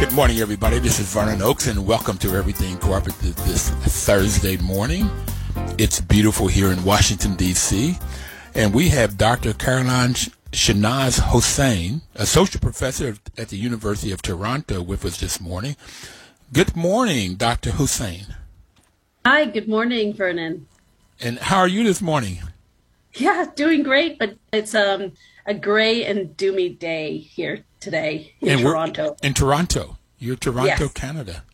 Good 0.00 0.12
morning, 0.12 0.38
everybody. 0.38 0.78
This 0.78 0.98
is 0.98 1.12
Vernon 1.12 1.42
Oakes, 1.42 1.66
and 1.66 1.86
welcome 1.86 2.16
to 2.18 2.34
Everything 2.34 2.78
Cooperative 2.78 3.36
this 3.44 3.68
Thursday 3.68 4.56
morning. 4.56 5.10
It's 5.76 6.00
beautiful 6.00 6.46
here 6.46 6.72
in 6.72 6.82
Washington, 6.84 7.36
D.C., 7.36 7.98
and 8.54 8.72
we 8.72 8.88
have 8.88 9.18
Dr. 9.18 9.52
Caroline 9.52 10.14
Shenaz 10.52 11.20
Hossein, 11.20 12.00
associate 12.14 12.62
professor 12.62 13.16
at 13.36 13.50
the 13.50 13.58
University 13.58 14.10
of 14.10 14.22
Toronto, 14.22 14.80
with 14.80 15.04
us 15.04 15.20
this 15.20 15.38
morning. 15.38 15.76
Good 16.50 16.74
morning, 16.74 17.34
Dr. 17.34 17.72
Hossein. 17.72 18.34
Hi, 19.26 19.44
good 19.44 19.68
morning, 19.68 20.14
Vernon. 20.14 20.66
And 21.20 21.38
how 21.38 21.58
are 21.58 21.68
you 21.68 21.84
this 21.84 22.00
morning? 22.00 22.38
Yeah, 23.12 23.44
doing 23.54 23.82
great, 23.82 24.18
but 24.18 24.38
it's 24.50 24.74
um, 24.74 25.12
a 25.44 25.52
gray 25.52 26.06
and 26.06 26.34
doomy 26.38 26.78
day 26.78 27.18
here 27.18 27.64
today 27.80 28.34
in 28.40 28.50
and 28.50 28.60
Toronto. 28.60 29.16
In 29.22 29.34
Toronto. 29.34 29.96
You're 30.18 30.36
Toronto, 30.36 30.84
Yes. 30.84 30.92
Canada. 30.92 31.44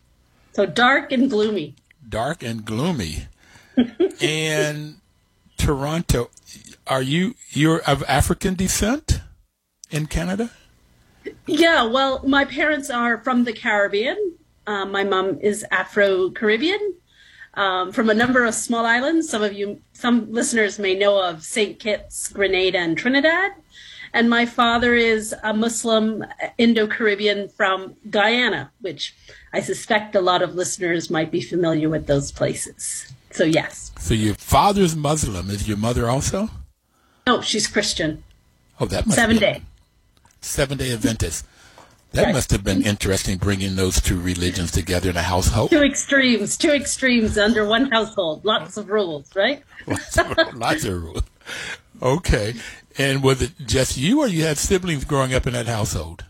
So 0.53 0.65
dark 0.65 1.11
and 1.11 1.29
gloomy. 1.29 1.75
Dark 2.07 2.43
and 2.43 2.65
gloomy. 2.65 3.27
and 4.21 4.95
Toronto, 5.57 6.29
are 6.85 7.01
you 7.01 7.35
you're 7.51 7.79
of 7.81 8.03
African 8.07 8.55
descent 8.55 9.21
in 9.89 10.07
Canada? 10.07 10.51
Yeah, 11.45 11.83
well, 11.83 12.21
my 12.25 12.45
parents 12.45 12.89
are 12.89 13.17
from 13.19 13.43
the 13.43 13.53
Caribbean. 13.53 14.35
Um, 14.65 14.91
my 14.91 15.03
mom 15.03 15.39
is 15.39 15.65
Afro 15.71 16.29
Caribbean 16.29 16.95
um, 17.53 17.91
from 17.91 18.09
a 18.09 18.13
number 18.13 18.45
of 18.45 18.53
small 18.53 18.85
islands. 18.85 19.29
Some 19.29 19.43
of 19.43 19.53
you, 19.53 19.81
some 19.93 20.31
listeners 20.31 20.79
may 20.79 20.95
know 20.95 21.21
of 21.21 21.43
St. 21.43 21.79
Kitts, 21.79 22.29
Grenada, 22.29 22.77
and 22.79 22.97
Trinidad. 22.97 23.51
And 24.17 24.31
my 24.31 24.47
father 24.47 24.95
is 24.95 25.35
a 25.43 25.53
Muslim 25.53 26.25
Indo 26.57 26.87
Caribbean 26.87 27.49
from 27.49 27.95
Guyana, 28.09 28.71
which 28.81 29.13
I 29.53 29.59
suspect 29.61 30.15
a 30.15 30.21
lot 30.21 30.41
of 30.41 30.55
listeners 30.55 31.11
might 31.11 31.29
be 31.29 31.39
familiar 31.39 31.87
with 31.87 32.07
those 32.07 32.31
places. 32.31 33.13
So, 33.29 33.43
yes. 33.43 33.91
So 33.99 34.15
your 34.15 34.33
father's 34.33 34.95
Muslim. 34.95 35.51
Is 35.51 35.67
your 35.67 35.77
mother 35.77 36.09
also? 36.09 36.49
No, 37.27 37.41
she's 37.41 37.67
Christian. 37.67 38.23
Oh, 38.79 38.87
that 38.87 39.05
must 39.05 39.19
Seven 39.19 39.35
be- 39.35 39.39
day. 39.39 39.61
Seven 40.41 40.79
Day 40.79 40.91
Adventist. 40.93 41.45
That 42.13 42.23
Right. 42.25 42.33
must 42.33 42.49
have 42.49 42.63
been 42.63 42.81
interesting 42.81 43.37
bringing 43.37 43.75
those 43.75 44.01
two 44.01 44.19
religions 44.19 44.71
together 44.71 45.11
in 45.11 45.17
a 45.17 45.21
household. 45.21 45.69
Two 45.69 45.83
extremes, 45.83 46.57
two 46.57 46.71
extremes 46.71 47.37
under 47.37 47.67
one 47.67 47.91
household. 47.91 48.43
Lots 48.43 48.77
of 48.77 48.89
rules, 48.89 49.29
right? 49.35 49.61
lots, 49.85 50.17
of, 50.17 50.55
lots 50.55 50.85
of 50.85 51.03
rules. 51.03 51.21
Okay. 52.01 52.55
And 52.97 53.21
was 53.23 53.41
it 53.41 53.51
just 53.65 53.97
you, 53.97 54.21
or 54.21 54.27
you 54.27 54.43
had 54.43 54.57
siblings 54.57 55.05
growing 55.05 55.33
up 55.33 55.45
in 55.45 55.53
that 55.53 55.67
household? 55.67 56.25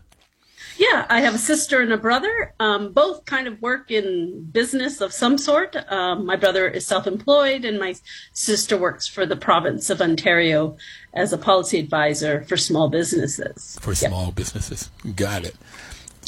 Yeah, 0.76 1.06
I 1.08 1.22
have 1.22 1.34
a 1.34 1.38
sister 1.38 1.80
and 1.80 1.92
a 1.92 1.96
brother. 1.96 2.54
Um, 2.60 2.92
both 2.92 3.24
kind 3.24 3.48
of 3.48 3.60
work 3.60 3.90
in 3.90 4.48
business 4.52 5.00
of 5.00 5.12
some 5.12 5.36
sort. 5.36 5.74
Um, 5.90 6.24
my 6.24 6.36
brother 6.36 6.68
is 6.68 6.86
self 6.86 7.06
employed, 7.06 7.64
and 7.64 7.80
my 7.80 7.96
sister 8.32 8.76
works 8.76 9.08
for 9.08 9.26
the 9.26 9.34
province 9.34 9.90
of 9.90 10.00
Ontario 10.00 10.76
as 11.12 11.32
a 11.32 11.38
policy 11.38 11.80
advisor 11.80 12.44
for 12.44 12.56
small 12.56 12.88
businesses. 12.88 13.76
for 13.80 13.94
small 13.94 14.30
businesses. 14.30 14.90
Got 15.16 15.44
it. 15.46 15.56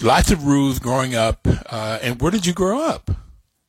Lots 0.03 0.33
of 0.33 0.45
rules 0.45 0.79
growing 0.81 1.15
up. 1.15 1.47
Uh, 1.47 1.99
and 2.03 2.21
where 2.21 2.33
did 2.33 2.45
you 2.47 2.53
grow 2.53 2.81
up? 2.81 3.11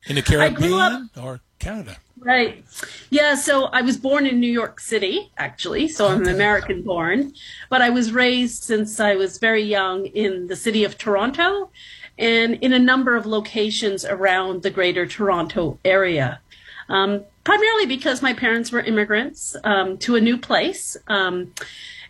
In 0.08 0.16
the 0.16 0.22
grew 0.24 0.40
up- 0.42 0.56
Caribbean 0.56 1.10
or 1.22 1.42
Canada? 1.60 1.98
Right. 2.24 2.64
Yeah, 3.10 3.34
so 3.34 3.66
I 3.66 3.82
was 3.82 3.98
born 3.98 4.28
in 4.28 4.40
New 4.40 4.52
York 4.52 4.80
City, 4.80 5.32
actually. 5.38 5.88
So 5.88 6.08
I'm 6.08 6.28
American 6.28 6.84
born. 6.84 7.34
But 7.68 7.82
I 7.82 7.90
was 7.90 8.12
raised 8.12 8.64
since 8.64 9.00
I 9.00 9.16
was 9.16 9.40
very 9.40 9.64
young 9.64 10.06
in 10.06 10.46
the 10.46 10.56
city 10.56 10.84
of 10.84 11.00
Toronto 11.00 11.72
and 12.20 12.54
in 12.56 12.74
a 12.74 12.80
number 12.80 13.16
of 13.16 13.26
locations 13.26 14.06
around 14.06 14.62
the 14.62 14.70
greater 14.70 15.08
Toronto 15.08 15.80
area. 15.84 16.40
Um, 16.90 17.24
primarily 17.44 17.88
because 17.88 18.22
my 18.22 18.34
parents 18.34 18.72
were 18.72 18.82
immigrants 18.82 19.56
um, 19.64 19.98
to 20.00 20.16
a 20.16 20.22
new 20.22 20.38
place. 20.38 20.96
Um, 21.08 21.54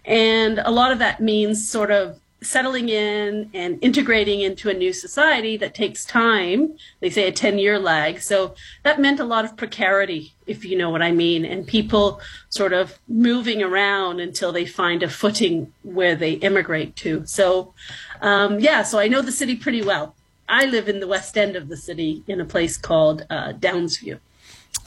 and 0.03 0.59
a 0.59 0.71
lot 0.71 0.91
of 0.91 0.99
that 0.99 1.21
means 1.21 1.69
sort 1.69 1.89
of 1.89 2.19
settling 2.43 2.89
in 2.89 3.49
and 3.53 3.77
integrating 3.83 4.41
into 4.41 4.69
a 4.69 4.73
new 4.73 4.91
society 4.91 5.57
that 5.57 5.75
takes 5.75 6.03
time. 6.03 6.75
They 6.99 7.09
say 7.09 7.27
a 7.27 7.31
10 7.31 7.59
year 7.59 7.77
lag. 7.77 8.19
So 8.19 8.55
that 8.83 8.99
meant 8.99 9.19
a 9.19 9.25
lot 9.25 9.45
of 9.45 9.55
precarity, 9.55 10.33
if 10.47 10.65
you 10.65 10.77
know 10.77 10.89
what 10.89 11.03
I 11.03 11.11
mean, 11.11 11.45
and 11.45 11.67
people 11.67 12.19
sort 12.49 12.73
of 12.73 12.97
moving 13.07 13.61
around 13.61 14.19
until 14.19 14.51
they 14.51 14.65
find 14.65 15.03
a 15.03 15.09
footing 15.09 15.71
where 15.83 16.15
they 16.15 16.33
immigrate 16.33 16.95
to. 16.97 17.25
So, 17.25 17.73
um, 18.21 18.59
yeah, 18.59 18.81
so 18.83 18.97
I 18.97 19.07
know 19.07 19.21
the 19.21 19.31
city 19.31 19.55
pretty 19.55 19.83
well. 19.83 20.15
I 20.49 20.65
live 20.65 20.89
in 20.89 20.99
the 20.99 21.07
west 21.07 21.37
end 21.37 21.55
of 21.55 21.69
the 21.69 21.77
city 21.77 22.23
in 22.27 22.41
a 22.41 22.45
place 22.45 22.75
called 22.75 23.25
uh, 23.29 23.53
Downsview. 23.53 24.19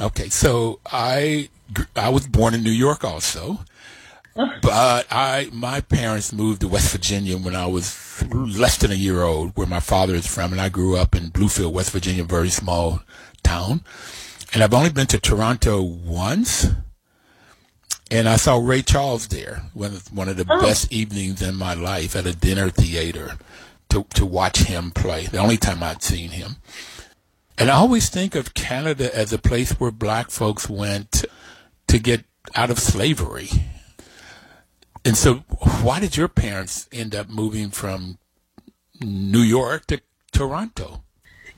Okay, 0.00 0.28
so 0.28 0.80
I 0.86 1.48
I 1.94 2.08
was 2.08 2.26
born 2.26 2.52
in 2.52 2.62
New 2.62 2.70
York 2.70 3.04
also, 3.04 3.64
but 4.34 5.06
I 5.10 5.48
my 5.52 5.80
parents 5.80 6.32
moved 6.32 6.60
to 6.62 6.68
West 6.68 6.90
Virginia 6.92 7.36
when 7.36 7.54
I 7.54 7.66
was 7.66 8.22
less 8.32 8.76
than 8.78 8.90
a 8.90 8.94
year 8.96 9.22
old, 9.22 9.52
where 9.56 9.66
my 9.66 9.80
father 9.80 10.14
is 10.14 10.26
from, 10.26 10.52
and 10.52 10.60
I 10.60 10.68
grew 10.68 10.96
up 10.96 11.14
in 11.14 11.30
Bluefield, 11.30 11.72
West 11.72 11.90
Virginia, 11.92 12.22
a 12.22 12.26
very 12.26 12.48
small 12.50 13.00
town. 13.42 13.82
And 14.52 14.62
I've 14.62 14.74
only 14.74 14.90
been 14.90 15.06
to 15.08 15.18
Toronto 15.18 15.82
once, 15.82 16.66
and 18.10 18.28
I 18.28 18.36
saw 18.36 18.56
Ray 18.58 18.82
Charles 18.82 19.26
there. 19.28 19.62
One 19.72 19.92
of, 19.92 20.12
one 20.12 20.28
of 20.28 20.36
the 20.36 20.46
Oh. 20.48 20.60
best 20.60 20.92
evenings 20.92 21.42
in 21.42 21.56
my 21.56 21.74
life 21.74 22.14
at 22.14 22.26
a 22.26 22.34
dinner 22.34 22.70
theater 22.70 23.36
to 23.90 24.04
to 24.14 24.24
watch 24.26 24.58
him 24.58 24.90
play. 24.90 25.26
The 25.26 25.38
only 25.38 25.56
time 25.56 25.82
I'd 25.82 26.02
seen 26.02 26.30
him. 26.30 26.56
And 27.56 27.70
I 27.70 27.74
always 27.74 28.08
think 28.08 28.34
of 28.34 28.54
Canada 28.54 29.14
as 29.16 29.32
a 29.32 29.38
place 29.38 29.72
where 29.72 29.92
black 29.92 30.30
folks 30.30 30.68
went 30.68 31.24
to 31.86 31.98
get 32.00 32.24
out 32.56 32.68
of 32.70 32.80
slavery. 32.80 33.48
And 35.04 35.16
so, 35.16 35.36
why 35.82 36.00
did 36.00 36.16
your 36.16 36.28
parents 36.28 36.88
end 36.90 37.14
up 37.14 37.28
moving 37.28 37.70
from 37.70 38.18
New 39.00 39.42
York 39.42 39.86
to 39.86 40.00
Toronto? 40.32 41.04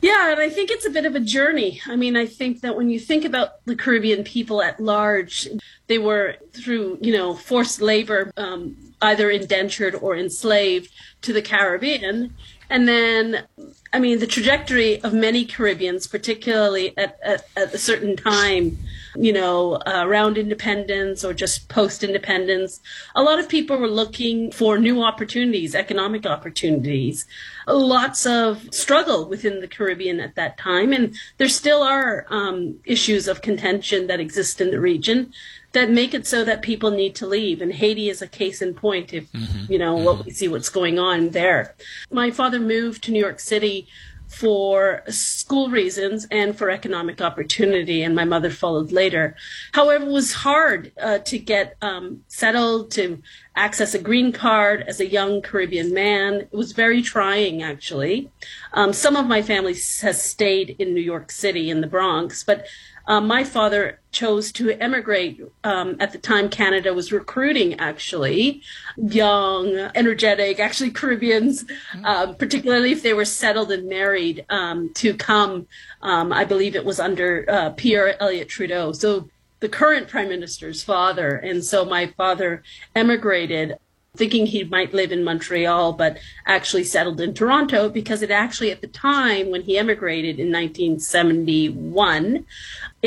Yeah, 0.03 0.33
and 0.33 0.41
I 0.41 0.51
think 0.51 0.71
it's 0.71 0.84
a 0.84 0.91
bit 0.91 1.07
of 1.07 1.15
a 1.15 1.21
journey. 1.21 1.81
I 1.87 1.97
mean, 1.97 2.17
I 2.17 2.27
think 2.27 2.61
that 2.61 2.77
when 2.77 2.91
you 2.91 3.01
think 3.01 3.25
about 3.25 3.65
the 3.65 3.77
Caribbean 3.77 4.25
people 4.25 4.61
at 4.62 4.79
large, 4.79 5.49
they 5.87 5.99
were 5.99 6.37
through, 6.53 6.99
you 7.01 7.12
know, 7.12 7.34
forced 7.34 7.81
labor, 7.81 8.31
um, 8.37 8.77
either 9.01 9.31
indentured 9.31 9.95
or 9.95 10.17
enslaved 10.17 10.91
to 11.23 11.33
the 11.33 11.41
Caribbean. 11.41 12.34
And 12.69 12.87
then, 12.87 13.47
I 13.93 14.01
mean, 14.01 14.19
the 14.19 14.27
trajectory 14.27 15.01
of 15.03 15.15
many 15.15 15.45
Caribbeans, 15.45 16.07
particularly 16.07 16.97
at, 16.98 17.19
at, 17.22 17.47
at 17.57 17.72
a 17.72 17.78
certain 17.78 18.16
time, 18.16 18.78
you 19.18 19.33
know, 19.33 19.74
uh, 19.86 20.03
around 20.04 20.39
independence 20.39 21.24
or 21.24 21.33
just 21.33 21.68
post 21.68 22.03
independence, 22.03 22.80
a 23.15 23.22
lot 23.22 23.39
of 23.39 23.48
people 23.48 23.77
were 23.77 23.89
looking 23.89 24.51
for 24.53 24.78
new 24.78 25.03
opportunities, 25.03 25.74
economic 25.74 26.27
opportunities. 26.27 27.27
Lots 27.66 28.27
of 28.27 28.68
struggle 28.72 29.28
within 29.28 29.60
the 29.60 29.68
Caribbean 29.68 30.21
at 30.21 30.34
that 30.36 30.57
time, 30.59 30.92
and 30.92 31.15
there 31.39 31.48
still 31.48 31.83
are 31.83 32.27
um, 32.30 32.78
issues 32.84 33.27
of 33.28 33.42
contention 33.42 34.07
that 34.07 34.21
exist 34.21 34.60
in 34.60 34.71
the 34.71 34.80
region 34.80 35.33
that 35.72 35.91
make 35.91 36.15
it 36.15 36.27
so 36.27 36.42
that 36.42 36.62
people 36.62 36.91
need 36.91 37.15
to 37.15 37.27
leave. 37.27 37.60
And 37.60 37.72
Haiti 37.72 38.09
is 38.09 38.22
a 38.22 38.27
case 38.27 38.62
in 38.62 38.72
point. 38.72 39.12
If 39.12 39.28
you 39.69 39.78
know 39.78 39.95
what 39.95 40.24
we 40.24 40.30
see, 40.30 40.48
what's 40.48 40.71
going 40.71 40.98
on 40.98 41.30
there. 41.30 41.74
My 42.10 42.30
father 42.30 42.59
moved 42.59 43.04
to 43.04 43.12
New 43.12 43.21
York 43.21 43.41
City 43.41 43.86
for 44.28 45.03
school 45.09 45.71
reasons 45.71 46.27
and 46.31 46.57
for 46.57 46.71
economic 46.71 47.21
opportunity, 47.21 48.03
and 48.03 48.15
my 48.15 48.25
mother 48.25 48.51
followed 48.51 48.93
later. 48.93 49.37
However, 49.73 50.05
it 50.05 50.11
was 50.11 50.33
hard 50.33 50.93
uh, 51.01 51.19
to 51.19 51.39
get 51.39 51.77
um, 51.81 52.23
settled, 52.28 52.91
to 52.93 53.23
access 53.55 53.95
a 53.95 53.99
green 53.99 54.33
card 54.33 54.84
as 54.87 55.01
a 55.01 55.07
young 55.07 55.41
Caribbean 55.43 55.95
man. 55.95 56.34
It 56.34 56.53
was 56.53 56.73
very 56.73 57.03
trying, 57.03 57.63
actually. 57.63 58.31
Um, 58.73 58.93
some 58.93 59.17
of 59.17 59.27
my 59.27 59.43
family 59.43 59.75
has 60.03 60.23
stayed 60.23 60.77
in 60.79 60.93
New 60.93 61.01
York 61.01 61.31
City 61.31 61.71
in 61.71 61.81
the 61.81 61.87
Bronx, 61.87 62.45
but 62.45 62.67
um, 63.07 63.27
my 63.27 63.45
father 63.45 64.01
chose 64.11 64.51
to 64.53 64.71
emigrate. 64.71 65.41
Um, 65.65 65.97
at 66.01 66.13
the 66.13 66.19
time, 66.19 66.49
Canada 66.49 66.93
was 66.95 67.13
recruiting 67.13 67.75
actually 67.79 68.63
young, 68.97 69.77
energetic, 69.95 70.59
actually 70.59 70.91
Caribbeans, 70.91 71.65
um, 72.05 72.35
particularly 72.35 72.93
if 72.93 73.03
they 73.03 73.13
were 73.13 73.25
settled 73.25 73.71
and 73.71 73.89
married, 73.89 74.45
um, 74.49 74.93
to 74.95 75.15
come. 75.15 75.67
Um, 76.03 76.33
I 76.33 76.45
believe 76.45 76.75
it 76.75 76.85
was 76.85 76.99
under 76.99 77.45
uh, 77.49 77.71
Pierre 77.71 78.21
Elliott 78.21 78.49
Trudeau. 78.49 78.93
So 78.93 79.29
the 79.61 79.69
current 79.69 80.09
prime 80.09 80.29
minister's 80.29 80.83
father. 80.83 81.37
And 81.37 81.65
so 81.65 81.85
my 81.85 82.07
father 82.07 82.63
emigrated 82.95 83.79
thinking 84.17 84.47
he 84.47 84.65
might 84.65 84.95
live 84.95 85.13
in 85.13 85.23
Montreal, 85.23 85.93
but 85.93 86.19
actually 86.47 86.85
settled 86.85 87.21
in 87.21 87.35
Toronto 87.35 87.89
because 87.89 88.23
it 88.23 88.31
actually, 88.31 88.71
at 88.71 88.81
the 88.81 88.87
time 88.87 89.51
when 89.51 89.63
he 89.63 89.79
emigrated 89.79 90.41
in 90.41 90.51
1971, 90.51 92.47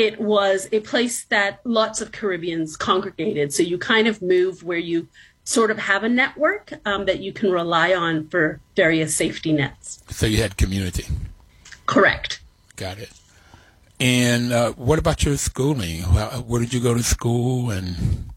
it 0.00 0.18
was 0.18 0.66
a 0.72 0.80
place 0.80 1.24
that 1.24 1.60
lots 1.64 2.00
of 2.00 2.10
Caribbeans 2.10 2.74
congregated. 2.74 3.52
So 3.52 3.62
you 3.62 3.76
kind 3.76 4.08
of 4.08 4.22
move 4.22 4.62
where 4.62 4.78
you 4.78 5.08
sort 5.44 5.70
of 5.70 5.78
have 5.78 6.04
a 6.04 6.08
network 6.08 6.72
um, 6.86 7.04
that 7.04 7.20
you 7.20 7.34
can 7.34 7.52
rely 7.52 7.92
on 7.92 8.26
for 8.28 8.60
various 8.76 9.14
safety 9.14 9.52
nets. 9.52 10.02
So 10.08 10.24
you 10.24 10.38
had 10.38 10.56
community. 10.56 11.04
Correct. 11.84 12.40
Got 12.76 12.98
it. 12.98 13.10
And 14.00 14.54
uh, 14.54 14.72
what 14.72 14.98
about 14.98 15.22
your 15.22 15.36
schooling? 15.36 16.00
Where 16.04 16.60
did 16.60 16.72
you 16.72 16.80
go 16.80 16.94
to 16.94 17.02
school 17.02 17.70
and 17.70 18.30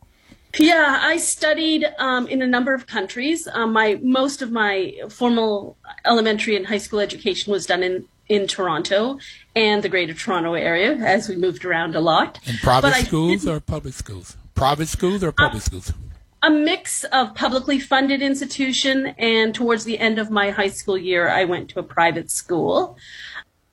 yeah, 0.60 1.00
I 1.02 1.18
studied 1.18 1.86
um, 1.98 2.28
in 2.28 2.44
a 2.44 2.46
number 2.46 2.76
of 2.76 2.86
countries. 2.86 3.48
Um, 3.54 3.74
my 3.74 4.00
most 4.04 4.44
of 4.44 4.52
my 4.52 4.94
formal 5.10 5.78
elementary 6.06 6.56
and 6.56 6.68
high 6.68 6.78
school 6.78 7.00
education 7.00 7.52
was 7.52 7.66
done 7.66 7.82
in 7.82 8.06
in 8.30 8.48
Toronto 8.48 9.20
and 9.56 9.84
the 9.84 9.90
Greater 9.90 10.14
Toronto 10.14 10.54
area, 10.54 10.96
as 10.96 11.30
we 11.30 11.36
moved 11.36 11.66
around 11.66 11.96
a 11.96 12.00
lot. 12.00 12.40
In 12.48 12.58
private 12.58 12.92
but 12.92 13.06
schools 13.06 13.48
or 13.48 13.60
public 13.60 13.94
schools? 13.94 14.38
Private 14.56 14.88
schools 14.88 15.24
or 15.24 15.32
public 15.32 15.62
uh, 15.62 15.66
schools? 15.66 15.94
A 16.42 16.50
mix 16.50 17.04
of 17.06 17.36
publicly 17.36 17.80
funded 17.80 18.22
institution, 18.22 19.08
and 19.18 19.56
towards 19.56 19.86
the 19.86 19.98
end 19.98 20.20
of 20.20 20.30
my 20.30 20.52
high 20.52 20.70
school 20.70 20.98
year, 20.98 21.30
I 21.30 21.46
went 21.46 21.70
to 21.70 21.80
a 21.80 21.84
private 21.84 22.30
school 22.30 22.98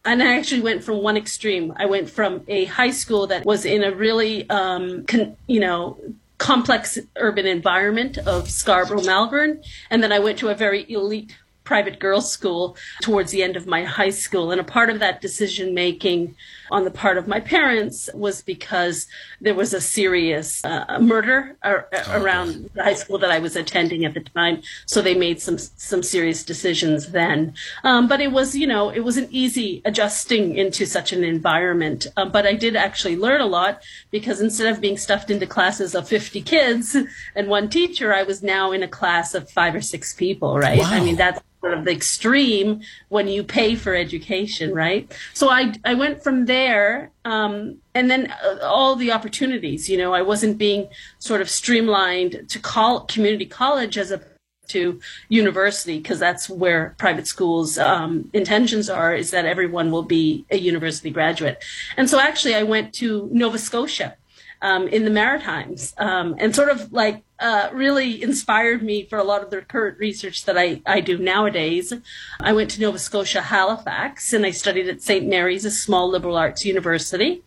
and 0.04 0.22
I 0.22 0.38
actually 0.38 0.62
went 0.62 0.82
from 0.82 1.02
one 1.02 1.16
extreme. 1.16 1.74
I 1.76 1.86
went 1.86 2.08
from 2.08 2.42
a 2.48 2.64
high 2.66 2.90
school 2.90 3.26
that 3.26 3.44
was 3.44 3.64
in 3.64 3.84
a 3.84 3.94
really, 3.94 4.48
um, 4.48 5.04
con, 5.04 5.36
you 5.46 5.60
know, 5.60 5.98
complex 6.38 6.98
urban 7.16 7.46
environment 7.46 8.16
of 8.16 8.50
Scarborough, 8.50 9.02
Malvern. 9.02 9.62
And 9.90 10.02
then 10.02 10.10
I 10.10 10.18
went 10.18 10.38
to 10.38 10.48
a 10.48 10.54
very 10.54 10.90
elite 10.90 11.36
private 11.64 11.98
girls' 11.98 12.30
school 12.30 12.76
towards 13.02 13.30
the 13.30 13.42
end 13.42 13.56
of 13.56 13.66
my 13.66 13.84
high 13.84 14.10
school. 14.10 14.50
And 14.50 14.60
a 14.60 14.64
part 14.64 14.90
of 14.90 14.98
that 15.00 15.20
decision 15.20 15.74
making 15.74 16.34
on 16.70 16.84
the 16.84 16.90
part 16.90 17.18
of 17.18 17.26
my 17.26 17.40
parents 17.40 18.08
was 18.14 18.42
because 18.42 19.06
there 19.40 19.54
was 19.54 19.74
a 19.74 19.80
serious 19.80 20.64
uh, 20.64 20.98
murder 21.00 21.56
ar- 21.62 21.88
oh, 21.92 22.20
around 22.20 22.70
the 22.74 22.82
high 22.82 22.94
school 22.94 23.18
that 23.18 23.30
I 23.30 23.38
was 23.38 23.56
attending 23.56 24.04
at 24.04 24.14
the 24.14 24.20
time. 24.20 24.62
So 24.86 25.02
they 25.02 25.14
made 25.14 25.40
some 25.40 25.58
some 25.58 26.02
serious 26.02 26.44
decisions 26.44 27.12
then. 27.12 27.54
Um, 27.84 28.08
but 28.08 28.20
it 28.20 28.32
was, 28.32 28.54
you 28.54 28.66
know, 28.66 28.90
it 28.90 29.00
wasn't 29.00 29.30
easy 29.30 29.82
adjusting 29.84 30.56
into 30.56 30.86
such 30.86 31.12
an 31.12 31.24
environment. 31.24 32.06
Uh, 32.16 32.26
but 32.26 32.46
I 32.46 32.54
did 32.54 32.76
actually 32.76 33.16
learn 33.16 33.40
a 33.40 33.46
lot 33.46 33.82
because 34.10 34.40
instead 34.40 34.72
of 34.72 34.80
being 34.80 34.96
stuffed 34.96 35.30
into 35.30 35.46
classes 35.46 35.94
of 35.94 36.08
50 36.08 36.42
kids 36.42 36.96
and 37.34 37.48
one 37.48 37.68
teacher, 37.68 38.14
I 38.14 38.22
was 38.22 38.42
now 38.42 38.72
in 38.72 38.82
a 38.82 38.88
class 38.88 39.34
of 39.34 39.50
five 39.50 39.74
or 39.74 39.80
six 39.80 40.14
people, 40.14 40.58
right? 40.58 40.78
Wow. 40.78 40.90
I 40.90 41.00
mean, 41.00 41.16
that's 41.16 41.40
sort 41.60 41.74
of 41.74 41.84
the 41.84 41.92
extreme 41.92 42.80
when 43.08 43.28
you 43.28 43.44
pay 43.44 43.74
for 43.74 43.94
education, 43.94 44.74
right? 44.74 45.12
So 45.34 45.50
I, 45.50 45.74
I 45.84 45.94
went 45.94 46.22
from 46.22 46.46
there, 46.46 47.10
um, 47.24 47.78
and 47.94 48.10
then 48.10 48.32
uh, 48.44 48.58
all 48.62 48.96
the 48.96 49.12
opportunities, 49.12 49.88
you 49.88 49.98
know, 49.98 50.14
I 50.14 50.22
wasn't 50.22 50.58
being 50.58 50.88
sort 51.18 51.40
of 51.40 51.50
streamlined 51.50 52.48
to 52.48 52.58
call 52.58 53.00
community 53.00 53.46
college 53.46 53.98
as 53.98 54.10
a 54.10 54.20
to 54.68 55.00
university 55.28 55.98
because 55.98 56.20
that's 56.20 56.48
where 56.48 56.94
private 56.96 57.26
schools 57.26 57.76
um, 57.76 58.30
intentions 58.32 58.88
are 58.88 59.12
is 59.14 59.32
that 59.32 59.44
everyone 59.44 59.90
will 59.90 60.04
be 60.04 60.44
a 60.50 60.56
university 60.56 61.10
graduate 61.10 61.60
and 61.96 62.08
so 62.08 62.20
actually 62.20 62.54
i 62.54 62.62
went 62.62 62.94
to 62.94 63.28
nova 63.32 63.58
scotia 63.58 64.16
um, 64.62 64.88
in 64.88 65.04
the 65.04 65.10
Maritimes, 65.10 65.94
um, 65.98 66.34
and 66.38 66.54
sort 66.54 66.68
of 66.68 66.92
like 66.92 67.22
uh, 67.40 67.70
really 67.72 68.22
inspired 68.22 68.82
me 68.82 69.04
for 69.04 69.18
a 69.18 69.24
lot 69.24 69.42
of 69.42 69.50
the 69.50 69.62
current 69.62 69.98
research 69.98 70.44
that 70.44 70.58
I, 70.58 70.82
I 70.86 71.00
do 71.00 71.18
nowadays. 71.18 71.92
I 72.40 72.52
went 72.52 72.70
to 72.72 72.80
Nova 72.80 72.98
Scotia, 72.98 73.40
Halifax, 73.40 74.32
and 74.32 74.44
I 74.44 74.50
studied 74.50 74.88
at 74.88 75.02
St. 75.02 75.26
Mary's, 75.26 75.64
a 75.64 75.70
small 75.70 76.08
liberal 76.08 76.36
arts 76.36 76.64
university. 76.64 77.42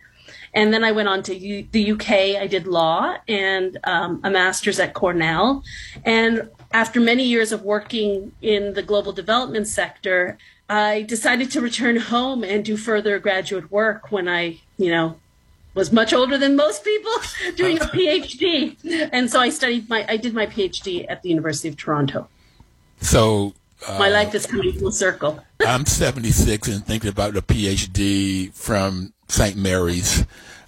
And 0.54 0.74
then 0.74 0.84
I 0.84 0.92
went 0.92 1.10
on 1.10 1.24
to 1.24 1.36
U- 1.36 1.68
the 1.72 1.92
UK. 1.94 2.12
I 2.42 2.48
did 2.48 2.68
law 2.68 3.18
and 3.28 3.78
um, 3.86 4.20
a 4.24 4.30
master's 4.30 4.80
at 4.80 4.94
Cornell. 4.94 5.64
And 6.06 6.50
after 6.72 7.00
many 7.00 7.24
years 7.24 7.52
of 7.52 7.64
working 7.64 8.32
in 8.42 8.74
the 8.74 8.84
global 8.84 9.14
development 9.14 9.68
sector, 9.68 10.38
I 10.70 11.04
decided 11.04 11.52
to 11.52 11.62
return 11.62 11.98
home 11.98 12.44
and 12.44 12.64
do 12.64 12.78
further 12.78 13.20
graduate 13.20 13.72
work 13.72 14.12
when 14.12 14.28
I, 14.28 14.62
you 14.78 14.92
know, 14.92 15.20
was 15.74 15.92
much 15.92 16.14
older 16.14 16.38
than 16.38 16.56
most 16.56 16.84
people 16.84 17.12
doing 17.56 17.78
a 17.78 17.86
PhD. 17.86 18.78
And 19.12 19.30
so 19.30 19.40
I 19.40 19.50
studied 19.50 19.90
my, 19.90 20.06
I 20.08 20.18
did 20.18 20.34
my 20.34 20.46
PhD 20.46 21.06
at 21.10 21.22
the 21.24 21.30
University 21.30 21.70
of 21.70 21.78
Toronto. 21.78 22.28
So 23.02 23.54
uh, 23.88 23.98
my 24.00 24.10
life 24.10 24.34
is 24.36 24.46
coming 24.46 24.74
full 24.74 24.92
circle. 24.92 25.44
I'm 25.66 25.86
76 25.86 26.68
and 26.68 26.86
thinking 26.86 27.10
about 27.10 27.36
a 27.38 27.42
PhD 27.42 28.54
from 28.54 29.14
St. 29.28 29.58
Mary's 29.58 30.26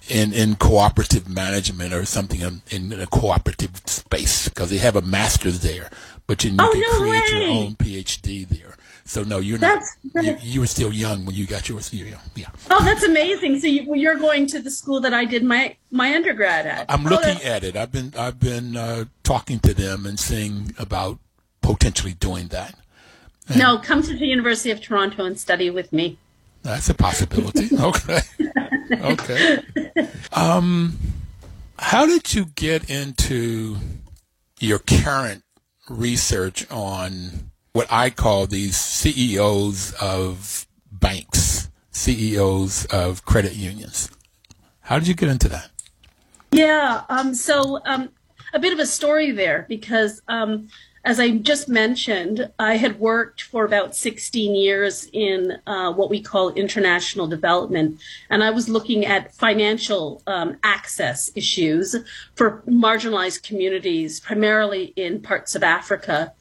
in, 0.08 0.32
in 0.32 0.56
cooperative 0.56 1.28
management 1.28 1.92
or 1.92 2.04
something 2.04 2.40
in, 2.40 2.62
in 2.70 3.00
a 3.00 3.06
cooperative 3.06 3.82
space 3.86 4.48
because 4.48 4.70
they 4.70 4.78
have 4.78 4.96
a 4.96 5.02
master's 5.02 5.60
there, 5.60 5.90
but 6.26 6.44
you, 6.44 6.54
oh, 6.58 6.70
can 6.70 6.80
no 6.80 6.98
create 6.98 7.32
way. 7.32 7.40
your 7.40 7.50
own 7.50 7.74
PhD 7.74 8.48
there. 8.48 8.76
So 9.06 9.22
no, 9.22 9.38
you're 9.38 9.58
that's, 9.58 9.96
not. 10.14 10.24
You, 10.24 10.36
you, 10.40 10.60
were 10.60 10.66
still 10.66 10.92
young 10.92 11.24
when 11.24 11.36
you 11.36 11.46
got 11.46 11.68
yours. 11.68 11.94
Yeah. 11.94 12.18
yeah. 12.34 12.48
Oh, 12.70 12.84
that's 12.84 13.04
amazing. 13.04 13.60
So 13.60 13.68
you, 13.68 14.10
are 14.10 14.16
going 14.16 14.48
to 14.48 14.60
the 14.60 14.70
school 14.70 15.00
that 15.00 15.14
I 15.14 15.24
did 15.24 15.44
my 15.44 15.76
my 15.92 16.12
undergrad 16.12 16.66
at. 16.66 16.86
I'm 16.88 17.06
oh, 17.06 17.10
looking 17.10 17.40
at 17.42 17.62
it. 17.62 17.76
I've 17.76 17.92
been 17.92 18.12
I've 18.18 18.40
been 18.40 18.76
uh, 18.76 19.04
talking 19.22 19.60
to 19.60 19.72
them 19.72 20.06
and 20.06 20.18
seeing 20.18 20.74
about 20.76 21.20
potentially 21.62 22.14
doing 22.14 22.48
that. 22.48 22.74
And 23.48 23.58
no, 23.58 23.78
come 23.78 24.02
to 24.02 24.12
the 24.12 24.26
University 24.26 24.72
of 24.72 24.80
Toronto 24.80 25.24
and 25.24 25.38
study 25.38 25.70
with 25.70 25.92
me. 25.92 26.18
That's 26.62 26.88
a 26.88 26.94
possibility. 26.94 27.68
okay. 27.80 28.20
okay. 28.90 29.62
Um, 30.32 30.98
how 31.78 32.06
did 32.06 32.34
you 32.34 32.46
get 32.46 32.90
into 32.90 33.76
your 34.58 34.80
current 34.80 35.44
research 35.88 36.68
on 36.72 37.52
what 37.76 37.92
I 37.92 38.08
call 38.08 38.46
these 38.46 38.74
CEOs 38.74 39.92
of 40.00 40.66
banks, 40.90 41.68
CEOs 41.90 42.86
of 42.86 43.26
credit 43.26 43.54
unions. 43.54 44.10
How 44.80 44.98
did 44.98 45.08
you 45.08 45.12
get 45.12 45.28
into 45.28 45.50
that? 45.50 45.68
Yeah, 46.50 47.02
um, 47.10 47.34
so 47.34 47.82
um, 47.84 48.08
a 48.54 48.58
bit 48.58 48.72
of 48.72 48.78
a 48.78 48.86
story 48.86 49.30
there 49.30 49.66
because, 49.68 50.22
um, 50.26 50.70
as 51.04 51.20
I 51.20 51.32
just 51.32 51.68
mentioned, 51.68 52.50
I 52.58 52.78
had 52.78 52.98
worked 52.98 53.42
for 53.42 53.66
about 53.66 53.94
16 53.94 54.54
years 54.54 55.10
in 55.12 55.58
uh, 55.66 55.92
what 55.92 56.08
we 56.08 56.22
call 56.22 56.54
international 56.54 57.26
development, 57.26 58.00
and 58.30 58.42
I 58.42 58.52
was 58.52 58.70
looking 58.70 59.04
at 59.04 59.34
financial 59.34 60.22
um, 60.26 60.56
access 60.62 61.30
issues 61.34 61.94
for 62.36 62.62
marginalized 62.66 63.42
communities, 63.42 64.18
primarily 64.18 64.94
in 64.96 65.20
parts 65.20 65.54
of 65.54 65.62
Africa. 65.62 66.32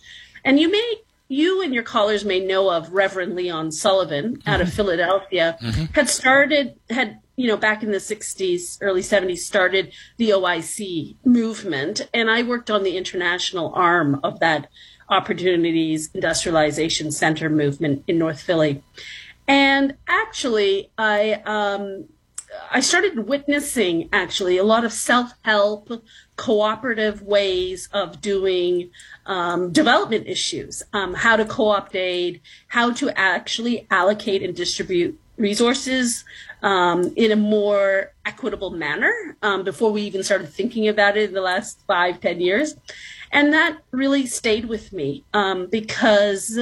And 0.45 0.59
you 0.59 0.71
may 0.71 1.01
you 1.27 1.61
and 1.61 1.73
your 1.73 1.83
callers 1.83 2.23
may 2.23 2.39
know 2.39 2.69
of 2.69 2.93
Reverend 2.93 3.35
Leon 3.35 3.71
Sullivan 3.71 4.41
out 4.45 4.59
mm-hmm. 4.59 4.61
of 4.61 4.73
Philadelphia, 4.73 5.57
mm-hmm. 5.61 5.85
had 5.93 6.09
started, 6.09 6.75
had, 6.89 7.19
you 7.35 7.47
know, 7.47 7.57
back 7.57 7.81
in 7.81 7.91
the 7.91 7.97
60s, 7.97 8.77
early 8.81 9.01
70s, 9.01 9.39
started 9.39 9.93
the 10.17 10.29
OIC 10.29 11.15
movement. 11.25 12.07
And 12.13 12.29
I 12.29 12.43
worked 12.43 12.69
on 12.69 12.83
the 12.83 12.97
international 12.97 13.73
arm 13.73 14.19
of 14.23 14.39
that 14.39 14.69
Opportunities 15.09 16.09
Industrialization 16.13 17.11
Center 17.11 17.49
movement 17.49 18.03
in 18.07 18.17
North 18.17 18.41
Philly. 18.41 18.83
And 19.47 19.95
actually, 20.07 20.89
I, 20.97 21.41
um, 21.45 22.05
I 22.71 22.79
started 22.79 23.27
witnessing 23.27 24.09
actually 24.11 24.57
a 24.57 24.63
lot 24.63 24.85
of 24.85 24.93
self 24.93 25.31
help, 25.43 25.91
cooperative 26.35 27.21
ways 27.21 27.89
of 27.93 28.21
doing 28.21 28.89
um, 29.25 29.71
development 29.71 30.27
issues, 30.27 30.83
um, 30.93 31.13
how 31.13 31.35
to 31.35 31.45
co-opt 31.45 31.95
aid, 31.95 32.41
how 32.67 32.91
to 32.91 33.09
actually 33.17 33.87
allocate 33.89 34.43
and 34.43 34.55
distribute 34.55 35.19
resources 35.37 36.25
um, 36.61 37.13
in 37.15 37.31
a 37.31 37.35
more 37.35 38.13
equitable 38.25 38.71
manner 38.71 39.37
um, 39.41 39.63
before 39.63 39.91
we 39.91 40.01
even 40.01 40.23
started 40.23 40.49
thinking 40.49 40.87
about 40.87 41.17
it 41.17 41.29
in 41.29 41.33
the 41.33 41.41
last 41.41 41.79
five, 41.87 42.19
ten 42.19 42.41
years. 42.41 42.75
And 43.31 43.53
that 43.53 43.77
really 43.91 44.25
stayed 44.25 44.65
with 44.65 44.93
me 44.93 45.23
um, 45.33 45.67
because 45.67 46.57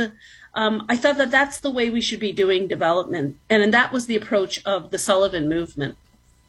um, 0.55 0.85
I 0.89 0.97
thought 0.97 1.17
that 1.17 1.31
that's 1.31 1.59
the 1.59 1.71
way 1.71 1.89
we 1.89 2.01
should 2.01 2.19
be 2.19 2.31
doing 2.31 2.67
development. 2.67 3.37
And, 3.49 3.63
and 3.63 3.73
that 3.73 3.91
was 3.91 4.07
the 4.07 4.15
approach 4.15 4.63
of 4.65 4.91
the 4.91 4.97
Sullivan 4.97 5.47
movement. 5.47 5.97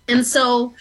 And 0.06 0.26
so 0.26 0.74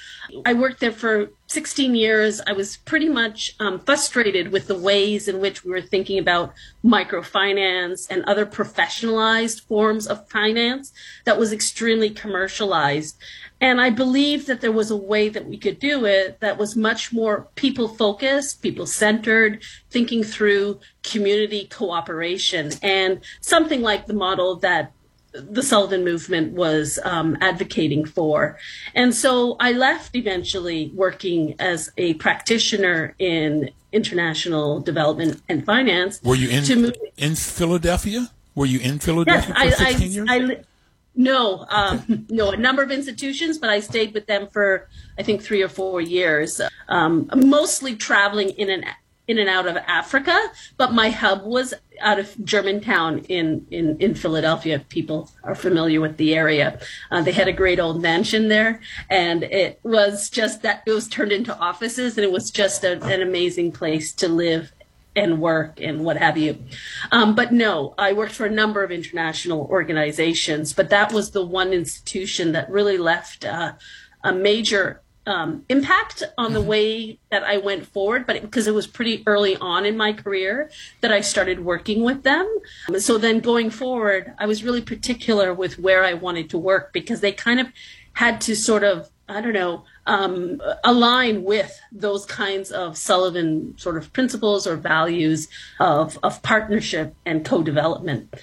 I 0.45 0.53
worked 0.53 0.81
there 0.81 0.91
for 0.91 1.29
16 1.47 1.95
years. 1.95 2.41
I 2.45 2.51
was 2.51 2.77
pretty 2.77 3.07
much 3.07 3.55
um, 3.59 3.79
frustrated 3.79 4.51
with 4.51 4.67
the 4.67 4.77
ways 4.77 5.27
in 5.27 5.39
which 5.39 5.63
we 5.63 5.71
were 5.71 5.81
thinking 5.81 6.19
about 6.19 6.53
microfinance 6.83 8.07
and 8.09 8.25
other 8.25 8.45
professionalized 8.45 9.61
forms 9.67 10.07
of 10.07 10.27
finance 10.29 10.91
that 11.23 11.39
was 11.39 11.53
extremely 11.53 12.09
commercialized. 12.09 13.17
And 13.61 13.79
I 13.79 13.91
believed 13.91 14.47
that 14.47 14.59
there 14.59 14.73
was 14.73 14.91
a 14.91 14.97
way 14.97 15.29
that 15.29 15.45
we 15.45 15.57
could 15.57 15.79
do 15.79 16.05
it 16.05 16.41
that 16.41 16.57
was 16.57 16.75
much 16.75 17.13
more 17.13 17.47
people 17.55 17.87
focused, 17.87 18.61
people 18.61 18.85
centered, 18.85 19.63
thinking 19.89 20.23
through 20.23 20.81
community 21.01 21.67
cooperation 21.67 22.71
and 22.81 23.21
something 23.39 23.81
like 23.81 24.05
the 24.05 24.13
model 24.13 24.57
that 24.57 24.91
the 25.33 25.63
Sullivan 25.63 26.03
movement 26.03 26.53
was 26.53 26.99
um, 27.03 27.37
advocating 27.41 28.05
for. 28.05 28.57
And 28.93 29.13
so 29.13 29.55
I 29.59 29.71
left 29.71 30.15
eventually 30.15 30.91
working 30.93 31.55
as 31.59 31.91
a 31.97 32.13
practitioner 32.15 33.15
in 33.19 33.71
international 33.91 34.79
development 34.79 35.41
and 35.49 35.65
finance. 35.65 36.21
Were 36.23 36.35
you 36.35 36.49
in, 36.49 36.93
in 37.17 37.35
Philadelphia? 37.35 38.31
Were 38.55 38.65
you 38.65 38.79
in 38.79 38.99
Philadelphia 38.99 39.55
yes, 39.57 39.77
for 39.77 39.85
16 39.85 40.29
I, 40.29 40.35
years? 40.35 40.51
I, 40.59 40.63
no, 41.15 41.65
um, 41.69 42.25
no, 42.29 42.51
a 42.51 42.57
number 42.57 42.81
of 42.81 42.91
institutions, 42.91 43.57
but 43.57 43.69
I 43.69 43.79
stayed 43.79 44.13
with 44.13 44.25
them 44.25 44.47
for 44.47 44.87
I 45.17 45.23
think 45.23 45.43
three 45.43 45.61
or 45.61 45.69
four 45.69 46.01
years, 46.01 46.59
um, 46.89 47.29
mostly 47.35 47.95
traveling 47.95 48.49
in 48.49 48.69
and 48.69 48.85
in 49.27 49.37
and 49.37 49.49
out 49.49 49.67
of 49.67 49.77
Africa. 49.77 50.37
But 50.77 50.93
my 50.93 51.09
hub 51.09 51.43
was 51.43 51.73
out 52.01 52.19
of 52.19 52.43
Germantown 52.43 53.19
in 53.29 53.65
in 53.71 53.97
in 53.99 54.15
Philadelphia. 54.15 54.79
People 54.89 55.29
are 55.43 55.55
familiar 55.55 56.01
with 56.01 56.17
the 56.17 56.35
area. 56.35 56.79
Uh, 57.11 57.21
they 57.21 57.31
had 57.31 57.47
a 57.47 57.53
great 57.53 57.79
old 57.79 58.01
mansion 58.01 58.47
there, 58.47 58.81
and 59.09 59.43
it 59.43 59.79
was 59.83 60.29
just 60.29 60.61
that 60.61 60.83
it 60.85 60.91
was 60.91 61.07
turned 61.07 61.31
into 61.31 61.57
offices, 61.57 62.17
and 62.17 62.25
it 62.25 62.31
was 62.31 62.51
just 62.51 62.83
a, 62.83 63.01
an 63.03 63.21
amazing 63.21 63.71
place 63.71 64.13
to 64.13 64.27
live 64.27 64.71
and 65.15 65.39
work 65.39 65.79
and 65.79 66.03
what 66.03 66.17
have 66.17 66.37
you. 66.37 66.57
Um, 67.11 67.35
but 67.35 67.51
no, 67.51 67.93
I 67.97 68.13
worked 68.13 68.33
for 68.33 68.45
a 68.45 68.51
number 68.51 68.83
of 68.83 68.91
international 68.91 69.67
organizations, 69.69 70.73
but 70.73 70.89
that 70.89 71.13
was 71.13 71.31
the 71.31 71.45
one 71.45 71.71
institution 71.71 72.51
that 72.53 72.69
really 72.69 72.97
left 72.97 73.45
uh, 73.45 73.73
a 74.23 74.33
major 74.33 75.02
um, 75.25 75.65
impact 75.69 76.23
on 76.37 76.53
the 76.53 76.59
mm-hmm. 76.59 76.67
way 76.67 77.19
that 77.31 77.43
I 77.43 77.57
went 77.57 77.85
forward, 77.85 78.27
but 78.27 78.41
because 78.41 78.67
it, 78.67 78.71
it, 78.71 78.73
was 78.73 78.87
pretty 78.87 79.23
early 79.25 79.55
on 79.57 79.85
in 79.85 79.95
my 79.95 80.13
career 80.13 80.69
that 81.01 81.11
I 81.11 81.21
started 81.21 81.63
working 81.63 82.03
with 82.03 82.23
them. 82.23 82.47
So 82.97 83.17
then 83.17 83.39
going 83.39 83.69
forward, 83.69 84.33
I 84.37 84.45
was 84.45 84.63
really 84.63 84.81
particular 84.81 85.53
with 85.53 85.79
where 85.79 86.03
I 86.03 86.13
wanted 86.13 86.49
to 86.51 86.57
work 86.57 86.91
because 86.91 87.21
they 87.21 87.31
kind 87.31 87.59
of 87.59 87.67
had 88.13 88.41
to 88.41 88.55
sort 88.55 88.83
of, 88.83 89.09
I 89.29 89.41
don't 89.41 89.53
know, 89.53 89.85
um, 90.05 90.61
align 90.83 91.43
with 91.43 91.79
those 91.91 92.25
kinds 92.25 92.71
of 92.71 92.97
Sullivan 92.97 93.75
sort 93.77 93.97
of 93.97 94.11
principles 94.11 94.67
or 94.67 94.75
values 94.75 95.47
of, 95.79 96.19
of 96.23 96.41
partnership 96.43 97.15
and 97.25 97.45
co-development. 97.45 98.33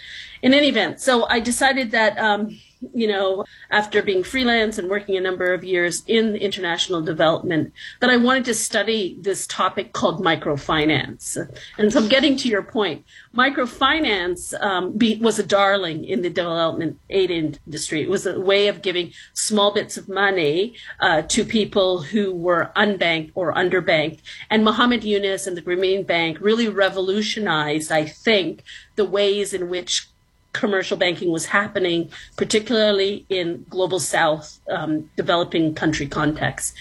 In 0.43 0.55
any 0.55 0.69
event, 0.69 1.01
so 1.01 1.27
I 1.29 1.41
decided 1.41 1.91
that, 1.91 2.19
um, 2.19 2.59
you 2.95 3.07
know, 3.07 3.45
after 3.71 4.03
being 4.03 4.23
freelance 4.23 4.79
and 4.79 4.89
working 4.89 5.17
a 5.17 5.21
number 5.21 5.53
of 5.53 5.65
years 5.65 6.03
in 6.07 6.37
international 6.37 7.03
development, 7.03 7.73
that 8.01 8.11
I 8.11 8.17
wanted 8.17 8.45
to 8.47 8.55
study 8.55 9.17
this 9.21 9.47
topic 9.47 9.93
called 9.93 10.25
microfinance. 10.25 11.37
And 11.79 11.93
so 11.93 12.07
getting 12.09 12.37
to 12.39 12.49
your 12.49 12.63
point. 12.63 13.05
Microfinance 13.35 14.61
um, 14.61 14.97
be, 14.97 15.17
was 15.17 15.39
a 15.39 15.43
darling 15.43 16.05
in 16.05 16.23
the 16.23 16.31
development 16.31 16.99
aid 17.11 17.31
industry. 17.31 18.03
It 18.03 18.11
was 18.11 18.27
a 18.27 18.41
way 18.41 18.69
of 18.69 18.83
giving 18.83 19.13
small 19.35 19.73
bits 19.73 19.97
of 19.97 20.09
money 20.09 20.75
uh, 21.01 21.23
to 21.23 21.45
people 21.45 22.03
who 22.03 22.35
were 22.35 22.73
unbanked 22.77 23.33
or 23.35 23.55
underbanked. 23.55 24.21
And 24.49 24.65
Muhammad 24.65 25.05
Yunus 25.05 25.47
and 25.47 25.57
the 25.57 25.63
Grameen 25.63 26.07
Bank 26.07 26.39
really 26.41 26.69
revolutionized, 26.69 27.93
I 27.93 28.07
think, 28.07 28.63
the 28.97 29.05
ways 29.05 29.55
in 29.55 29.71
which 29.71 30.10
commercial 30.53 30.97
banking 30.97 31.31
was 31.31 31.47
happening, 31.47 32.11
particularly 32.37 33.27
in 33.29 33.65
global 33.69 34.01
south 34.01 34.61
um, 34.71 35.11
developing 35.17 35.75
country 35.75 36.07
contexts. 36.07 36.75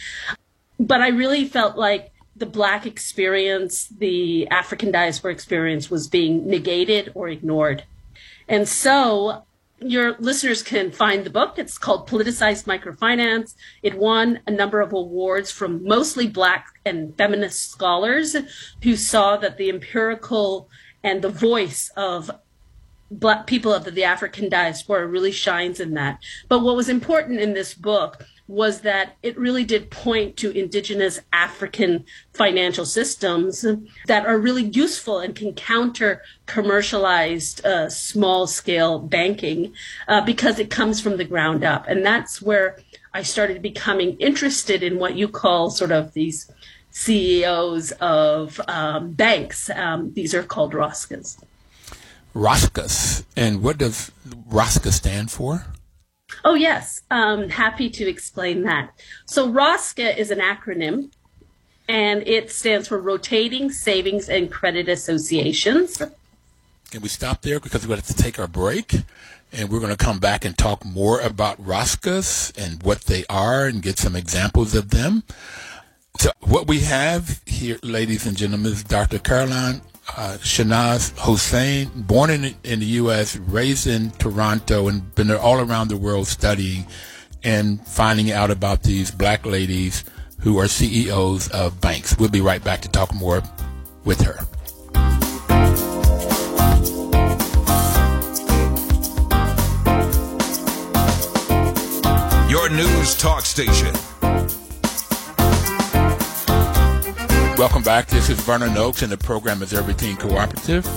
But 0.79 1.01
I 1.01 1.09
really 1.09 1.45
felt 1.45 1.77
like 1.77 2.11
the 2.35 2.45
black 2.45 2.85
experience, 2.85 3.87
the 3.87 4.47
African 4.47 4.91
diaspora 4.91 5.31
experience 5.31 5.91
was 5.91 6.07
being 6.07 6.47
negated 6.47 7.11
or 7.13 7.27
ignored. 7.27 7.83
And 8.47 8.67
so 8.67 9.43
your 9.81 10.15
listeners 10.19 10.63
can 10.63 10.91
find 10.91 11.23
the 11.23 11.29
book. 11.29 11.57
It's 11.57 11.77
called 11.77 12.07
Politicized 12.07 12.65
Microfinance. 12.65 13.55
It 13.83 13.97
won 13.97 14.39
a 14.47 14.51
number 14.51 14.81
of 14.81 14.93
awards 14.93 15.51
from 15.51 15.83
mostly 15.83 16.27
black 16.27 16.67
and 16.85 17.15
feminist 17.17 17.71
scholars 17.71 18.35
who 18.83 18.95
saw 18.95 19.37
that 19.37 19.57
the 19.57 19.69
empirical 19.69 20.69
and 21.03 21.21
the 21.21 21.29
voice 21.29 21.91
of 21.95 22.29
black 23.11 23.47
people 23.47 23.73
of 23.73 23.85
the, 23.85 24.03
African 24.03 24.49
diaspora 24.49 25.05
really 25.07 25.31
shines 25.31 25.79
in 25.79 25.93
that. 25.93 26.19
But 26.47 26.59
what 26.59 26.75
was 26.75 26.89
important 26.89 27.39
in 27.39 27.53
this 27.53 27.73
book 27.73 28.25
was 28.47 28.81
that 28.81 29.15
it 29.21 29.37
really 29.37 29.63
did 29.63 29.91
point 29.91 30.35
to 30.35 30.49
indigenous 30.57 31.19
African 31.31 32.03
financial 32.33 32.85
systems 32.85 33.63
that 34.07 34.25
are 34.25 34.39
really 34.39 34.63
useful 34.63 35.19
and 35.19 35.35
can 35.35 35.53
counter 35.53 36.23
commercialized 36.47 37.63
uh, 37.63 37.87
small 37.89 38.47
scale 38.47 38.97
banking 38.97 39.71
uh, 40.07 40.21
because 40.25 40.57
it 40.57 40.71
comes 40.71 40.99
from 40.99 41.17
the 41.17 41.25
ground 41.25 41.63
up. 41.63 41.87
And 41.87 42.03
that's 42.03 42.41
where 42.41 42.79
I 43.13 43.21
started 43.21 43.61
becoming 43.61 44.17
interested 44.17 44.81
in 44.81 44.97
what 44.97 45.15
you 45.15 45.27
call 45.27 45.69
sort 45.69 45.91
of 45.91 46.13
these 46.13 46.51
CEOs 46.89 47.91
of 48.01 48.59
um, 48.67 49.11
banks. 49.11 49.69
Um, 49.69 50.11
these 50.13 50.33
are 50.33 50.43
called 50.43 50.73
ROSCAs. 50.73 51.37
ROSCAs. 52.35 53.25
And 53.35 53.61
what 53.61 53.77
does 53.77 54.11
ROSCA 54.49 54.91
stand 54.91 55.31
for? 55.31 55.65
Oh, 56.45 56.53
yes. 56.53 57.01
Um, 57.09 57.49
happy 57.49 57.89
to 57.89 58.07
explain 58.07 58.63
that. 58.63 58.91
So, 59.25 59.51
ROSCA 59.51 60.15
is 60.17 60.31
an 60.31 60.39
acronym 60.39 61.11
and 61.87 62.25
it 62.27 62.51
stands 62.51 62.87
for 62.87 62.99
Rotating 62.99 63.71
Savings 63.71 64.29
and 64.29 64.51
Credit 64.51 64.87
Associations. 64.87 65.97
Can 66.91 67.01
we 67.01 67.09
stop 67.09 67.41
there 67.41 67.59
because 67.59 67.81
we're 67.83 67.89
going 67.89 68.01
to 68.01 68.07
have 68.07 68.15
to 68.15 68.23
take 68.23 68.39
our 68.39 68.47
break? 68.47 68.95
And 69.51 69.69
we're 69.69 69.79
going 69.79 69.95
to 69.95 69.97
come 69.97 70.19
back 70.19 70.45
and 70.45 70.55
talk 70.55 70.85
more 70.85 71.19
about 71.19 71.59
ROSCAs 71.61 72.55
and 72.55 72.83
what 72.83 73.01
they 73.01 73.25
are 73.27 73.65
and 73.65 73.81
get 73.81 73.97
some 73.97 74.15
examples 74.15 74.75
of 74.75 74.91
them. 74.91 75.23
So, 76.19 76.31
what 76.41 76.67
we 76.67 76.81
have 76.81 77.41
here, 77.47 77.79
ladies 77.81 78.27
and 78.27 78.37
gentlemen, 78.37 78.73
is 78.73 78.83
Dr. 78.83 79.17
Caroline 79.17 79.81
uh, 80.17 80.37
Shenaz 80.39 81.17
Hossein, 81.17 81.89
born 81.95 82.29
in, 82.29 82.55
in 82.63 82.79
the 82.79 82.85
U.S., 82.85 83.37
raised 83.37 83.87
in 83.87 84.11
Toronto, 84.11 84.87
and 84.87 85.13
been 85.15 85.31
all 85.31 85.59
around 85.59 85.89
the 85.89 85.97
world 85.97 86.27
studying 86.27 86.85
and 87.43 87.85
finding 87.87 88.31
out 88.31 88.51
about 88.51 88.83
these 88.83 89.11
black 89.11 89.45
ladies 89.45 90.03
who 90.39 90.57
are 90.57 90.67
CEOs 90.67 91.49
of 91.49 91.79
banks. 91.81 92.17
We'll 92.17 92.29
be 92.29 92.41
right 92.41 92.63
back 92.63 92.81
to 92.81 92.89
talk 92.89 93.13
more 93.13 93.41
with 94.05 94.21
her. 94.21 94.39
Your 102.49 102.69
news 102.69 103.15
talk 103.15 103.45
station 103.45 103.93
Welcome 107.59 107.83
back. 107.83 108.07
This 108.07 108.29
is 108.29 108.39
Vernon 108.39 108.77
Oakes, 108.77 109.01
and 109.01 109.11
the 109.11 109.17
program 109.17 109.61
is 109.61 109.73
Everything 109.73 110.15
Cooperative. 110.15 110.87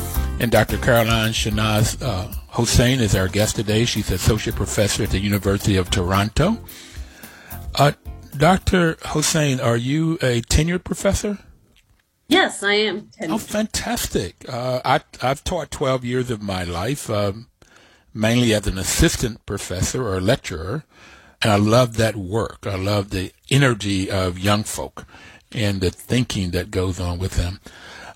And 0.41 0.49
Dr. 0.53 0.79
Caroline 0.79 1.33
Shenaz 1.33 2.01
uh, 2.01 2.29
Hossein 2.51 3.01
is 3.01 3.17
our 3.17 3.27
guest 3.27 3.57
today. 3.57 3.85
She's 3.85 4.13
associate 4.13 4.55
professor 4.55 5.03
at 5.03 5.11
the 5.11 5.19
University 5.19 5.75
of 5.75 5.91
Toronto. 5.91 6.59
Uh, 7.75 7.91
Dr. 8.37 8.97
Hossein, 9.03 9.59
are 9.59 9.77
you 9.77 10.15
a 10.23 10.41
tenured 10.43 10.85
professor? 10.85 11.37
Yes, 12.29 12.63
I 12.63 12.75
am. 12.75 13.11
Tenured. 13.21 13.31
Oh, 13.31 13.39
fantastic! 13.39 14.49
Uh, 14.49 14.81
I, 14.85 15.01
I've 15.21 15.43
taught 15.43 15.73
12 15.73 16.05
years 16.05 16.31
of 16.31 16.43
my 16.43 16.63
life, 16.63 17.11
um, 17.11 17.49
mainly 18.15 18.55
as 18.55 18.69
an 18.69 18.79
assistant 18.79 19.45
professor 19.47 20.07
or 20.07 20.21
lecturer, 20.21 20.85
and 21.43 21.51
I 21.51 21.57
love 21.57 21.97
that 21.97 22.15
work. 22.15 22.69
I 22.69 22.77
love 22.77 23.11
the 23.11 23.33
energy 23.51 24.09
of 24.09 24.39
young 24.39 24.63
folk 24.63 25.07
and 25.55 25.81
the 25.81 25.91
thinking 25.91 26.51
that 26.51 26.71
goes 26.71 27.01
on 27.01 27.19
with 27.19 27.37
them. 27.37 27.61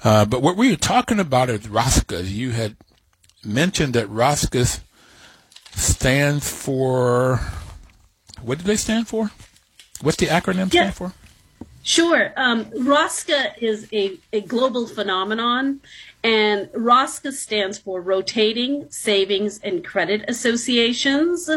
Uh, 0.04 0.24
but 0.24 0.42
what 0.42 0.56
we 0.56 0.70
were 0.70 0.76
talking 0.76 1.18
about 1.18 1.50
is 1.50 1.66
ROSCAs. 1.66 2.30
You 2.30 2.50
had 2.50 2.76
mentioned 3.44 3.94
that 3.94 4.08
ROSCAs 4.08 4.80
stands 5.72 6.50
for, 6.50 7.40
what 8.42 8.58
do 8.58 8.64
they 8.64 8.76
stand 8.76 9.08
for? 9.08 9.30
What's 10.00 10.18
the 10.18 10.26
acronym 10.26 10.72
yeah. 10.72 10.90
stand 10.90 10.94
for? 10.94 11.12
Sure. 11.82 12.32
Um, 12.36 12.64
ROSCA 12.66 13.58
is 13.58 13.86
a, 13.92 14.18
a 14.32 14.40
global 14.40 14.88
phenomenon, 14.88 15.80
and 16.24 16.68
ROSCA 16.72 17.32
stands 17.32 17.78
for 17.78 18.00
Rotating 18.00 18.90
Savings 18.90 19.60
and 19.62 19.84
Credit 19.84 20.24
Associations. 20.28 21.48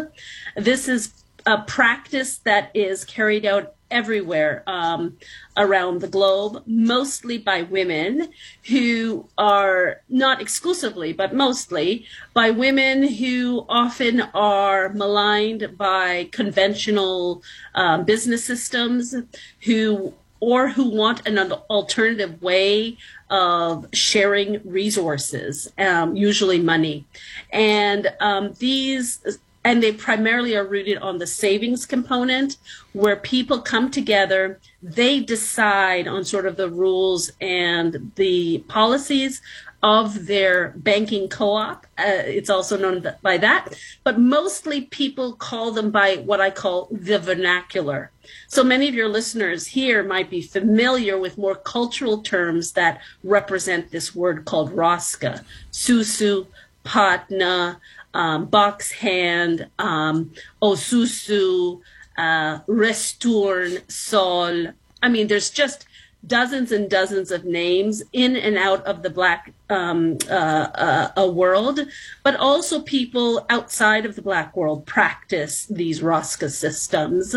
This 0.55 0.88
is 0.88 1.13
a 1.48 1.63
practice 1.63 2.38
that 2.39 2.69
is 2.75 3.05
carried 3.05 3.43
out 3.45 3.74
everywhere 3.91 4.63
um, 4.67 5.17
around 5.58 6.01
the 6.01 6.08
globe, 6.08 6.63
mostly 6.65 7.38
by 7.38 7.63
women 7.63 8.29
who 8.67 9.27
are 9.38 10.01
not 10.10 10.41
exclusively, 10.41 11.13
but 11.13 11.34
mostly 11.34 12.05
by 12.34 12.50
women 12.50 13.03
who 13.03 13.65
often 13.67 14.22
are 14.34 14.89
maligned 14.89 15.77
by 15.77 16.29
conventional 16.31 17.43
um, 17.75 18.05
business 18.05 18.43
systems, 18.43 19.15
who 19.62 20.13
or 20.41 20.69
who 20.69 20.89
want 20.89 21.27
an 21.27 21.38
alternative 21.69 22.41
way 22.41 22.98
of 23.29 23.86
sharing 23.93 24.62
resources, 24.63 25.72
um, 25.77 26.15
usually 26.15 26.60
money, 26.60 27.05
and 27.51 28.08
um, 28.22 28.53
these 28.60 29.39
and 29.63 29.84
they 29.84 29.92
primarily 29.92 30.56
are 30.56 30.66
rooted 30.66 30.98
on 31.00 31.18
the 31.18 31.28
savings 31.28 31.86
component 31.86 32.58
where 32.94 33.16
people 33.16 33.62
come 33.62 33.92
together 33.92 34.60
they 34.82 35.20
decide 35.20 36.08
on 36.08 36.24
sort 36.24 36.46
of 36.46 36.56
the 36.56 36.70
rules 36.70 37.32
and 37.42 38.12
the 38.16 38.60
policies 38.68 39.42
of 39.82 40.25
their 40.25 40.74
banking 40.78 41.30
co-op. 41.30 41.86
Uh, 41.98 42.24
it's 42.25 42.50
also 42.50 42.78
known 42.78 43.06
by 43.22 43.38
that. 43.38 43.70
But 44.04 44.20
mostly 44.20 44.82
people 44.82 45.34
call 45.34 45.72
them 45.72 45.89
by 45.89 46.18
what 46.18 46.42
i 46.42 46.50
call 46.50 46.89
the 46.92 47.18
vernacular. 47.20 48.12
So 48.48 48.63
many 48.63 48.88
of 48.89 48.94
your 48.94 49.08
listeners 49.08 49.68
here 49.68 50.04
might 50.04 50.30
be 50.30 50.42
familiar 50.42 51.18
with 51.18 51.38
more 51.38 51.56
cultural 51.56 52.22
terms 52.22 52.74
that 52.74 53.01
represent 53.24 53.92
this 53.92 54.13
word 54.13 54.46
called 54.46 54.72
rosca. 54.74 55.44
Susu 55.72 56.48
patna 56.84 57.80
um, 58.13 58.46
box 58.46 58.92
hand, 58.92 59.68
um, 59.80 60.32
osusu, 60.62 61.82
uh, 62.18 62.60
resturn, 62.68 63.78
sol. 63.88 64.68
I 65.01 65.10
mean, 65.10 65.28
there's 65.28 65.50
just 65.50 65.86
dozens 66.25 66.72
and 66.72 66.89
dozens 66.89 67.32
of 67.32 67.46
names 67.46 68.04
in 68.12 68.36
and 68.36 68.58
out 68.58 68.86
of 68.86 69.04
the 69.04 69.10
black 69.10 69.54
um, 69.70 70.18
uh, 70.30 71.10
uh, 71.16 71.32
world, 71.32 71.80
but 72.24 72.36
also 72.36 72.82
people 72.82 73.46
outside 73.50 74.06
of 74.06 74.16
the 74.16 74.22
black 74.22 74.56
world 74.56 74.86
practice 74.86 75.66
these 75.68 76.01
Rosca 76.01 76.50
systems. 76.50 77.36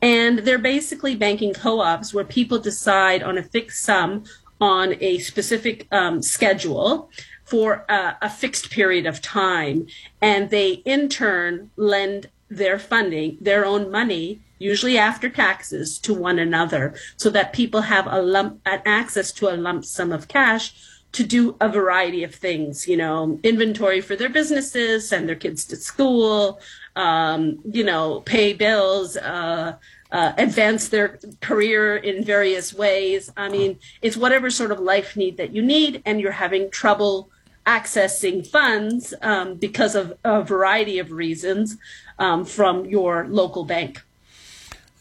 And 0.00 0.40
they're 0.40 0.58
basically 0.58 1.16
banking 1.16 1.52
co 1.54 1.80
ops 1.80 2.14
where 2.14 2.24
people 2.24 2.58
decide 2.58 3.22
on 3.22 3.36
a 3.36 3.42
fixed 3.42 3.82
sum 3.82 4.24
on 4.60 4.94
a 5.00 5.18
specific 5.18 5.88
um, 5.90 6.22
schedule 6.22 7.10
for 7.50 7.84
a, 7.88 8.16
a 8.22 8.30
fixed 8.30 8.70
period 8.70 9.06
of 9.06 9.20
time. 9.20 9.86
And 10.22 10.50
they 10.50 10.82
in 10.94 11.08
turn 11.08 11.70
lend 11.76 12.30
their 12.48 12.78
funding, 12.78 13.36
their 13.40 13.64
own 13.64 13.90
money, 13.90 14.40
usually 14.58 14.96
after 14.96 15.28
taxes, 15.28 15.98
to 15.98 16.14
one 16.14 16.38
another 16.38 16.94
so 17.16 17.30
that 17.30 17.52
people 17.52 17.82
have 17.82 18.06
a 18.06 18.22
lump, 18.22 18.60
an 18.66 18.80
access 18.84 19.32
to 19.32 19.48
a 19.48 19.56
lump 19.56 19.84
sum 19.84 20.12
of 20.12 20.28
cash 20.28 20.74
to 21.12 21.24
do 21.24 21.56
a 21.60 21.68
variety 21.68 22.22
of 22.22 22.32
things, 22.34 22.86
you 22.86 22.96
know, 22.96 23.40
inventory 23.42 24.00
for 24.00 24.14
their 24.14 24.28
businesses, 24.28 25.08
send 25.08 25.28
their 25.28 25.34
kids 25.34 25.64
to 25.64 25.76
school, 25.76 26.60
um, 26.94 27.58
you 27.64 27.82
know, 27.82 28.20
pay 28.20 28.52
bills, 28.52 29.16
uh, 29.16 29.74
uh, 30.12 30.32
advance 30.38 30.88
their 30.88 31.18
career 31.40 31.96
in 31.96 32.24
various 32.24 32.72
ways. 32.74 33.32
I 33.36 33.48
mean, 33.48 33.78
it's 34.02 34.16
whatever 34.16 34.50
sort 34.50 34.70
of 34.70 34.78
life 34.80 35.16
need 35.16 35.36
that 35.38 35.52
you 35.52 35.62
need, 35.62 36.02
and 36.04 36.20
you're 36.20 36.32
having 36.32 36.70
trouble 36.70 37.30
accessing 37.70 38.44
funds 38.44 39.14
um, 39.22 39.54
because 39.54 39.94
of 39.94 40.12
a 40.24 40.42
variety 40.42 40.98
of 40.98 41.12
reasons 41.12 41.76
um, 42.18 42.44
from 42.44 42.84
your 42.84 43.26
local 43.28 43.64
bank. 43.64 44.02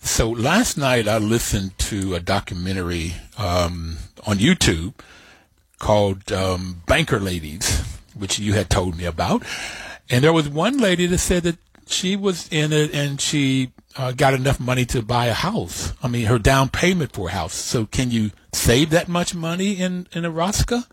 So 0.01 0.29
last 0.29 0.77
night 0.77 1.07
I 1.07 1.17
listened 1.17 1.77
to 1.89 2.13
a 2.13 2.19
documentary 2.19 3.15
um, 3.37 3.97
on 4.25 4.37
YouTube 4.37 4.93
called 5.79 6.31
um, 6.31 6.83
Banker 6.85 7.19
Ladies, 7.19 7.81
which 8.13 8.37
you 8.37 8.53
had 8.53 8.69
told 8.69 8.97
me 8.97 9.05
about. 9.05 9.43
And 10.09 10.23
there 10.23 10.33
was 10.33 10.47
one 10.47 10.77
lady 10.77 11.07
that 11.07 11.17
said 11.17 11.43
that 11.43 11.57
she 11.87 12.15
was 12.15 12.47
in 12.51 12.71
it 12.71 12.93
and 12.93 13.19
she 13.19 13.71
uh, 13.97 14.11
got 14.11 14.35
enough 14.35 14.59
money 14.59 14.85
to 14.85 15.01
buy 15.01 15.25
a 15.25 15.33
house. 15.33 15.93
I 16.03 16.07
mean, 16.07 16.27
her 16.27 16.37
down 16.37 16.69
payment 16.69 17.13
for 17.13 17.29
a 17.29 17.31
house. 17.31 17.55
So 17.55 17.87
can 17.87 18.11
you 18.11 18.29
save 18.53 18.91
that 18.91 19.07
much 19.07 19.33
money 19.33 19.73
in, 19.73 20.07
in 20.13 20.23
a 20.23 20.31
Rosca? 20.31 20.85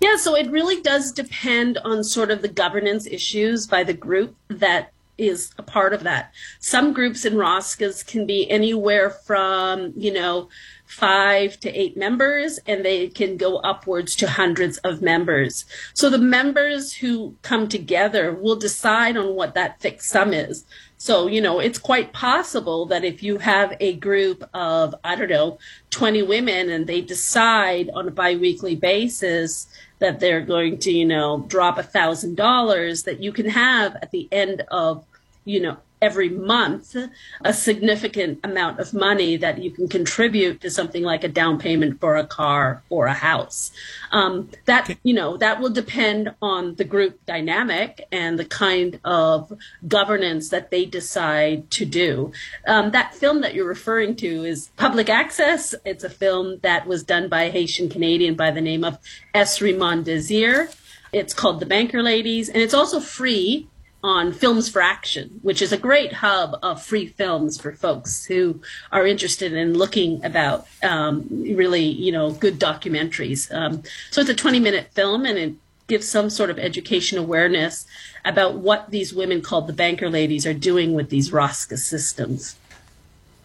Yeah, 0.00 0.16
so 0.16 0.34
it 0.34 0.50
really 0.50 0.80
does 0.80 1.12
depend 1.12 1.78
on 1.78 2.02
sort 2.02 2.30
of 2.30 2.40
the 2.40 2.48
governance 2.48 3.06
issues 3.06 3.66
by 3.66 3.84
the 3.84 3.92
group 3.92 4.34
that 4.48 4.92
is 5.18 5.52
a 5.58 5.62
part 5.62 5.92
of 5.92 6.02
that. 6.04 6.32
Some 6.58 6.94
groups 6.94 7.26
in 7.26 7.34
Roscas 7.34 8.02
can 8.02 8.26
be 8.26 8.50
anywhere 8.50 9.10
from, 9.10 9.92
you 9.94 10.12
know, 10.12 10.48
five 10.90 11.58
to 11.60 11.70
eight 11.70 11.96
members, 11.96 12.58
and 12.66 12.84
they 12.84 13.08
can 13.08 13.36
go 13.36 13.58
upwards 13.58 14.16
to 14.16 14.28
hundreds 14.28 14.78
of 14.78 15.00
members. 15.00 15.64
So 15.94 16.10
the 16.10 16.18
members 16.18 16.92
who 16.92 17.36
come 17.42 17.68
together 17.68 18.34
will 18.34 18.56
decide 18.56 19.16
on 19.16 19.34
what 19.34 19.54
that 19.54 19.80
fixed 19.80 20.08
sum 20.10 20.34
is. 20.34 20.64
So, 20.98 21.28
you 21.28 21.40
know, 21.40 21.60
it's 21.60 21.78
quite 21.78 22.12
possible 22.12 22.86
that 22.86 23.04
if 23.04 23.22
you 23.22 23.38
have 23.38 23.74
a 23.80 23.94
group 23.94 24.44
of, 24.52 24.94
I 25.04 25.14
don't 25.14 25.30
know, 25.30 25.58
20 25.90 26.22
women 26.24 26.68
and 26.68 26.86
they 26.86 27.00
decide 27.00 27.88
on 27.94 28.08
a 28.08 28.10
biweekly 28.10 28.74
basis 28.74 29.66
that 30.00 30.18
they're 30.18 30.42
going 30.42 30.78
to, 30.78 30.90
you 30.90 31.06
know, 31.06 31.44
drop 31.46 31.78
a 31.78 31.82
thousand 31.82 32.36
dollars 32.36 33.04
that 33.04 33.22
you 33.22 33.32
can 33.32 33.48
have 33.48 33.96
at 33.96 34.10
the 34.10 34.28
end 34.32 34.62
of, 34.70 35.04
you 35.44 35.60
know, 35.60 35.78
every 36.02 36.28
month 36.28 36.96
a 37.44 37.52
significant 37.52 38.40
amount 38.42 38.80
of 38.80 38.94
money 38.94 39.36
that 39.36 39.62
you 39.62 39.70
can 39.70 39.88
contribute 39.88 40.60
to 40.60 40.70
something 40.70 41.02
like 41.02 41.24
a 41.24 41.28
down 41.28 41.58
payment 41.58 42.00
for 42.00 42.16
a 42.16 42.26
car 42.26 42.82
or 42.88 43.06
a 43.06 43.12
house. 43.12 43.70
Um, 44.10 44.50
that 44.64 44.96
you 45.02 45.14
know 45.14 45.36
that 45.36 45.60
will 45.60 45.70
depend 45.70 46.34
on 46.40 46.74
the 46.76 46.84
group 46.84 47.24
dynamic 47.26 48.06
and 48.10 48.38
the 48.38 48.44
kind 48.44 48.98
of 49.04 49.52
governance 49.86 50.48
that 50.48 50.70
they 50.70 50.84
decide 50.84 51.70
to 51.72 51.84
do. 51.84 52.32
Um, 52.66 52.90
that 52.92 53.14
film 53.14 53.42
that 53.42 53.54
you're 53.54 53.68
referring 53.68 54.16
to 54.16 54.44
is 54.44 54.70
public 54.76 55.08
access. 55.08 55.74
It's 55.84 56.04
a 56.04 56.10
film 56.10 56.58
that 56.62 56.86
was 56.86 57.02
done 57.02 57.28
by 57.28 57.44
a 57.44 57.50
Haitian 57.50 57.88
Canadian 57.88 58.34
by 58.34 58.50
the 58.50 58.60
name 58.60 58.84
of 58.84 58.98
Esery 59.34 59.74
Mondesir. 59.74 60.74
It's 61.12 61.34
called 61.34 61.60
The 61.60 61.66
Banker 61.66 62.02
Ladies, 62.02 62.48
and 62.48 62.62
it's 62.62 62.74
also 62.74 63.00
free 63.00 63.68
on 64.02 64.32
Films 64.32 64.68
for 64.68 64.80
Action, 64.80 65.40
which 65.42 65.60
is 65.60 65.72
a 65.72 65.76
great 65.76 66.12
hub 66.12 66.58
of 66.62 66.82
free 66.82 67.06
films 67.06 67.60
for 67.60 67.72
folks 67.72 68.24
who 68.24 68.60
are 68.92 69.06
interested 69.06 69.52
in 69.52 69.76
looking 69.76 70.24
about 70.24 70.66
um, 70.82 71.26
really, 71.30 71.84
you 71.84 72.10
know, 72.10 72.30
good 72.30 72.58
documentaries. 72.58 73.54
Um, 73.54 73.82
so 74.10 74.20
it's 74.20 74.30
a 74.30 74.34
20 74.34 74.60
minute 74.60 74.88
film 74.92 75.26
and 75.26 75.38
it 75.38 75.54
gives 75.86 76.08
some 76.08 76.30
sort 76.30 76.50
of 76.50 76.58
education 76.58 77.18
awareness 77.18 77.84
about 78.24 78.54
what 78.54 78.90
these 78.90 79.12
women 79.12 79.42
called 79.42 79.66
the 79.66 79.72
banker 79.72 80.08
ladies 80.08 80.46
are 80.46 80.54
doing 80.54 80.94
with 80.94 81.10
these 81.10 81.30
Rosca 81.30 81.76
systems. 81.76 82.56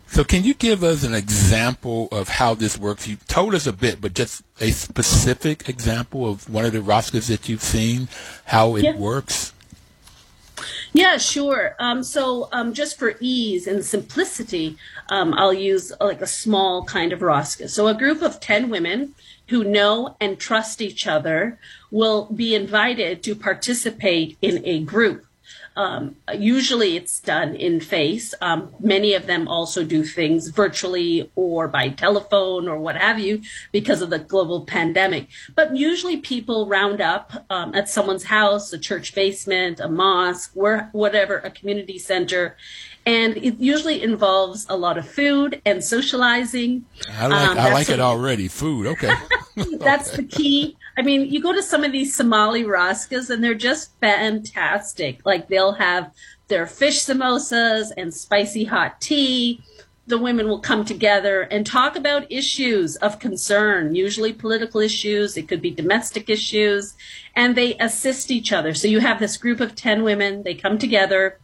So 0.08 0.24
can 0.24 0.44
you 0.44 0.54
give 0.54 0.84
us 0.84 1.04
an 1.04 1.16
example 1.16 2.08
of 2.12 2.30
how 2.30 2.54
this 2.54 2.78
works? 2.78 3.08
You 3.08 3.18
told 3.28 3.56
us 3.56 3.66
a 3.66 3.74
bit, 3.74 4.00
but 4.00 4.14
just 4.14 4.44
a 4.62 4.72
specific 4.72 5.68
example 5.68 6.30
of 6.30 6.48
one 6.50 6.64
of 6.64 6.72
the 6.72 6.80
Roscas 6.80 7.28
that 7.28 7.50
you've 7.50 7.64
seen, 7.64 8.08
how 8.46 8.76
it 8.76 8.84
yeah. 8.84 8.96
works? 8.96 9.52
Yeah, 10.94 11.18
sure. 11.18 11.76
Um, 11.80 12.04
so 12.04 12.50
um, 12.52 12.74
just 12.74 12.98
for 12.98 13.16
ease 13.20 13.68
and 13.68 13.84
simplicity, 13.84 14.78
um, 15.10 15.34
I'll 15.34 15.54
use 15.54 15.92
uh, 15.92 16.06
like 16.06 16.22
a 16.22 16.28
small 16.28 16.84
kind 16.86 17.12
of 17.12 17.20
Rosca. 17.20 17.70
So 17.70 17.88
a 17.88 17.94
group 17.94 18.22
of 18.22 18.40
10 18.40 18.70
women 18.70 19.16
who 19.48 19.64
know 19.64 20.16
and 20.20 20.40
trust 20.40 20.82
each 20.82 21.06
other 21.06 21.60
will 21.92 22.26
be 22.26 22.56
invited 22.56 23.24
to 23.24 23.36
participate 23.36 24.38
in 24.42 24.62
a 24.66 24.80
group 24.80 25.26
um, 25.76 26.16
usually 26.34 26.96
it's 26.96 27.20
done 27.20 27.56
in 27.56 27.80
face. 27.80 28.34
Um, 28.42 28.74
many 28.80 29.14
of 29.14 29.28
them 29.28 29.48
also 29.48 29.84
do 29.84 30.04
things 30.04 30.48
virtually 30.48 31.30
or 31.36 31.68
by 31.68 31.90
telephone 31.90 32.68
or 32.68 32.80
what 32.80 32.96
have 32.96 33.20
you 33.20 33.42
because 33.72 34.02
of 34.02 34.10
the 34.10 34.20
global 34.20 34.66
pandemic. 34.66 35.28
But 35.54 35.76
usually 35.76 36.18
people 36.18 36.68
round 36.68 37.02
up 37.02 37.46
um, 37.50 37.76
at 37.76 37.90
someone's 37.90 38.24
house, 38.24 38.72
a 38.72 38.78
church 38.78 39.14
basement, 39.14 39.80
a 39.80 39.90
mosque, 39.90 40.52
where, 40.54 40.90
whatever, 40.94 41.40
a 41.40 41.52
community 41.52 42.00
center. 42.00 42.56
And 43.06 43.38
it 43.38 43.60
usually 43.60 44.02
involves 44.02 44.66
a 44.70 44.78
lot 44.78 44.98
of 44.98 45.08
food 45.08 45.62
and 45.66 45.84
socializing. 45.84 46.86
I 47.12 47.28
like, 47.28 47.50
um, 47.50 47.58
I 47.58 47.74
like 47.74 47.90
it 47.90 48.00
already. 48.00 48.48
Food, 48.48 48.88
okay. 48.88 49.14
that's 49.80 50.12
the 50.12 50.24
key. 50.24 50.78
I 50.98 51.02
mean, 51.02 51.30
you 51.30 51.42
go 51.42 51.54
to 51.54 51.62
some 51.62 51.84
of 51.84 51.92
these 51.92 52.16
Somali 52.16 52.64
Roscas 52.64 53.30
and 53.30 53.44
they're 53.44 53.54
just 53.54 53.92
fantastic. 54.00 55.26
Like 55.26 55.48
they'll 55.48 55.74
have 55.74 56.12
their 56.48 56.68
fish 56.68 57.00
samosas 57.00 57.92
and 57.98 58.14
spicy 58.14 58.64
hot 58.66 59.02
tea. 59.02 59.62
the 60.08 60.18
women 60.20 60.48
will 60.48 60.60
come 60.60 60.86
together 60.86 61.42
and 61.42 61.66
talk 61.66 61.96
about 61.96 62.32
issues 62.32 62.96
of 62.98 63.20
concern, 63.20 63.96
usually 63.96 64.32
political 64.32 64.80
issues. 64.80 65.36
It 65.36 65.48
could 65.48 65.62
be 65.62 65.72
domestic 65.72 66.30
issues, 66.30 66.94
and 67.36 67.56
they 67.56 67.76
assist 67.80 68.30
each 68.30 68.54
other. 68.54 68.74
So 68.74 68.88
you 68.88 69.00
have 69.00 69.20
this 69.20 69.38
group 69.38 69.60
of 69.60 69.76
10 69.76 70.04
women, 70.04 70.44
they 70.44 70.54
come 70.54 70.78
together 70.78 71.40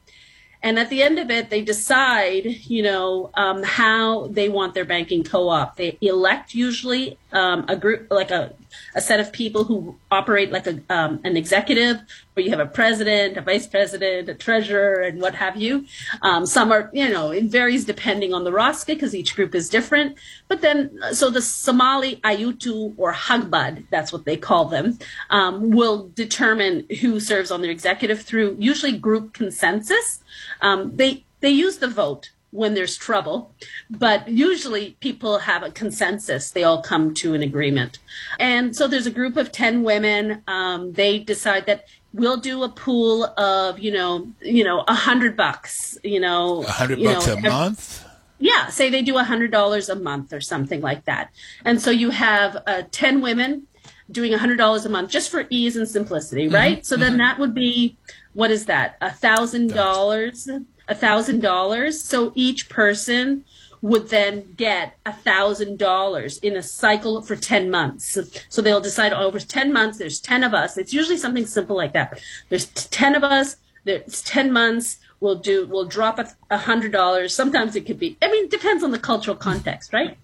and 0.63 0.78
at 0.78 0.89
the 0.89 1.02
end 1.02 1.17
of 1.17 1.32
it, 1.32 1.50
they 1.50 1.62
decide, 1.62 2.45
you 2.45 2.84
know, 2.84 3.32
um, 3.34 3.63
how 3.63 4.28
they 4.28 4.47
want 4.47 4.76
their 4.76 4.86
banking 4.86 5.24
co-op. 5.24 5.76
They 5.76 5.97
elect 6.02 6.54
usually 6.54 7.17
um, 7.32 7.65
a 7.67 7.76
group, 7.76 8.08
like 8.12 8.30
a, 8.30 8.54
a 8.93 9.02
set 9.02 9.19
of 9.19 9.32
people 9.32 9.63
who 9.63 9.95
operate 10.12 10.52
like 10.52 10.67
a, 10.67 10.80
um, 10.89 11.19
an 11.24 11.36
executive, 11.36 12.02
where 12.42 12.46
you 12.48 12.58
have 12.58 12.68
a 12.68 12.72
president, 12.72 13.38
a 13.38 13.42
vice 13.42 13.68
president, 13.68 14.28
a 14.28 14.34
treasurer, 14.34 15.02
and 15.02 15.22
what 15.22 15.36
have 15.36 15.58
you. 15.58 15.86
Um, 16.24 16.46
some 16.46 16.72
are, 16.72 16.90
you 16.92 17.08
know, 17.10 17.30
it 17.30 17.46
varies 17.46 17.86
depending 17.86 18.34
on 18.34 18.44
the 18.44 18.52
Rosca 18.52 18.88
because 18.88 19.14
each 19.14 19.36
group 19.36 19.54
is 19.54 19.70
different. 19.70 20.18
But 20.48 20.62
then, 20.62 20.98
so 21.14 21.30
the 21.30 21.42
Somali 21.42 22.16
Ayutu 22.24 22.96
or 22.98 23.14
Hagbad, 23.14 23.86
that's 23.92 24.12
what 24.12 24.26
they 24.26 24.38
call 24.38 24.66
them, 24.66 24.98
um, 25.30 25.70
will 25.70 26.10
determine 26.16 26.88
who 27.00 27.20
serves 27.20 27.52
on 27.52 27.62
their 27.62 27.72
executive 27.72 28.22
through 28.22 28.56
usually 28.60 28.98
group 28.98 29.34
consensus. 29.34 30.24
Um, 30.62 30.96
they 30.96 31.24
they 31.42 31.50
use 31.50 31.78
the 31.78 31.88
vote 31.88 32.32
when 32.52 32.74
there's 32.74 32.98
trouble, 32.98 33.54
but 33.90 34.28
usually 34.28 34.98
people 35.00 35.40
have 35.40 35.64
a 35.64 35.72
consensus. 35.72 36.52
They 36.52 36.64
all 36.64 36.82
come 36.82 37.14
to 37.16 37.34
an 37.34 37.42
agreement, 37.42 38.00
and 38.40 38.76
so 38.76 38.88
there's 38.88 39.08
a 39.08 39.12
group 39.12 39.38
of 39.38 39.52
ten 39.52 39.84
women. 39.84 40.44
Um, 40.48 40.94
they 40.94 41.20
decide 41.20 41.66
that 41.68 41.86
we'll 42.13 42.38
do 42.38 42.63
a 42.63 42.69
pool 42.69 43.26
of 43.38 43.80
you 43.80 43.91
know 43.91 44.28
you 44.41 44.63
know 44.63 44.84
a 44.88 44.93
hundred 44.93 45.36
bucks. 45.38 45.97
You 46.04 46.19
know, 46.19 46.63
A 46.63 46.67
hundred 46.67 47.04
bucks 47.04 47.28
know, 47.28 47.34
a 47.34 47.38
every- 47.38 47.50
month. 47.50 48.06
yeah, 48.39 48.67
say 48.69 48.89
they 48.89 49.02
do 49.04 49.17
a 49.17 49.24
$100 49.24 49.89
a 49.89 49.95
month 49.95 50.34
or 50.34 50.41
something 50.41 50.82
like 50.82 51.06
that. 51.06 51.30
And 51.63 51.80
so 51.82 51.91
you 51.91 52.10
have 52.10 52.58
uh, 52.65 52.84
10 52.91 53.21
women 53.21 53.67
doing 54.10 54.34
a 54.34 54.38
$100 54.38 54.86
a 54.86 54.89
month 54.89 55.10
just 55.12 55.30
for 55.30 55.45
ease 55.52 55.76
and 55.78 55.88
simplicity, 55.88 56.47
right? 56.47 56.84
So 56.86 56.97
then 56.97 57.17
that 57.17 57.38
would 57.38 57.54
be, 57.54 57.97
what 58.34 58.50
is 58.52 58.65
that? 58.65 58.97
A 59.00 59.10
$1,000, 59.10 60.65
a 60.88 60.95
$1,000. 60.95 61.93
So 61.93 62.32
each 62.36 62.67
person 62.67 63.45
would 63.82 64.10
then 64.10 64.54
get 64.58 64.98
a 65.06 65.13
thousand 65.13 65.80
dollars 65.80 66.38
in 66.39 66.56
a 66.56 66.63
cycle 66.63 67.22
for 67.22 67.36
10 67.36 67.72
months. 67.72 68.17
So 68.50 68.62
they'll 68.62 68.82
decide 68.82 69.12
oh, 69.13 69.24
over 69.24 69.39
10 69.39 69.74
months, 69.74 69.98
there's 69.98 70.20
10 70.20 70.44
of 70.44 70.54
us. 70.54 70.78
It's 70.78 70.94
usually 70.94 71.17
something 71.17 71.46
simple 71.46 71.76
like 71.76 71.94
that. 71.94 72.22
There's 72.50 72.67
10 72.67 73.15
of 73.15 73.24
us, 73.24 73.58
there's 73.84 74.22
10 74.22 74.52
months, 74.52 74.98
we'll 75.20 75.36
do, 75.36 75.65
we'll 75.67 75.86
drop 75.86 76.20
a 76.20 76.28
a 76.50 76.58
hundred 76.58 76.91
dollars. 76.91 77.34
Sometimes 77.34 77.76
it 77.76 77.86
could 77.86 78.00
be, 78.00 78.17
I 78.22 78.30
mean, 78.30 78.46
it 78.46 78.52
depends 78.52 78.84
on 78.84 78.91
the 78.91 79.00
cultural 79.00 79.38
context, 79.38 79.94
right? 79.94 80.17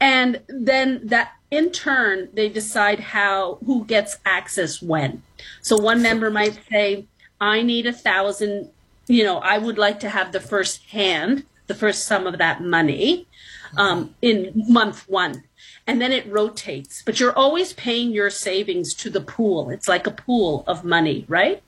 And 0.00 0.40
then 0.48 1.00
that 1.04 1.32
in 1.50 1.72
turn, 1.72 2.28
they 2.34 2.48
decide 2.48 3.00
how, 3.00 3.58
who 3.64 3.84
gets 3.84 4.18
access 4.24 4.80
when. 4.82 5.22
So 5.62 5.76
one 5.76 6.02
member 6.02 6.30
might 6.30 6.58
say, 6.70 7.06
I 7.40 7.62
need 7.62 7.86
a 7.86 7.92
thousand, 7.92 8.70
you 9.06 9.24
know, 9.24 9.38
I 9.38 9.58
would 9.58 9.78
like 9.78 10.00
to 10.00 10.10
have 10.10 10.32
the 10.32 10.40
first 10.40 10.84
hand, 10.90 11.44
the 11.70 11.74
first 11.76 12.04
sum 12.04 12.26
of 12.26 12.36
that 12.38 12.60
money 12.62 13.28
um, 13.76 14.14
in 14.20 14.52
month 14.68 15.08
one. 15.08 15.44
And 15.86 16.00
then 16.00 16.10
it 16.10 16.26
rotates, 16.26 17.02
but 17.02 17.20
you're 17.20 17.36
always 17.36 17.72
paying 17.72 18.10
your 18.10 18.28
savings 18.28 18.92
to 18.94 19.08
the 19.08 19.20
pool. 19.20 19.70
It's 19.70 19.86
like 19.88 20.06
a 20.06 20.10
pool 20.10 20.64
of 20.66 20.84
money, 20.84 21.24
right? 21.28 21.62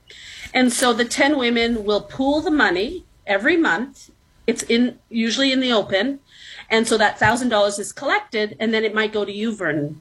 And 0.53 0.73
so 0.73 0.93
the 0.93 1.05
10 1.05 1.39
women 1.39 1.85
will 1.85 2.03
pool 2.03 2.41
the 2.41 2.51
money 2.51 3.05
every 3.27 3.57
month. 3.57 4.11
It's 4.47 4.65
in 4.65 4.99
usually 5.09 5.53
in 5.53 5.61
the 5.61 5.73
open. 5.73 6.19
And 6.69 6.87
so 6.89 6.99
that 6.99 7.19
thousand 7.19 7.51
dollars 7.51 7.79
is 7.79 7.93
collected 7.93 8.57
and 8.59 8.75
then 8.75 8.85
it 8.85 8.95
might 8.95 9.13
go 9.13 9.25
to 9.25 9.33
you, 9.33 9.55
Vernon. 9.55 10.01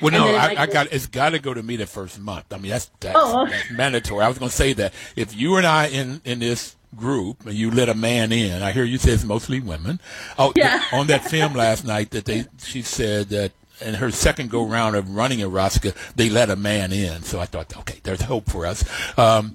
Well, 0.00 0.14
And 0.14 0.24
no, 0.24 0.36
I, 0.36 0.62
I 0.62 0.66
got 0.66 0.92
it's 0.92 1.06
got 1.06 1.30
to 1.30 1.40
go 1.40 1.52
to 1.54 1.62
me 1.62 1.74
the 1.76 1.86
first 1.86 2.20
month. 2.20 2.46
I 2.52 2.58
mean, 2.58 2.70
that's 2.70 2.90
that's, 3.00 3.16
Oh, 3.18 3.46
that's 3.48 3.70
mandatory. 3.72 4.24
I 4.24 4.28
was 4.28 4.38
going 4.38 4.50
to 4.50 4.56
say 4.56 4.72
that 4.74 4.94
if 5.16 5.34
you 5.34 5.56
and 5.56 5.66
I 5.66 5.88
in 5.88 6.20
in 6.24 6.38
this 6.38 6.76
group 6.96 7.46
and 7.46 7.54
you 7.54 7.70
let 7.70 7.88
a 7.88 7.94
man 7.94 8.32
in, 8.32 8.62
I 8.62 8.72
hear 8.72 8.84
you 8.84 8.98
say 8.98 9.12
it's 9.12 9.24
mostly 9.24 9.60
women. 9.60 10.00
Oh, 10.38 10.52
Yeah. 10.56 10.82
on 10.92 11.06
that 11.08 11.24
film 11.24 11.54
last 11.54 11.84
night 11.84 12.10
that 12.10 12.24
they 12.24 12.46
she 12.62 12.82
said 12.82 13.28
that 13.30 13.52
in 13.80 13.94
her 13.94 14.10
second 14.10 14.50
go 14.50 14.64
round 14.66 14.94
of 14.96 15.14
running 15.14 15.40
in 15.40 15.50
Rosca, 15.50 15.94
they 16.14 16.28
let 16.28 16.50
a 16.50 16.56
man 16.56 16.92
in. 16.92 17.22
So 17.22 17.40
I 17.40 17.46
thought, 17.46 17.76
okay, 17.78 18.00
there's 18.02 18.22
hope 18.22 18.50
for 18.50 18.66
us. 18.66 18.84
Um, 19.18 19.54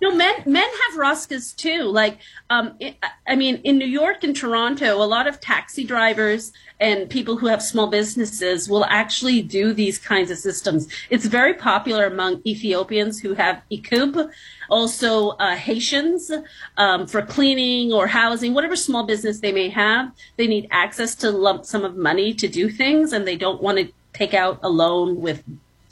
No, 0.00 0.14
men 0.14 0.34
men 0.46 0.68
have 0.68 0.98
Roscas 0.98 1.54
too. 1.54 1.82
Like, 1.84 2.18
um, 2.48 2.76
I 2.80 2.96
I 3.26 3.36
mean, 3.36 3.56
in 3.64 3.78
New 3.78 3.86
York 3.86 4.24
and 4.24 4.34
Toronto, 4.34 4.96
a 4.96 5.04
lot 5.04 5.26
of 5.26 5.40
taxi 5.40 5.84
drivers 5.84 6.52
and 6.80 7.10
people 7.10 7.36
who 7.36 7.46
have 7.46 7.62
small 7.62 7.86
businesses 7.86 8.68
will 8.68 8.86
actually 8.86 9.42
do 9.42 9.74
these 9.74 9.98
kinds 9.98 10.30
of 10.30 10.38
systems. 10.38 10.88
It's 11.10 11.26
very 11.26 11.54
popular 11.54 12.06
among 12.06 12.40
Ethiopians 12.46 13.20
who 13.20 13.34
have 13.34 13.62
ikub, 13.70 14.30
also 14.70 15.30
uh, 15.30 15.56
Haitians 15.56 16.32
um, 16.78 17.06
for 17.06 17.20
cleaning 17.20 17.92
or 17.92 18.06
housing, 18.06 18.54
whatever 18.54 18.76
small 18.76 19.04
business 19.04 19.40
they 19.40 19.52
may 19.52 19.68
have. 19.68 20.12
They 20.36 20.46
need 20.46 20.66
access 20.70 21.14
to 21.16 21.30
lump 21.30 21.66
sum 21.66 21.84
of 21.84 21.96
money 21.96 22.32
to 22.34 22.48
do 22.48 22.70
things, 22.70 23.12
and 23.12 23.28
they 23.28 23.36
don't 23.36 23.62
want 23.62 23.78
to 23.78 23.92
take 24.14 24.32
out 24.32 24.58
a 24.62 24.70
loan 24.70 25.20
with 25.20 25.44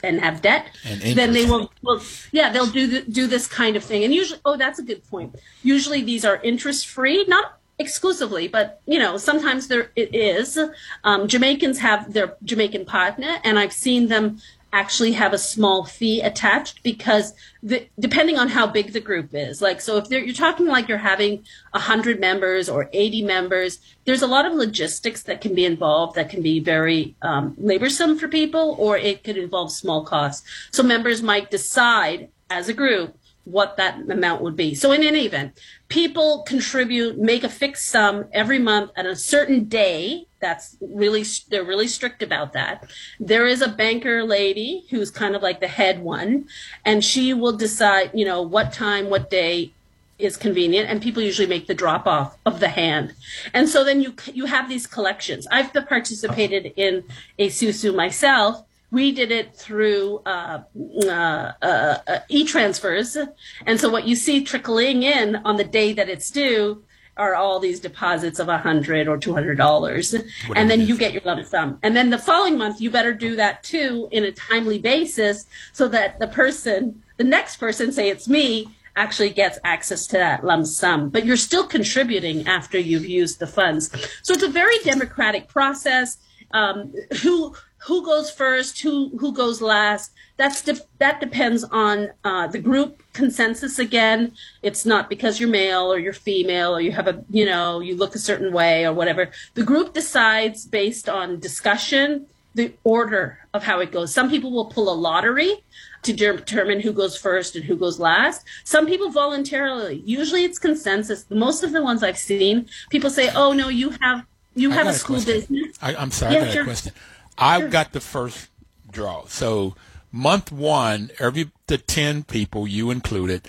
and 0.03 0.21
have 0.21 0.43
debt, 0.43 0.67
And 0.85 1.01
then 1.01 1.33
they 1.33 1.45
will, 1.45 1.73
will 1.83 2.01
yeah, 2.33 2.51
they'll 2.53 2.67
do 2.67 2.87
th- 2.89 3.07
do 3.07 3.27
this 3.27 3.47
kind 3.47 3.77
of 3.77 3.85
thing. 3.85 4.05
And 4.05 4.15
usually, 4.15 4.41
oh, 4.45 4.57
that's 4.57 4.79
a 4.79 4.83
good 4.83 5.05
point. 5.09 5.37
Usually, 5.63 6.03
these 6.03 6.25
are 6.25 6.37
interest 6.43 6.87
free, 6.87 7.25
not 7.27 7.59
exclusively, 7.79 8.49
but 8.49 8.81
you 8.87 8.99
know, 8.99 9.17
sometimes 9.17 9.69
there 9.69 9.91
it 9.97 10.15
is. 10.15 10.59
Um, 11.05 11.29
Jamaicans 11.29 11.79
have 11.79 12.13
their 12.13 12.37
Jamaican 12.45 12.85
partner, 12.85 13.37
and 13.45 13.59
I've 13.59 13.73
seen 13.73 14.09
them 14.09 14.39
actually 14.73 15.13
have 15.13 15.33
a 15.33 15.39
small 15.39 15.85
fee 15.85 16.21
attached 16.21 16.83
because 16.83 17.33
the, 17.63 17.89
depending 17.99 18.39
on 18.39 18.49
how 18.49 18.67
big 18.67 18.93
the 18.93 19.01
group 19.01 19.31
is 19.33 19.63
like 19.63 19.81
so 19.81 19.97
if 19.97 20.11
you're 20.11 20.35
talking 20.35 20.67
like 20.67 20.89
you're 20.89 20.99
having 20.99 21.43
100 21.71 22.21
members 22.21 22.69
or 22.69 22.91
80 22.93 23.23
members 23.23 23.79
there's 24.05 24.23
a 24.23 24.27
lot 24.27 24.45
of 24.45 24.53
logistics 24.53 25.23
that 25.23 25.41
can 25.41 25.55
be 25.55 25.65
involved 25.65 26.17
that 26.17 26.29
can 26.29 26.43
be 26.43 26.61
very 26.61 27.17
um, 27.23 27.55
laborsome 27.55 28.19
for 28.19 28.29
people 28.29 28.77
or 28.79 28.99
it 28.99 29.25
could 29.25 29.39
involve 29.39 29.73
small 29.73 30.05
costs 30.05 30.47
so 30.71 30.83
members 30.83 31.23
might 31.23 31.51
decide 31.51 32.29
as 32.51 32.69
a 32.69 32.75
group 32.75 33.17
what 33.49 33.79
that 33.79 33.99
amount 34.11 34.43
would 34.43 34.57
be. 34.57 34.75
So 34.75 34.93
in 34.93 35.03
any 35.03 35.25
event, 35.25 35.59
people 35.89 36.43
contribute, 36.43 37.19
make 37.19 37.45
a 37.45 37.49
fixed 37.49 37.87
sum 37.87 38.27
every 38.33 38.59
month 38.59 38.91
at 38.95 39.07
a 39.07 39.17
certain 39.17 39.65
day. 39.65 40.28
That's 40.41 40.77
really, 40.81 41.25
they're 41.51 41.65
really 41.65 41.89
strict 41.89 42.23
about 42.23 42.53
that. 42.53 42.89
There 43.19 43.47
is 43.47 43.61
a 43.61 43.69
banker 43.69 44.25
lady 44.25 44.85
who's 44.91 45.11
kind 45.11 45.35
of 45.35 45.43
like 45.43 45.61
the 45.61 45.69
head 45.69 46.01
one, 46.01 46.47
and 46.85 47.05
she 47.05 47.35
will 47.35 47.57
decide, 47.57 48.11
you 48.15 48.25
know, 48.25 48.43
what 48.43 48.73
time, 48.73 49.11
what 49.11 49.31
day 49.31 49.73
is 50.19 50.37
convenient 50.37 50.91
and 50.91 51.01
people 51.01 51.23
usually 51.23 51.47
make 51.47 51.67
the 51.67 51.75
drop 51.75 52.07
off 52.07 52.37
of 52.45 52.61
the 52.61 52.69
hand. 52.69 53.15
And 53.55 53.69
so 53.69 53.85
then 53.85 54.01
you 54.01 54.15
you 54.33 54.47
have 54.47 54.69
these 54.69 54.87
collections. 54.87 55.47
I've 55.51 55.73
participated 55.73 56.73
in 56.77 57.05
a 57.39 57.49
susu 57.49 57.95
myself. 57.95 58.65
We 58.91 59.13
did 59.13 59.31
it 59.31 59.55
through 59.55 60.23
uh, 60.25 60.63
uh, 61.05 61.09
uh, 61.09 61.99
uh, 62.07 62.19
e-transfers. 62.29 63.19
And 63.67 63.79
so 63.79 63.91
what 63.91 64.07
you 64.07 64.17
see 64.17 64.43
trickling 64.43 65.03
in 65.03 65.37
on 65.37 65.57
the 65.57 65.65
day 65.65 65.93
that 65.93 66.09
it's 66.09 66.31
due 66.31 66.83
are 67.19 67.35
all 67.35 67.59
these 67.59 67.81
deposits 67.81 68.39
of 68.39 68.49
a 68.49 68.59
hundred 68.59 69.09
or 69.09 69.19
two 69.19 69.33
hundred 69.35 69.59
dollars 69.59 70.15
and 70.57 70.71
then 70.71 70.81
you 70.81 70.97
get 70.97 71.13
your 71.13 71.23
lump 71.25 71.45
sum 71.45 71.79
and 71.83 71.97
then 71.97 72.11
the 72.11 72.19
following 72.19 72.57
month 72.57 72.81
you 72.81 72.91
better 72.91 73.13
do 73.13 73.37
that 73.37 73.63
too 73.63 74.09
in 74.13 74.25
a 74.25 74.33
timely 74.33 74.79
basis 74.79 75.47
so 75.73 75.89
that 75.89 76.19
the 76.21 76.29
person 76.29 77.03
the 77.17 77.25
next 77.25 77.57
person 77.57 77.93
say 77.93 78.09
it's 78.09 78.29
me 78.29 78.69
actually 78.99 79.31
gets 79.31 79.59
access 79.65 80.07
to 80.09 80.17
that 80.17 80.45
lump 80.45 80.67
sum, 80.67 81.09
but 81.09 81.25
you're 81.25 81.37
still 81.37 81.67
contributing 81.67 82.47
after 82.49 82.79
you've 82.79 83.07
used 83.07 83.39
the 83.39 83.47
funds. 83.47 83.91
So 84.23 84.35
it's 84.35 84.43
a 84.43 84.49
very 84.49 84.77
democratic 84.81 85.49
process. 85.49 86.19
Um, 86.51 86.95
who 87.23 87.55
who 87.79 88.05
goes 88.05 88.31
first? 88.31 88.81
Who 88.81 89.17
who 89.19 89.33
goes 89.33 89.61
last? 89.63 90.13
That's 90.37 90.63
de- 90.63 90.81
that 90.99 91.21
depends 91.21 91.65
on 91.65 92.11
uh, 92.25 92.47
the 92.49 92.59
group 92.59 93.03
consensus. 93.13 93.79
Again, 93.79 94.33
it's 94.63 94.85
not 94.85 95.09
because 95.09 95.39
you're 95.41 95.49
male 95.49 95.93
or 95.93 95.99
you're 95.99 96.13
female 96.13 96.75
or 96.77 96.81
you 96.81 96.93
have 96.93 97.07
a 97.09 97.25
you 97.31 97.45
know 97.45 97.81
you 97.81 97.97
look 97.97 98.15
a 98.15 98.19
certain 98.19 98.53
way 98.53 98.85
or 98.85 98.93
whatever. 98.93 99.31
The 99.55 99.63
group 99.65 99.95
decides 99.95 100.67
based 100.67 101.09
on 101.09 101.39
discussion 101.41 102.27
the 102.55 102.73
order 102.83 103.39
of 103.55 103.63
how 103.63 103.79
it 103.79 103.93
goes. 103.93 104.13
Some 104.13 104.29
people 104.31 104.51
will 104.51 104.65
pull 104.67 104.93
a 104.93 104.95
lottery 104.95 105.63
to 106.03 106.13
determine 106.13 106.81
who 106.81 106.93
goes 106.93 107.17
first 107.17 107.55
and 107.55 107.65
who 107.65 107.77
goes 107.77 108.01
last. 108.01 108.45
Some 108.65 108.87
people 108.87 109.11
voluntarily. 109.11 110.03
Usually 110.05 110.45
it's 110.45 110.59
consensus. 110.59 111.27
Most 111.31 111.63
of 111.63 111.73
the 111.73 111.83
ones 111.83 112.03
I've 112.03 112.19
seen, 112.19 112.67
people 112.91 113.11
say, 113.11 113.31
"Oh 113.35 113.53
no, 113.53 113.69
you 113.69 113.91
have 114.01 114.25
you 114.55 114.73
I 114.73 114.75
have 114.75 114.87
a 114.89 114.93
school 114.95 115.23
business." 115.23 115.77
I, 115.81 115.95
I'm 115.95 116.11
sorry, 116.11 116.35
Yeah, 116.35 116.41
I 116.43 116.45
got 116.47 116.53
sure. 116.53 116.63
a 116.63 116.67
question. 116.67 116.93
I've 117.39 117.71
got 117.71 117.93
the 117.93 118.01
first 118.01 118.49
draw. 118.91 119.25
So 119.27 119.75
month 120.13 120.51
one, 120.53 121.11
every 121.19 121.51
the 121.67 121.79
ten 121.79 122.25
people, 122.25 122.67
you 122.67 122.91
included, 122.91 123.47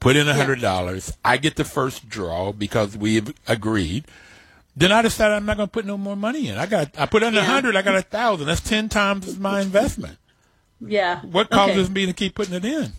put 0.00 0.16
in 0.16 0.28
a 0.28 0.34
hundred 0.34 0.60
dollars. 0.60 1.16
I 1.24 1.36
get 1.36 1.56
the 1.56 1.64
first 1.64 2.08
draw 2.08 2.52
because 2.52 2.96
we've 2.96 3.32
agreed. 3.46 4.06
Then 4.76 4.92
I 4.92 5.02
decided 5.02 5.34
I'm 5.34 5.44
not 5.46 5.56
going 5.56 5.68
to 5.68 5.72
put 5.72 5.84
no 5.86 5.98
more 5.98 6.14
money 6.16 6.48
in. 6.48 6.56
I 6.56 6.66
got 6.66 6.96
I 6.98 7.06
put 7.06 7.22
in 7.22 7.34
a 7.34 7.38
Yeah. 7.38 7.44
hundred, 7.44 7.74
I 7.76 7.82
got 7.82 7.96
a 7.96 8.02
thousand. 8.02 8.46
That's 8.46 8.60
ten 8.60 8.88
times 8.88 9.38
my 9.38 9.60
investment. 9.60 10.18
Yeah. 10.80 11.20
What 11.22 11.46
Okay. 11.46 11.54
causes 11.56 11.90
me 11.90 12.06
to 12.06 12.12
keep 12.12 12.34
putting 12.36 12.54
it 12.54 12.64
in? 12.64 12.92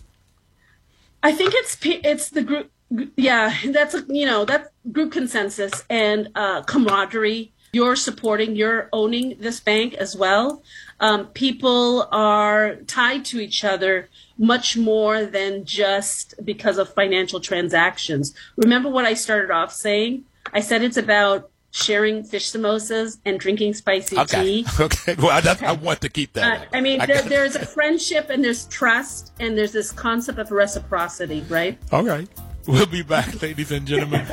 I 1.22 1.32
think 1.32 1.52
it's 1.54 1.76
it's 1.82 2.28
the 2.30 2.42
group. 2.42 2.70
Yeah, 3.16 3.54
that's 3.68 3.94
you 4.08 4.26
know 4.26 4.44
that's 4.44 4.68
group 4.92 5.12
consensus 5.12 5.84
and 5.88 6.28
uh, 6.34 6.62
camaraderie. 6.62 7.52
You're 7.72 7.96
supporting, 7.96 8.56
you're 8.56 8.88
owning 8.92 9.36
this 9.38 9.60
bank 9.60 9.94
as 9.94 10.16
well. 10.16 10.62
Um, 10.98 11.26
people 11.28 12.08
are 12.10 12.76
tied 12.86 13.24
to 13.26 13.40
each 13.40 13.64
other 13.64 14.08
much 14.36 14.76
more 14.76 15.24
than 15.24 15.64
just 15.64 16.34
because 16.44 16.78
of 16.78 16.92
financial 16.92 17.38
transactions. 17.40 18.34
Remember 18.56 18.88
what 18.88 19.04
I 19.04 19.14
started 19.14 19.50
off 19.52 19.72
saying? 19.72 20.24
I 20.52 20.60
said 20.60 20.82
it's 20.82 20.96
about 20.96 21.50
sharing 21.72 22.24
fish 22.24 22.50
samosas 22.50 23.18
and 23.24 23.38
drinking 23.38 23.74
spicy 23.74 24.18
Okay. 24.18 24.42
tea. 24.42 24.66
Okay. 24.80 25.14
Well, 25.16 25.30
I, 25.30 25.40
that's, 25.40 25.62
I 25.62 25.70
want 25.72 26.00
to 26.00 26.08
keep 26.08 26.36
Uh, 26.36 26.40
that. 26.40 26.68
I 26.74 26.80
mean, 26.80 26.98
there, 27.06 27.22
there's 27.22 27.54
a 27.54 27.64
friendship 27.64 28.28
and 28.30 28.42
there's 28.42 28.66
trust 28.66 29.32
and 29.38 29.56
there's 29.56 29.70
this 29.72 29.92
concept 29.92 30.40
of 30.40 30.50
reciprocity, 30.50 31.44
right? 31.48 31.78
All 31.92 32.02
right. 32.02 32.28
We'll 32.66 32.86
be 32.86 33.02
back, 33.02 33.40
ladies 33.42 33.70
and 33.70 33.86
gentlemen. 33.86 34.26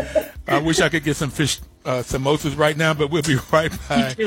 I 0.48 0.58
wish 0.58 0.80
I 0.82 0.90
could 0.90 1.04
get 1.04 1.16
some 1.16 1.30
fish 1.30 1.60
uh, 1.88 2.04
samosas 2.04 2.58
right 2.58 2.78
now, 2.78 2.94
but 2.94 3.10
we'll 3.10 3.24
be 3.24 3.38
right 3.52 3.72
back 3.90 4.20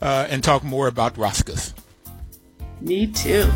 uh, 0.00 0.26
and 0.28 0.44
talk 0.44 0.62
more 0.62 0.86
about 0.86 1.14
Roscas. 1.14 1.72
Me 2.80 3.06
too. 3.06 3.50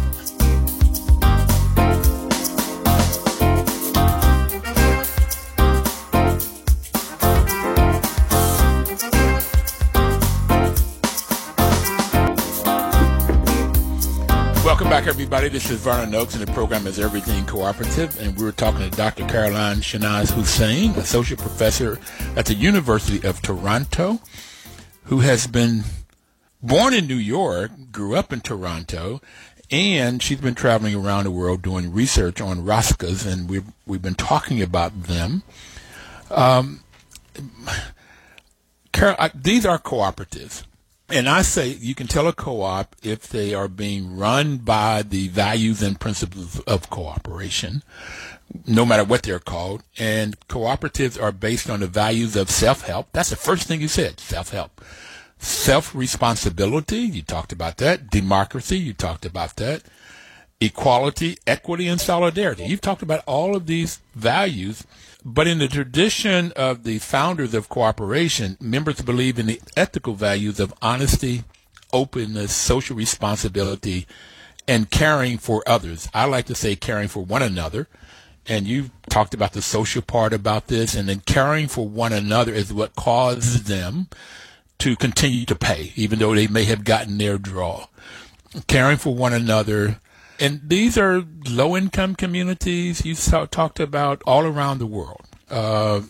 Welcome 14.80 14.98
back, 14.98 15.08
everybody. 15.08 15.50
This 15.50 15.70
is 15.70 15.78
Vernon 15.78 16.14
Oakes, 16.14 16.34
and 16.34 16.42
the 16.42 16.50
program 16.54 16.86
is 16.86 16.98
Everything 16.98 17.44
Cooperative. 17.44 18.18
And 18.18 18.34
we're 18.38 18.50
talking 18.50 18.80
to 18.80 18.96
Dr. 18.96 19.26
Caroline 19.26 19.76
Shenaz 19.82 20.30
Hossein, 20.30 20.92
Associate 20.92 21.38
Professor 21.38 21.98
at 22.34 22.46
the 22.46 22.54
University 22.54 23.22
of 23.28 23.42
Toronto, 23.42 24.20
who 25.04 25.20
has 25.20 25.46
been 25.46 25.84
born 26.62 26.94
in 26.94 27.06
New 27.06 27.16
York, 27.16 27.92
grew 27.92 28.16
up 28.16 28.32
in 28.32 28.40
Toronto, 28.40 29.20
and 29.70 30.22
she's 30.22 30.40
been 30.40 30.54
traveling 30.54 30.94
around 30.94 31.24
the 31.24 31.30
world 31.30 31.60
doing 31.60 31.92
research 31.92 32.40
on 32.40 32.64
Roscas, 32.64 33.30
and 33.30 33.50
we've, 33.50 33.70
we've 33.84 34.00
been 34.00 34.14
talking 34.14 34.62
about 34.62 35.02
them. 35.02 35.42
Um, 36.30 36.80
Carol, 38.92 39.16
I, 39.18 39.30
these 39.34 39.66
are 39.66 39.78
cooperatives. 39.78 40.64
And 41.12 41.28
I 41.28 41.42
say 41.42 41.68
you 41.68 41.94
can 41.94 42.06
tell 42.06 42.28
a 42.28 42.32
co-op 42.32 42.94
if 43.02 43.28
they 43.28 43.52
are 43.52 43.68
being 43.68 44.16
run 44.16 44.58
by 44.58 45.02
the 45.02 45.28
values 45.28 45.82
and 45.82 45.98
principles 45.98 46.60
of 46.60 46.88
cooperation, 46.88 47.82
no 48.66 48.86
matter 48.86 49.02
what 49.02 49.24
they're 49.24 49.40
called. 49.40 49.82
And 49.98 50.38
cooperatives 50.48 51.20
are 51.20 51.32
based 51.32 51.68
on 51.68 51.80
the 51.80 51.88
values 51.88 52.36
of 52.36 52.50
self-help. 52.50 53.08
That's 53.12 53.30
the 53.30 53.36
first 53.36 53.66
thing 53.66 53.80
you 53.80 53.88
said, 53.88 54.20
self-help. 54.20 54.80
Self-responsibility, 55.38 56.98
you 56.98 57.22
talked 57.22 57.52
about 57.52 57.78
that. 57.78 58.10
Democracy, 58.10 58.78
you 58.78 58.92
talked 58.92 59.24
about 59.26 59.56
that. 59.56 59.82
Equality, 60.60 61.38
equity, 61.46 61.88
and 61.88 62.00
solidarity. 62.00 62.64
You've 62.64 62.82
talked 62.82 63.02
about 63.02 63.24
all 63.26 63.56
of 63.56 63.66
these 63.66 64.00
values. 64.14 64.84
But 65.24 65.46
in 65.46 65.58
the 65.58 65.68
tradition 65.68 66.52
of 66.56 66.84
the 66.84 66.98
founders 66.98 67.54
of 67.54 67.68
cooperation, 67.68 68.56
members 68.60 69.02
believe 69.02 69.38
in 69.38 69.46
the 69.46 69.60
ethical 69.76 70.14
values 70.14 70.58
of 70.58 70.74
honesty, 70.80 71.44
openness, 71.92 72.54
social 72.54 72.96
responsibility, 72.96 74.06
and 74.66 74.90
caring 74.90 75.36
for 75.36 75.62
others. 75.66 76.08
I 76.14 76.24
like 76.24 76.46
to 76.46 76.54
say 76.54 76.76
caring 76.76 77.08
for 77.08 77.24
one 77.24 77.42
another. 77.42 77.88
And 78.46 78.66
you 78.66 78.90
talked 79.10 79.34
about 79.34 79.52
the 79.52 79.62
social 79.62 80.00
part 80.00 80.32
about 80.32 80.68
this, 80.68 80.94
and 80.94 81.08
then 81.08 81.20
caring 81.20 81.68
for 81.68 81.86
one 81.86 82.12
another 82.12 82.52
is 82.52 82.72
what 82.72 82.96
causes 82.96 83.64
them 83.64 84.08
to 84.78 84.96
continue 84.96 85.44
to 85.44 85.54
pay, 85.54 85.92
even 85.94 86.18
though 86.18 86.34
they 86.34 86.46
may 86.46 86.64
have 86.64 86.84
gotten 86.84 87.18
their 87.18 87.36
draw. 87.36 87.86
Caring 88.66 88.96
for 88.96 89.14
one 89.14 89.34
another. 89.34 90.00
And 90.40 90.62
these 90.64 90.96
are 90.96 91.22
low 91.46 91.76
income 91.76 92.14
communities 92.14 93.04
you 93.04 93.14
saw, 93.14 93.44
talked 93.44 93.78
about 93.78 94.22
all 94.26 94.46
around 94.46 94.78
the 94.78 94.86
world. 94.86 95.26
Uh, 95.50 96.00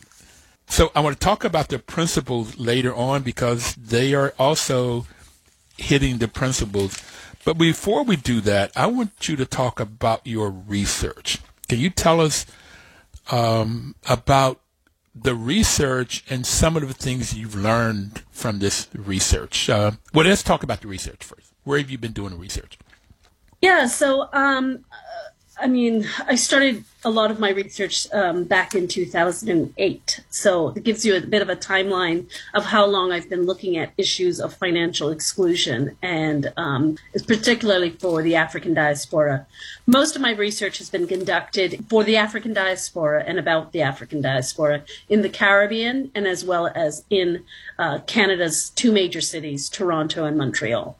so 0.69 0.93
I 0.95 1.01
want 1.01 1.19
to 1.19 1.25
talk 1.25 1.43
about 1.43 1.69
the 1.69 1.81
principles 1.81 2.57
later 2.57 2.95
on 2.95 3.23
because 3.23 3.75
they 3.75 4.15
are 4.15 4.33
also 4.39 5.07
hitting 5.77 6.19
the 6.19 6.29
principles. 6.29 6.97
But 7.45 7.55
before 7.59 8.05
we 8.05 8.15
do 8.15 8.41
that, 8.43 8.71
I 8.77 8.87
want 8.87 9.29
you 9.29 9.35
to 9.35 9.45
talk 9.45 9.81
about 9.81 10.25
your 10.25 10.49
research. 10.49 11.39
Can 11.69 11.81
you 11.81 11.91
tell 11.91 12.21
us 12.21 12.47
um, 13.33 13.97
about 14.09 14.61
the 15.13 15.35
research 15.35 16.23
and 16.31 16.47
some 16.47 16.77
of 16.77 16.87
the 16.87 16.95
things 16.95 17.35
you've 17.35 17.57
learned 17.57 18.23
from 18.31 18.61
this 18.61 18.89
research? 18.95 19.69
Uh, 19.69 19.93
well, 20.15 20.27
let's 20.27 20.45
talk 20.45 20.63
about 20.63 20.83
the 20.83 20.89
research 20.89 21.25
first. 21.25 21.53
Where 21.65 21.79
have 21.79 21.91
you 21.91 21.99
been 21.99 22.13
doing 22.13 22.31
the 22.31 22.37
research? 22.37 22.79
Yeah, 23.61 23.87
so 23.87 24.29
um, 24.33 24.85
I 25.61 25.67
mean, 25.67 26.07
I 26.27 26.37
started 26.37 26.85
a 27.05 27.11
lot 27.11 27.31
of 27.31 27.39
my 27.39 27.51
research 27.51 28.07
um, 28.13 28.45
back 28.45 28.75
in 28.75 28.89
2008. 28.89 30.21
So 30.31 30.69
it 30.69 30.83
gives 30.83 31.05
you 31.05 31.17
a 31.17 31.21
bit 31.21 31.43
of 31.43 31.51
a 31.51 31.57
timeline 31.57 32.31
of 32.55 32.65
how 32.65 32.87
long 32.87 33.13
I've 33.13 33.29
been 33.29 33.45
looking 33.45 33.77
at 33.77 33.93
issues 33.99 34.41
of 34.41 34.55
financial 34.55 35.11
exclusion, 35.11 35.97
and 36.01 36.53
um, 36.57 36.97
particularly 37.27 37.91
for 37.91 38.23
the 38.23 38.37
African 38.37 38.73
diaspora. 38.73 39.47
Most 39.87 40.17
of 40.17 40.23
my 40.23 40.33
research 40.33 40.79
has 40.79 40.89
been 40.89 41.07
conducted 41.07 41.85
for 41.91 42.05
the 42.05 42.17
African 42.17 42.55
diaspora 42.55 43.25
and 43.27 43.39
about 43.39 43.73
the 43.73 43.83
African 43.83 44.23
diaspora 44.23 44.83
in 45.11 45.21
the 45.21 45.29
Caribbean 45.29 46.11
and 46.15 46.27
as 46.27 46.45
well 46.45 46.69
as 46.75 47.05
in 47.11 47.45
uh, 47.79 47.99
Canada's 48.07 48.71
two 48.71 48.93
major 48.93 49.21
cities, 49.21 49.69
Toronto 49.69 50.25
and 50.25 50.39
Montreal. 50.39 50.97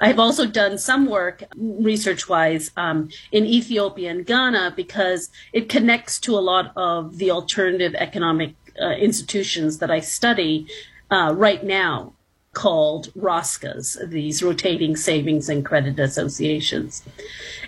I've 0.00 0.18
also 0.18 0.46
done 0.46 0.78
some 0.78 1.06
work 1.06 1.42
research 1.56 2.28
wise 2.28 2.70
um, 2.76 3.10
in 3.32 3.44
Ethiopia 3.46 4.10
and 4.10 4.24
Ghana 4.24 4.74
because 4.76 5.30
it 5.52 5.68
connects 5.68 6.18
to 6.20 6.36
a 6.36 6.40
lot 6.40 6.72
of 6.76 7.18
the 7.18 7.30
alternative 7.30 7.94
economic 7.96 8.54
uh, 8.80 8.90
institutions 8.90 9.78
that 9.78 9.90
I 9.90 10.00
study 10.00 10.66
uh, 11.10 11.32
right 11.36 11.64
now 11.64 12.12
called 12.52 13.12
ROSCAs, 13.14 14.08
these 14.10 14.42
rotating 14.42 14.96
savings 14.96 15.48
and 15.48 15.64
credit 15.64 15.98
associations. 15.98 17.02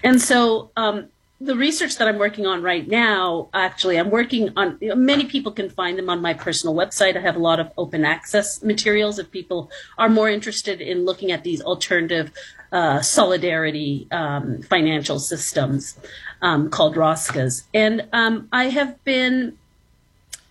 And 0.03 0.21
so 0.21 0.71
um, 0.77 1.09
the 1.41 1.57
research 1.57 1.97
that 1.97 2.07
I'm 2.07 2.19
working 2.19 2.47
on 2.47 2.63
right 2.63 2.87
now, 2.87 3.49
actually, 3.55 3.99
I'm 3.99 4.11
working 4.11 4.51
on, 4.57 4.79
many 4.81 5.25
people 5.25 5.53
can 5.53 5.71
find 5.71 5.97
them 5.97 6.11
on 6.11 6.21
my 6.21 6.35
personal 6.35 6.75
website. 6.75 7.17
I 7.17 7.21
have 7.21 7.37
a 7.37 7.41
lot 7.41 7.59
of 7.59 7.73
open 7.79 8.05
access 8.05 8.63
materials 8.63 9.19
if 9.19 9.31
people 9.31 9.71
are 9.97 10.11
more 10.11 10.29
interested 10.29 10.83
in 10.83 11.07
looking 11.07 11.33
at 11.33 11.43
these 11.43 11.63
alternative 11.63 12.31
uh, 12.73 13.01
solidarity 13.01 14.07
um, 14.11 14.61
financial 14.63 15.19
systems 15.19 15.99
um, 16.43 16.69
called 16.69 16.95
ROSCAs. 16.95 17.63
And 17.73 18.07
um, 18.13 18.49
I 18.53 18.65
have 18.65 19.03
been 19.05 19.57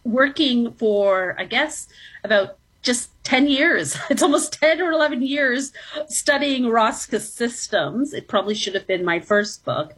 working 0.04 0.72
for, 0.74 1.36
I 1.38 1.46
guess, 1.46 1.88
about 2.24 2.58
just 2.82 3.12
10 3.26 3.48
years. 3.48 3.96
It's 4.10 4.24
almost 4.24 4.54
10 4.54 4.82
or 4.82 4.92
11 4.92 5.22
years 5.22 5.72
studying 6.08 6.64
ROSCA 6.64 7.20
systems. 7.20 8.14
It 8.14 8.28
probably 8.28 8.56
should 8.56 8.74
have 8.74 8.88
been 8.88 9.06
my 9.06 9.20
first 9.20 9.64
book. 9.64 9.94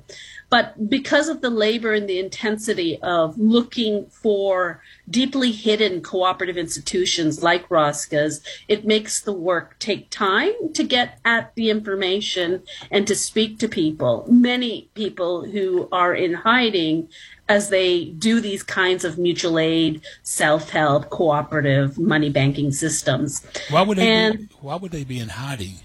But 0.52 0.90
because 0.90 1.30
of 1.30 1.40
the 1.40 1.50
labor 1.50 1.94
and 1.94 2.10
the 2.10 2.20
intensity 2.20 3.00
of 3.02 3.40
looking 3.40 4.08
for 4.08 4.84
deeply 5.10 5.54
hidden 5.54 6.02
cooperative 6.02 6.58
institutions 6.58 7.42
like 7.42 7.70
ROSCAs, 7.70 8.42
it 8.68 8.86
makes 8.86 9.22
the 9.22 9.32
work 9.32 9.80
take 9.80 10.10
time 10.10 10.52
to 10.74 10.84
get 10.84 11.20
at 11.24 11.56
the 11.56 11.70
information 11.70 12.64
and 12.92 13.08
to 13.08 13.16
speak 13.16 13.60
to 13.60 13.70
people. 13.70 14.26
Many 14.30 14.90
people 14.94 15.46
who 15.46 15.88
are 15.90 16.14
in 16.14 16.34
hiding 16.34 17.08
as 17.48 17.70
they 17.70 18.06
do 18.06 18.42
these 18.42 18.62
kinds 18.62 19.06
of 19.06 19.18
mutual 19.18 19.58
aid, 19.58 20.02
self-help, 20.24 21.10
cooperative 21.10 21.98
money 21.98 22.30
banking 22.30 22.74
systems. 22.74 23.46
Why 23.70 23.84
would 23.84 23.98
they? 23.98 24.08
And- 24.08 24.50
be, 24.50 24.56
why 24.60 24.76
would 24.76 24.92
they 24.92 25.06
be 25.06 25.18
in 25.18 25.30
hiding? 25.30 25.76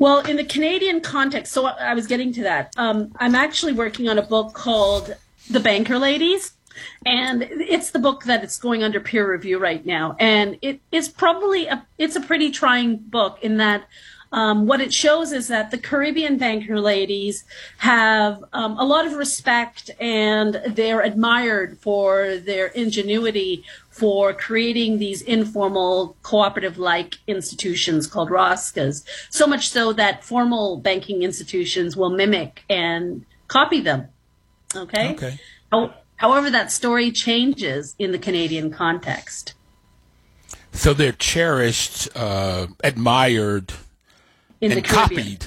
Well, 0.00 0.20
in 0.20 0.36
the 0.36 0.44
Canadian 0.44 1.02
context, 1.02 1.52
so 1.52 1.66
I 1.66 1.92
was 1.92 2.06
getting 2.06 2.32
to 2.32 2.42
that. 2.44 2.72
Um, 2.78 3.12
I'm 3.16 3.34
actually 3.34 3.74
working 3.74 4.08
on 4.08 4.18
a 4.18 4.22
book 4.22 4.54
called 4.54 5.14
The 5.50 5.60
Banker 5.60 5.98
Ladies. 5.98 6.54
And 7.04 7.42
it's 7.42 7.90
the 7.90 7.98
book 7.98 8.24
that 8.24 8.42
it's 8.42 8.58
going 8.58 8.82
under 8.82 8.98
peer 8.98 9.30
review 9.30 9.58
right 9.58 9.84
now. 9.84 10.16
And 10.18 10.56
it 10.62 10.80
is 10.90 11.10
probably 11.10 11.66
a, 11.66 11.86
it's 11.98 12.16
a 12.16 12.20
pretty 12.22 12.50
trying 12.50 12.96
book 12.96 13.40
in 13.42 13.58
that 13.58 13.84
Um, 14.32 14.66
what 14.66 14.80
it 14.80 14.92
shows 14.92 15.32
is 15.32 15.48
that 15.48 15.72
the 15.72 15.78
Caribbean 15.78 16.38
banker 16.38 16.78
ladies 16.78 17.44
have 17.78 18.44
um, 18.52 18.78
a 18.78 18.84
lot 18.84 19.06
of 19.06 19.14
respect 19.14 19.90
and 19.98 20.62
they're 20.68 21.00
admired 21.00 21.78
for 21.78 22.36
their 22.36 22.68
ingenuity 22.68 23.64
for 23.90 24.32
creating 24.32 24.98
these 24.98 25.20
informal 25.22 26.16
cooperative 26.22 26.78
like 26.78 27.16
institutions 27.26 28.06
called 28.06 28.30
Roscas. 28.30 29.04
So 29.30 29.48
much 29.48 29.68
so 29.68 29.92
that 29.94 30.24
formal 30.24 30.76
banking 30.76 31.22
institutions 31.22 31.96
will 31.96 32.10
mimic 32.10 32.62
and 32.70 33.26
copy 33.48 33.80
them. 33.80 34.08
Okay? 34.76 35.12
Okay. 35.14 35.40
However, 36.16 36.50
that 36.50 36.70
story 36.70 37.10
changes 37.10 37.96
in 37.98 38.12
the 38.12 38.18
Canadian 38.18 38.70
context. 38.70 39.54
So 40.72 40.94
they're 40.94 41.12
cherished, 41.12 42.08
uh, 42.14 42.68
admired, 42.84 43.72
In 44.60 44.72
and 44.72 44.78
the 44.78 44.88
Caribbean. 44.88 45.22
copied 45.22 45.46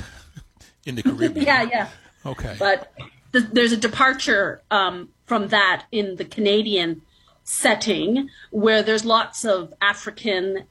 in 0.86 0.96
the 0.96 1.04
Caribbean. 1.04 1.46
Yeah, 1.46 1.64
yeah. 1.64 1.88
Okay. 2.26 2.56
But 2.58 2.92
th- 3.32 3.46
there's 3.52 3.72
a 3.72 3.78
departure 3.78 4.62
um, 4.72 5.10
from 5.26 5.50
that 5.50 5.86
in 5.92 6.16
the 6.16 6.26
Canadian 6.26 7.02
setting 7.44 8.30
where 8.52 8.82
there's 8.82 9.04
lots 9.06 9.44
of 9.46 9.74
African 9.82 10.64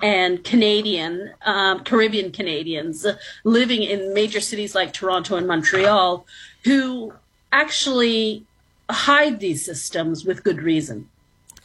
and 0.00 0.42
Canadian, 0.44 1.32
um, 1.44 1.84
Caribbean 1.84 2.32
Canadians 2.32 3.06
living 3.44 3.82
in 3.82 4.14
major 4.14 4.40
cities 4.40 4.74
like 4.74 4.92
Toronto 4.94 5.36
and 5.36 5.46
Montreal 5.46 6.24
who 6.64 7.12
actually 7.52 8.44
hide 8.90 9.40
these 9.40 9.64
systems 9.64 10.24
with 10.24 10.42
good 10.42 10.62
reason. 10.62 11.08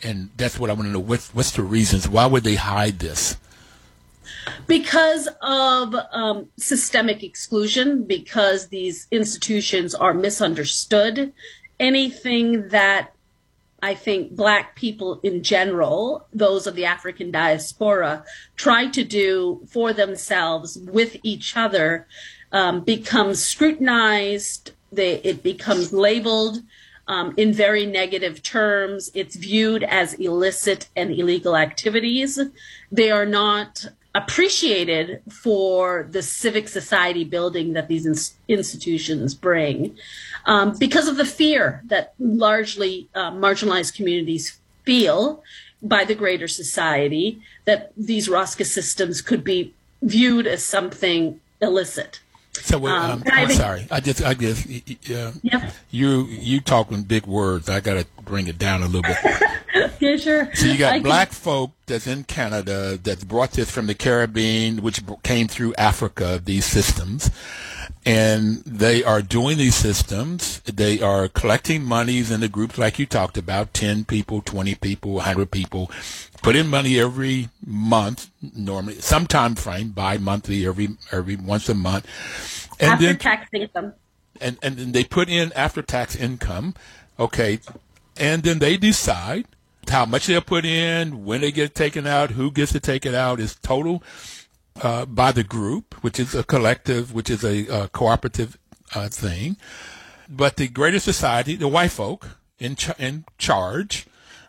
and 0.04 0.30
that's 0.36 0.60
what 0.60 0.70
I 0.70 0.74
want 0.74 0.88
to 0.88 0.92
know. 0.92 1.00
What's, 1.00 1.34
what's 1.34 1.52
the 1.52 1.64
reasons? 1.64 2.10
Why 2.10 2.26
would 2.26 2.44
they 2.44 2.56
hide 2.56 3.00
this? 3.00 3.38
Because 4.68 5.28
of 5.42 5.96
um, 6.12 6.50
systemic 6.58 7.24
exclusion, 7.24 8.04
because 8.04 8.68
these 8.68 9.08
institutions 9.12 9.94
are 9.96 10.14
misunderstood, 10.14 11.34
anything 11.80 12.70
that 12.70 13.14
I 13.84 13.96
think 13.96 14.32
black 14.32 14.78
people 14.78 15.20
in 15.24 15.44
general, 15.44 16.26
those 16.34 16.68
of 16.68 16.76
the 16.76 16.86
African 16.86 17.32
diaspora, 17.32 18.24
try 18.56 18.88
to 18.88 19.04
do 19.04 19.62
for 19.70 19.92
themselves 19.92 20.78
with 20.78 21.18
each 21.22 21.58
other 21.58 22.08
um, 22.54 22.86
becomes 22.86 23.44
scrutinized, 23.44 24.72
they, 24.92 25.16
it 25.16 25.44
becomes 25.44 25.92
labeled. 25.92 26.64
Um, 27.06 27.34
in 27.36 27.52
very 27.52 27.86
negative 27.86 28.42
terms. 28.44 29.12
It's 29.14 29.36
viewed 29.36 29.84
as 29.84 30.14
illicit 30.14 30.88
and 30.96 31.12
illegal 31.12 31.58
activities. 31.58 32.40
They 32.94 33.12
are 33.12 33.26
not 33.26 33.88
appreciated 34.16 35.22
for 35.30 36.08
the 36.12 36.22
civic 36.22 36.68
society 36.68 37.24
building 37.24 37.74
that 37.74 37.88
these 37.88 38.06
ins- 38.06 38.36
institutions 38.48 39.34
bring 39.34 39.98
um, 40.46 40.78
because 40.78 41.08
of 41.08 41.18
the 41.18 41.26
fear 41.26 41.82
that 41.86 42.14
largely 42.20 43.10
uh, 43.16 43.32
marginalized 43.32 43.96
communities 43.96 44.60
feel 44.86 45.44
by 45.82 46.06
the 46.06 46.16
greater 46.16 46.48
society 46.48 47.42
that 47.66 47.92
these 47.98 48.30
ROSCA 48.30 48.66
systems 48.66 49.22
could 49.22 49.44
be 49.44 49.74
viewed 50.02 50.46
as 50.48 50.64
something 50.64 51.40
illicit. 51.62 52.20
So 52.54 52.78
wait, 52.78 52.92
Um, 52.92 53.12
um, 53.12 53.24
I 53.32 53.44
I'm 53.44 53.52
sorry. 53.52 53.88
I 53.92 54.00
just, 54.00 54.24
I 54.24 54.34
just, 54.36 54.68
y- 54.68 54.84
y- 54.88 55.16
uh, 55.16 55.32
Yep. 55.42 55.72
you, 55.92 56.26
you 56.26 56.62
talking 56.62 57.04
big 57.04 57.26
words. 57.26 57.68
I 57.70 57.80
got 57.80 57.96
to 57.96 58.06
bring 58.24 58.48
it 58.48 58.58
down 58.58 58.82
a 58.84 58.86
little 58.88 59.02
bit. 59.02 59.18
Yeah, 60.00 60.18
sure. 60.18 60.54
So 60.54 60.68
you 60.68 60.74
I 60.74 60.78
got 60.78 60.94
can- 60.96 61.04
black 61.04 61.32
folk 61.32 61.72
that's 61.88 62.06
in 62.08 62.26
Canada 62.26 63.00
that's 63.02 63.24
brought 63.24 63.52
this 63.52 63.72
from 63.72 63.88
the 63.88 63.96
Caribbean, 63.96 64.82
which 64.84 65.02
came 65.24 65.48
through 65.48 65.74
Africa, 65.76 66.40
these 66.44 66.66
systems. 66.66 67.32
And 68.06 68.58
they 68.66 69.04
are 69.04 69.22
doing 69.22 69.58
these 69.58 69.76
systems. 69.76 70.60
They 70.62 71.02
are 71.02 71.28
collecting 71.30 71.84
monies 71.84 72.30
in 72.32 72.42
the 72.42 72.50
groups 72.50 72.78
like 72.78 73.00
you 73.00 73.06
talked 73.06 73.38
about, 73.38 73.74
10 73.74 74.04
people, 74.06 74.42
20 74.42 74.76
people, 74.76 75.14
100 75.14 75.50
people, 75.52 75.90
put 76.44 76.56
in 76.56 76.68
money 76.68 77.00
every 77.00 77.50
month, 77.66 78.30
normally, 78.56 79.00
some 79.00 79.26
time 79.26 79.56
frame, 79.56 79.90
bi-monthly, 79.90 80.68
every, 80.68 80.90
every 81.12 81.36
once 81.36 81.70
a 81.70 81.74
month. 81.74 82.06
And 82.80 82.92
after 82.92 83.06
then, 83.06 83.18
taxing 83.18 83.70
them. 83.74 83.94
and, 84.40 84.60
and 84.62 84.78
then 84.78 84.92
they 84.92 85.04
put 85.06 85.30
in 85.30 85.52
after 85.54 85.82
tax 85.82 86.16
income, 86.16 86.76
okay, 87.18 87.60
and 88.18 88.44
then 88.44 88.60
they 88.60 88.78
decide 88.78 89.46
how 89.90 90.06
much 90.06 90.28
they'll 90.28 90.42
put 90.42 90.66
in, 90.66 91.26
when 91.26 91.42
they 91.42 91.52
get 91.52 91.74
taken 91.74 92.06
out, 92.06 92.32
who 92.32 92.52
gets 92.52 92.72
to 92.74 92.80
take 92.80 93.06
it 93.06 93.16
out 93.16 93.40
is 93.40 93.56
total 93.56 94.04
uh, 94.82 95.06
by 95.06 95.32
the 95.32 95.44
group, 95.44 95.96
which 96.04 96.20
is 96.20 96.36
a 96.36 96.44
collective, 96.44 97.14
which 97.14 97.30
is 97.30 97.44
a 97.44 97.74
uh, 97.74 97.88
cooperative 97.88 98.58
uh, 98.96 99.08
thing. 99.08 99.58
But 100.30 100.58
the 100.58 100.68
greater 100.68 101.00
society, 101.00 101.56
the 101.56 101.68
white 101.68 101.92
folk 101.92 102.38
in 102.60 102.76
ch- 102.76 102.98
in 103.00 103.26
charge, 103.38 104.08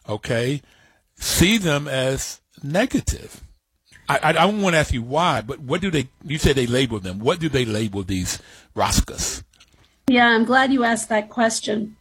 okay, 0.08 0.62
see 1.16 1.58
them 1.58 1.88
as 1.88 2.40
negative. 2.62 3.40
I, 4.08 4.18
I, 4.22 4.32
I 4.32 4.44
want 4.46 4.74
to 4.74 4.78
ask 4.78 4.92
you 4.92 5.02
why, 5.02 5.40
but 5.40 5.60
what 5.60 5.80
do 5.80 5.90
they? 5.90 6.08
You 6.24 6.38
say 6.38 6.52
they 6.52 6.66
label 6.66 7.00
them. 7.00 7.18
What 7.20 7.40
do 7.40 7.48
they 7.48 7.64
label 7.64 8.02
these 8.02 8.40
Roscas? 8.76 9.42
Yeah, 10.08 10.28
I'm 10.28 10.44
glad 10.44 10.72
you 10.72 10.84
asked 10.84 11.08
that 11.08 11.30
question. 11.30 11.96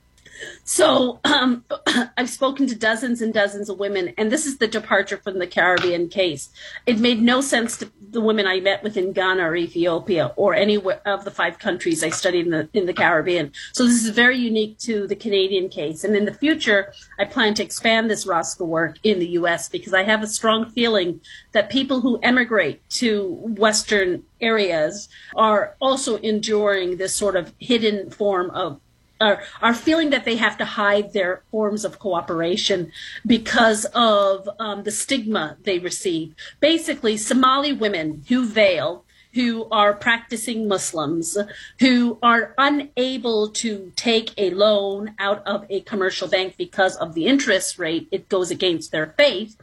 So, 0.63 1.19
um, 1.24 1.63
I've 2.17 2.30
spoken 2.30 2.67
to 2.67 2.76
dozens 2.76 3.22
and 3.22 3.34
dozens 3.34 3.69
of 3.69 3.80
women, 3.80 4.13
and 4.17 4.32
this 4.32 4.46
is 4.46 4.58
the 4.58 4.67
departure 4.67 5.17
from 5.17 5.39
the 5.39 5.48
Caribbean 5.48 6.10
case. 6.10 6.50
It 6.86 7.00
made 7.00 7.22
no 7.22 7.41
sense 7.41 7.78
to 7.78 7.91
the 8.12 8.22
women 8.22 8.48
I 8.48 8.60
met 8.60 8.84
with 8.84 8.96
in 8.98 9.12
Ghana 9.12 9.43
or 9.43 9.56
Ethiopia 9.56 10.32
or 10.36 10.54
any 10.54 10.78
of 10.78 11.26
the 11.26 11.32
five 11.32 11.60
countries 11.60 12.04
I 12.04 12.10
studied 12.10 12.46
in 12.46 12.52
the 12.52 12.69
in 12.74 12.86
the 12.86 12.93
Caribbean. 12.93 13.52
So 13.74 13.86
this 13.86 14.04
is 14.04 14.10
very 14.10 14.38
unique 14.38 14.78
to 14.80 15.08
the 15.08 15.15
Canadian 15.15 15.69
case. 15.69 16.04
And 16.04 16.15
in 16.15 16.26
the 16.26 16.34
future, 16.34 16.93
I 17.19 17.26
plan 17.26 17.54
to 17.56 17.63
expand 17.63 18.10
this 18.10 18.26
ROSCA 18.26 18.65
work 18.65 18.98
in 19.04 19.19
the 19.19 19.30
U.S. 19.30 19.69
because 19.69 19.93
I 19.93 20.04
have 20.04 20.24
a 20.24 20.28
strong 20.28 20.69
feeling 20.69 21.22
that 21.52 21.69
people 21.69 22.02
who 22.02 22.19
emigrate 22.22 22.88
to 22.91 23.39
Western 23.58 24.24
areas 24.41 25.10
are 25.36 25.76
also 25.80 26.17
enduring 26.17 26.98
this 26.98 27.15
sort 27.15 27.36
of 27.36 27.54
hidden 27.60 28.10
form 28.10 28.50
of 28.52 28.80
are, 29.24 29.42
are 29.62 29.74
feeling 29.74 30.10
that 30.10 30.26
they 30.26 30.36
have 30.36 30.58
to 30.58 30.66
hide 30.66 31.14
their 31.14 31.44
forms 31.50 31.86
of 31.86 32.00
cooperation 32.00 32.92
because 33.26 33.86
of 33.94 34.50
um, 34.60 34.84
the 34.84 34.92
stigma 34.92 35.58
they 35.64 35.80
receive. 35.80 36.36
Basically, 36.60 37.18
Somali 37.18 37.72
women 37.72 38.24
who 38.28 38.46
veil, 38.46 39.06
who 39.34 39.68
are 39.72 39.94
practicing 39.94 40.68
Muslims, 40.68 41.38
who 41.80 42.20
are 42.22 42.54
unable 42.58 43.50
to 43.50 43.92
take 43.96 44.32
a 44.38 44.52
loan 44.52 45.16
out 45.18 45.42
of 45.48 45.66
a 45.70 45.82
commercial 45.82 46.28
bank 46.28 46.56
because 46.58 46.96
of 46.98 47.14
the 47.14 47.26
interest 47.26 47.80
rate, 47.80 48.08
it 48.12 48.30
goes 48.30 48.52
against 48.52 48.92
their 48.92 49.16
faith 49.18 49.58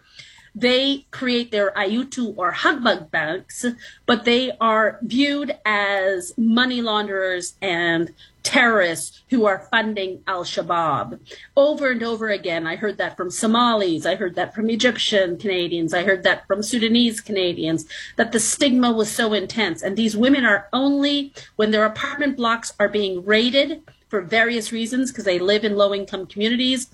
they 0.54 1.06
create 1.10 1.50
their 1.50 1.70
Ayutu 1.72 2.34
or 2.36 2.52
Hagbad 2.52 3.10
banks, 3.10 3.64
but 4.06 4.24
they 4.24 4.50
are 4.60 4.98
viewed 5.02 5.56
as 5.64 6.34
money 6.36 6.82
launderers 6.82 7.54
and 7.62 8.12
terrorists 8.42 9.22
who 9.30 9.46
are 9.46 9.66
funding 9.70 10.22
Al 10.26 10.44
Shabaab. 10.44 11.20
Over 11.56 11.90
and 11.90 12.02
over 12.02 12.28
again, 12.28 12.66
I 12.66 12.76
heard 12.76 12.98
that 12.98 13.16
from 13.16 13.30
Somalis, 13.30 14.06
I 14.06 14.14
heard 14.14 14.34
that 14.36 14.54
from 14.54 14.70
Egyptian 14.70 15.38
Canadians, 15.38 15.94
I 15.94 16.02
heard 16.02 16.22
that 16.24 16.46
from 16.46 16.62
Sudanese 16.62 17.20
Canadians, 17.20 17.86
that 18.16 18.32
the 18.32 18.40
stigma 18.40 18.92
was 18.92 19.10
so 19.10 19.32
intense. 19.32 19.82
And 19.82 19.96
these 19.96 20.16
women 20.16 20.44
are 20.44 20.68
only, 20.72 21.32
when 21.56 21.70
their 21.70 21.84
apartment 21.84 22.36
blocks 22.36 22.72
are 22.78 22.88
being 22.88 23.24
raided, 23.24 23.82
for 24.08 24.20
various 24.20 24.72
reasons 24.72 25.12
because 25.12 25.24
they 25.24 25.38
live 25.38 25.64
in 25.64 25.76
low 25.76 25.94
income 25.94 26.26
communities. 26.26 26.90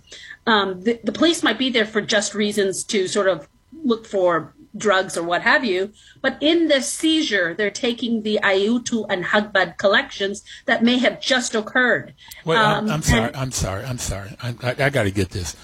Um, 0.46 0.82
the, 0.82 1.00
the 1.02 1.12
police 1.12 1.42
might 1.42 1.58
be 1.58 1.70
there 1.70 1.86
for 1.86 2.02
just 2.02 2.34
reasons 2.34 2.84
to 2.84 3.08
sort 3.08 3.26
of 3.26 3.48
look 3.84 4.06
for 4.06 4.52
drugs 4.76 5.16
or 5.16 5.22
what 5.22 5.42
have 5.42 5.64
you. 5.64 5.92
But 6.20 6.36
in 6.40 6.68
the 6.68 6.80
seizure, 6.82 7.54
they're 7.54 7.70
taking 7.70 8.22
the 8.22 8.38
Ayutu 8.42 9.06
and 9.08 9.24
Hagbad 9.24 9.78
collections 9.78 10.42
that 10.66 10.82
may 10.82 10.98
have 10.98 11.20
just 11.20 11.54
occurred. 11.54 12.14
Wait, 12.44 12.56
I'm, 12.56 12.84
Um, 12.86 12.90
I'm 12.90 13.02
sorry. 13.02 13.22
and- 13.28 13.36
I'm 13.36 13.52
sorry. 13.52 13.84
I'm 13.84 13.98
sorry. 13.98 14.36
I, 14.42 14.54
I, 14.62 14.70
I 14.86 14.90
got 14.90 15.04
to 15.04 15.10
get 15.10 15.30
this. 15.30 15.56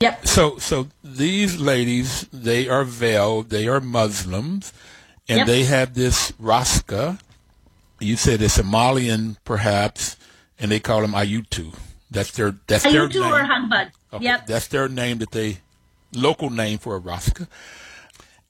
Yep. 0.00 0.26
So, 0.26 0.58
so 0.58 0.88
these 1.04 1.60
ladies, 1.60 2.26
they 2.32 2.68
are 2.68 2.84
veiled. 2.84 3.50
They 3.50 3.68
are 3.68 3.80
Muslims, 3.80 4.72
and 5.28 5.38
Yep. 5.38 5.46
they 5.46 5.64
have 5.64 5.94
this 5.94 6.32
Rosca. 6.32 7.20
You 8.00 8.16
said 8.16 8.42
a 8.42 8.46
Somalian, 8.46 9.36
perhaps, 9.44 10.16
and 10.58 10.72
they 10.72 10.80
call 10.80 11.02
them 11.02 11.12
Ayutu. 11.12 11.72
That's 12.10 12.32
their. 12.32 12.56
That's 12.66 12.82
their 12.82 13.08
Ayutu 13.08 13.20
name. 13.20 13.32
or 13.32 13.44
Hagbad. 13.44 13.90
Okay, 14.12 14.24
Yep. 14.24 14.46
That's 14.48 14.66
their 14.66 14.88
name 14.88 15.18
that 15.18 15.30
they, 15.30 15.58
local 16.12 16.50
name 16.50 16.78
for 16.78 16.96
a 16.96 17.00
Rosca. 17.00 17.46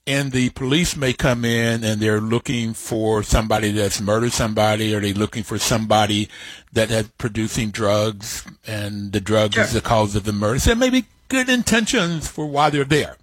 And 0.05 0.33
the 0.33 0.49
police 0.49 0.97
may 0.97 1.13
come 1.13 1.45
in 1.45 1.83
and 1.83 2.01
they're 2.01 2.19
looking 2.19 2.73
for 2.73 3.23
somebody 3.23 3.71
that's 3.71 4.01
murdered 4.01 4.33
somebody 4.33 4.93
or 4.93 4.99
they're 4.99 5.13
looking 5.13 5.43
for 5.43 5.57
somebody 5.57 6.27
that 6.73 6.89
has 6.89 7.07
producing 7.17 7.71
drugs 7.71 8.45
and 8.67 9.13
the 9.13 9.21
drugs 9.21 9.57
is 9.57 9.71
the 9.71 9.79
cause 9.79 10.15
of 10.15 10.25
the 10.25 10.33
murder. 10.33 10.59
So 10.59 10.75
maybe 10.75 11.05
good 11.29 11.47
intentions 11.47 12.27
for 12.27 12.45
why 12.45 12.69
they're 12.69 12.83
there. 12.83 13.15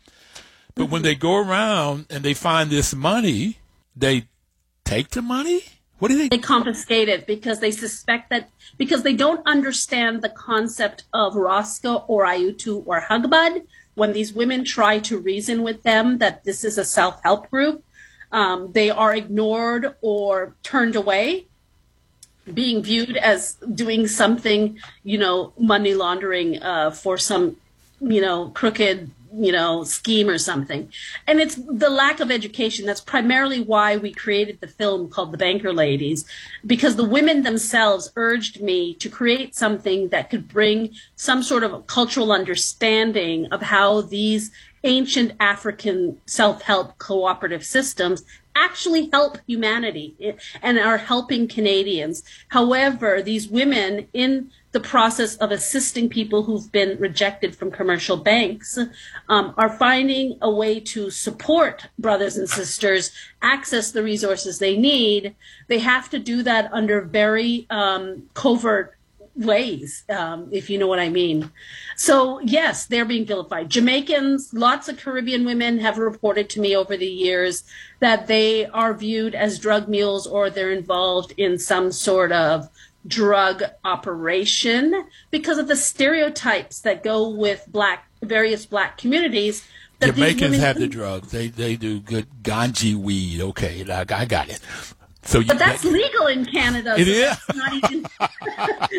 But 0.74 0.86
when 0.86 1.02
mm-hmm. 1.02 1.08
they 1.08 1.14
go 1.16 1.36
around 1.36 2.06
and 2.08 2.24
they 2.24 2.32
find 2.32 2.70
this 2.70 2.94
money, 2.94 3.58
they 3.94 4.28
take 4.90 5.10
the 5.10 5.22
money? 5.22 5.62
What 5.98 6.08
do 6.08 6.16
they? 6.16 6.28
They 6.28 6.38
confiscate 6.38 7.08
it 7.08 7.26
because 7.26 7.60
they 7.60 7.70
suspect 7.70 8.30
that 8.30 8.48
because 8.78 9.02
they 9.02 9.14
don't 9.14 9.46
understand 9.46 10.22
the 10.22 10.30
concept 10.30 11.04
of 11.12 11.34
Rosca 11.34 12.04
or 12.08 12.24
Ayutu 12.24 12.82
or 12.86 13.02
Hagbad. 13.02 13.66
When 13.94 14.12
these 14.12 14.32
women 14.32 14.64
try 14.64 14.98
to 15.00 15.18
reason 15.18 15.62
with 15.62 15.82
them 15.82 16.18
that 16.18 16.44
this 16.44 16.64
is 16.64 16.78
a 16.78 16.84
self-help 16.84 17.50
group, 17.50 17.84
um, 18.32 18.72
they 18.72 18.90
are 18.90 19.14
ignored 19.14 19.96
or 20.00 20.54
turned 20.62 20.96
away, 20.96 21.46
being 22.52 22.82
viewed 22.82 23.16
as 23.16 23.54
doing 23.74 24.06
something, 24.06 24.78
you 25.04 25.18
know, 25.18 25.52
money 25.58 25.94
laundering 25.94 26.62
uh, 26.62 26.90
for 26.90 27.18
some, 27.18 27.56
you 28.00 28.20
know, 28.20 28.48
crooked 28.50 29.10
you 29.34 29.52
know, 29.52 29.84
scheme 29.84 30.28
or 30.28 30.38
something. 30.38 30.90
And 31.26 31.40
it's 31.40 31.54
the 31.54 31.90
lack 31.90 32.20
of 32.20 32.30
education. 32.30 32.86
That's 32.86 33.00
primarily 33.00 33.60
why 33.60 33.96
we 33.96 34.12
created 34.12 34.60
the 34.60 34.68
film 34.68 35.08
called 35.08 35.32
The 35.32 35.38
Banker 35.38 35.72
Ladies, 35.72 36.24
because 36.66 36.96
the 36.96 37.04
women 37.04 37.42
themselves 37.42 38.12
urged 38.16 38.60
me 38.60 38.94
to 38.94 39.08
create 39.08 39.54
something 39.54 40.08
that 40.08 40.30
could 40.30 40.48
bring 40.48 40.94
some 41.16 41.42
sort 41.42 41.62
of 41.62 41.86
cultural 41.86 42.32
understanding 42.32 43.46
of 43.52 43.62
how 43.62 44.00
these 44.00 44.50
ancient 44.82 45.32
African 45.40 46.18
self-help 46.26 46.96
cooperative 46.98 47.64
systems 47.64 48.24
actually 48.60 49.08
help 49.10 49.38
humanity 49.46 50.14
and 50.62 50.78
are 50.78 50.98
helping 50.98 51.48
Canadians. 51.48 52.22
However, 52.48 53.22
these 53.22 53.48
women 53.48 54.06
in 54.12 54.50
the 54.72 54.80
process 54.80 55.36
of 55.36 55.50
assisting 55.50 56.08
people 56.08 56.44
who've 56.44 56.70
been 56.70 56.96
rejected 56.98 57.56
from 57.56 57.70
commercial 57.72 58.16
banks 58.16 58.78
um, 59.28 59.54
are 59.56 59.68
finding 59.68 60.38
a 60.40 60.50
way 60.50 60.78
to 60.78 61.10
support 61.10 61.86
brothers 61.98 62.36
and 62.36 62.48
sisters 62.48 63.10
access 63.42 63.90
the 63.90 64.02
resources 64.02 64.58
they 64.58 64.76
need. 64.76 65.34
They 65.66 65.80
have 65.80 66.08
to 66.10 66.18
do 66.18 66.42
that 66.44 66.72
under 66.72 67.00
very 67.00 67.66
um, 67.70 68.28
covert 68.34 68.94
ways, 69.40 70.04
um, 70.08 70.48
if 70.52 70.70
you 70.70 70.78
know 70.78 70.86
what 70.86 70.98
I 70.98 71.08
mean. 71.08 71.50
So, 71.96 72.40
yes, 72.40 72.86
they're 72.86 73.04
being 73.04 73.24
vilified. 73.24 73.70
Jamaicans, 73.70 74.52
lots 74.52 74.88
of 74.88 74.98
Caribbean 74.98 75.44
women 75.44 75.78
have 75.78 75.98
reported 75.98 76.48
to 76.50 76.60
me 76.60 76.76
over 76.76 76.96
the 76.96 77.06
years 77.06 77.64
that 78.00 78.26
they 78.26 78.66
are 78.66 78.94
viewed 78.94 79.34
as 79.34 79.58
drug 79.58 79.88
mules 79.88 80.26
or 80.26 80.50
they're 80.50 80.72
involved 80.72 81.32
in 81.36 81.58
some 81.58 81.90
sort 81.90 82.32
of 82.32 82.68
drug 83.06 83.62
operation 83.84 85.06
because 85.30 85.58
of 85.58 85.68
the 85.68 85.76
stereotypes 85.76 86.80
that 86.80 87.02
go 87.02 87.28
with 87.28 87.64
black 87.68 88.06
various 88.22 88.66
black 88.66 88.98
communities. 88.98 89.66
Jamaicans 90.00 90.58
have 90.58 90.78
the 90.78 90.86
drugs. 90.86 91.30
They 91.30 91.48
they 91.48 91.76
do 91.76 92.00
good 92.00 92.26
ganji 92.42 92.94
weed. 92.94 93.40
Okay, 93.40 93.84
I, 93.90 94.00
I 94.00 94.24
got 94.24 94.48
it. 94.48 94.60
So, 95.30 95.44
but 95.44 95.60
that's 95.60 95.82
that, 95.82 95.92
legal 95.92 96.26
in 96.26 96.44
Canada. 96.44 96.96
It 96.98 97.04
so 97.06 97.12
is. 97.12 97.56
Not 97.56 97.72
even, 97.72 98.04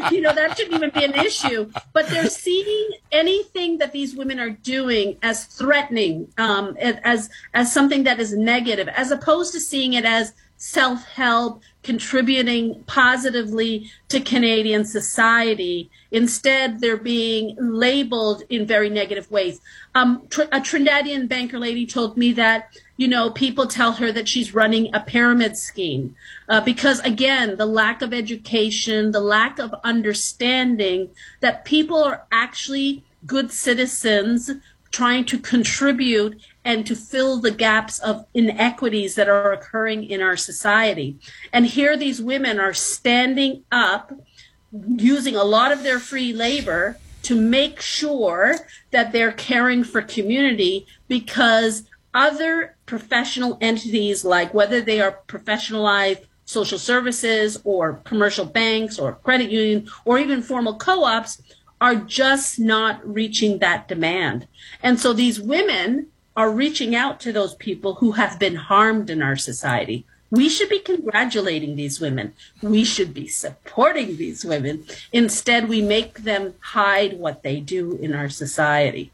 you 0.16 0.22
know, 0.22 0.34
that 0.34 0.58
shouldn't 0.58 0.76
even 0.76 0.90
be 0.92 1.04
an 1.04 1.14
issue. 1.14 1.70
But 1.92 2.08
they're 2.08 2.30
seeing 2.30 2.92
anything 3.12 3.80
that 3.80 3.92
these 3.92 4.16
women 4.16 4.40
are 4.40 4.50
doing 4.50 5.18
as 5.24 5.44
threatening, 5.44 6.32
um, 6.38 6.78
as 6.78 7.30
as 7.54 7.74
something 7.74 8.04
that 8.04 8.22
is 8.22 8.34
negative, 8.34 8.88
as 8.88 9.12
opposed 9.12 9.52
to 9.56 9.60
seeing 9.60 9.92
it 9.92 10.06
as 10.06 10.32
self 10.62 11.04
help, 11.06 11.60
contributing 11.82 12.84
positively 12.86 13.90
to 14.10 14.20
Canadian 14.20 14.86
society. 14.86 15.90
Instead, 16.12 16.80
they're 16.80 16.98
being 16.98 17.58
labeled 17.60 18.44
in 18.48 18.68
very 18.68 18.88
negative 18.88 19.30
ways. 19.32 19.60
Um, 19.96 20.22
a 20.52 20.60
Trinidadian 20.62 21.28
banker 21.28 21.58
lady 21.58 21.88
told 21.88 22.16
me 22.16 22.32
that, 22.34 22.78
you 22.96 23.08
know, 23.08 23.32
people 23.32 23.66
tell 23.66 23.94
her 23.94 24.12
that 24.12 24.30
she's 24.30 24.54
running 24.54 24.94
a 24.94 25.00
pyramid 25.00 25.58
scheme 25.58 26.16
uh, 26.48 26.62
because, 26.62 27.00
again, 27.00 27.58
the 27.58 27.66
lack 27.66 28.04
of 28.04 28.14
education, 28.14 29.12
the 29.12 29.20
lack 29.20 29.58
of 29.58 29.74
understanding 29.84 31.10
that 31.40 31.66
people 31.66 32.04
are 32.04 32.28
actually 32.32 33.04
good 33.26 33.52
citizens 33.52 34.52
trying 34.92 35.26
to 35.26 35.40
contribute 35.40 36.40
and 36.64 36.86
to 36.86 36.96
fill 36.96 37.40
the 37.40 37.52
gaps 37.52 38.00
of 38.00 38.26
inequities 38.34 39.16
that 39.16 39.28
are 39.28 39.52
occurring 39.52 40.04
in 40.04 40.22
our 40.22 40.38
society. 40.38 41.18
And 41.52 41.66
here 41.66 41.98
these 41.98 42.22
women 42.22 42.60
are 42.60 42.74
standing 42.74 43.64
up, 43.72 44.14
using 44.72 45.36
a 45.36 45.44
lot 45.44 45.72
of 45.72 45.84
their 45.84 46.00
free 46.00 46.34
labor 46.34 46.98
to 47.24 47.36
make 47.36 47.82
sure 47.82 48.56
that 48.92 49.12
they're 49.12 49.32
caring 49.32 49.84
for 49.84 50.02
community 50.02 50.86
because 51.08 51.84
other 52.14 52.76
professional 52.86 53.58
entities, 53.62 54.26
like 54.26 54.54
whether 54.54 54.82
they 54.82 55.02
are 55.02 55.20
professionalized 55.28 56.26
social 56.46 56.80
services 56.80 57.60
or 57.64 57.94
commercial 58.04 58.46
banks 58.46 59.00
or 59.00 59.14
credit 59.24 59.50
union 59.50 59.90
or 60.04 60.20
even 60.20 60.42
formal 60.42 60.76
co-ops, 60.76 61.42
are 61.80 61.96
just 61.96 62.60
not 62.60 63.02
reaching 63.08 63.60
that 63.60 63.88
demand. 63.88 64.48
And 64.84 65.00
so 65.00 65.14
these 65.14 65.40
women 65.42 66.08
are 66.36 66.50
reaching 66.50 66.96
out 66.96 67.20
to 67.22 67.32
those 67.32 67.56
people 67.56 67.96
who 67.96 68.14
have 68.14 68.40
been 68.40 68.56
harmed 68.56 69.10
in 69.10 69.22
our 69.22 69.36
society. 69.36 70.06
We 70.30 70.48
should 70.48 70.70
be 70.70 70.80
congratulating 70.80 71.76
these 71.76 72.00
women. 72.00 72.34
We 72.62 72.86
should 72.86 73.14
be 73.14 73.28
supporting 73.28 74.16
these 74.16 74.46
women. 74.46 74.86
Instead, 75.12 75.68
we 75.68 75.82
make 75.82 76.20
them 76.20 76.54
hide 76.60 77.20
what 77.20 77.44
they 77.44 77.60
do 77.60 77.98
in 78.02 78.16
our 78.16 78.30
society. 78.30 79.12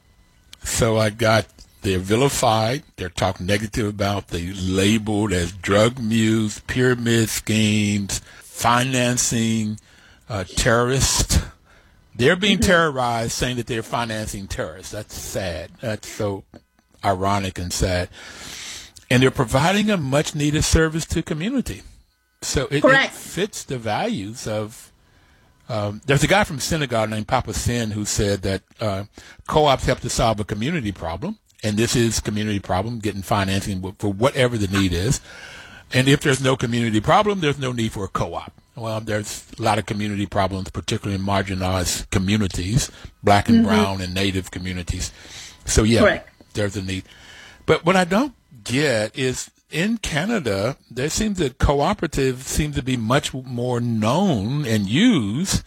So 0.64 0.98
I 0.98 1.10
got 1.10 1.48
they're 1.82 2.00
vilified. 2.00 2.84
They're 2.98 3.10
talked 3.10 3.40
negative 3.40 3.88
about. 3.88 4.28
They're 4.28 4.54
labeled 4.54 5.32
as 5.34 5.54
drug 5.54 6.00
mules, 6.00 6.60
pyramid 6.62 7.30
schemes, 7.30 8.20
financing 8.42 9.80
uh, 10.30 10.44
terrorists. 10.44 11.40
They're 12.16 12.36
being 12.36 12.58
mm-hmm. 12.58 12.68
terrorized, 12.68 13.32
saying 13.32 13.58
that 13.58 13.68
they're 13.68 13.84
financing 13.84 14.48
terrorists. 14.48 14.92
That's 14.92 15.16
sad. 15.16 15.72
That's 15.80 16.10
so 16.10 16.44
ironic 17.08 17.58
and 17.58 17.72
sad. 17.72 18.10
And 19.10 19.24
they're 19.24 19.32
providing 19.32 19.90
a 19.90 19.98
much 19.98 20.36
needed 20.36 20.64
service 20.64 21.06
to 21.06 21.24
community. 21.24 21.82
So 22.42 22.68
it, 22.70 22.84
it 22.84 23.12
fits 23.12 23.64
the 23.64 23.78
values 23.78 24.48
of. 24.48 24.92
Um, 25.70 26.00
there's 26.06 26.24
a 26.24 26.28
guy 26.28 26.46
from 26.46 26.60
Senegal 26.60 27.08
named 27.08 27.28
Papa 27.28 27.54
Sin 27.54 27.92
who 27.92 28.06
said 28.06 28.42
that 28.44 28.62
uh, 28.80 29.04
co-ops 29.48 29.86
help 29.86 30.00
to 30.00 30.10
solve 30.10 30.40
a 30.40 30.46
community 30.46 30.94
problem, 30.94 31.40
and 31.62 31.76
this 31.76 31.94
is 31.94 32.22
community 32.22 32.60
problem, 32.60 33.00
getting 33.00 33.22
financing 33.22 33.82
for 34.00 34.14
whatever 34.14 34.58
the 34.58 34.68
need 34.68 34.94
is. 34.94 35.20
And 35.92 36.08
if 36.08 36.22
there's 36.22 36.42
no 36.42 36.56
community 36.56 37.02
problem, 37.02 37.42
there's 37.42 37.60
no 37.60 37.74
need 37.74 37.92
for 37.92 38.06
a 38.06 38.08
co-op. 38.08 38.54
Well, 38.78 39.02
there's 39.02 39.46
a 39.60 39.62
lot 39.62 39.78
of 39.78 39.86
community 39.86 40.26
problems, 40.26 40.70
particularly 40.70 41.20
in 41.20 41.28
marginalized 41.28 42.10
communities, 42.12 42.90
black 43.22 43.50
and 43.50 43.58
mm-hmm. 43.58 43.68
brown 43.68 44.02
and 44.02 44.14
native 44.14 44.52
communities. 44.52 45.12
So 45.66 45.84
yeah, 45.84 46.00
Correct 46.00 46.37
there's 46.58 46.76
a 46.76 46.82
need. 46.82 47.04
But 47.66 47.86
what 47.86 47.96
I 47.96 48.04
don't 48.04 48.34
get 48.64 49.18
is 49.18 49.50
in 49.72 49.98
Canada, 49.98 50.78
there 50.90 51.10
seems 51.10 51.38
that 51.40 51.58
cooperative 51.58 52.44
seems 52.44 52.76
to 52.76 52.84
be 52.84 52.98
much 52.98 53.34
more 53.34 53.80
known 53.80 54.66
and 54.66 54.88
used 54.88 55.64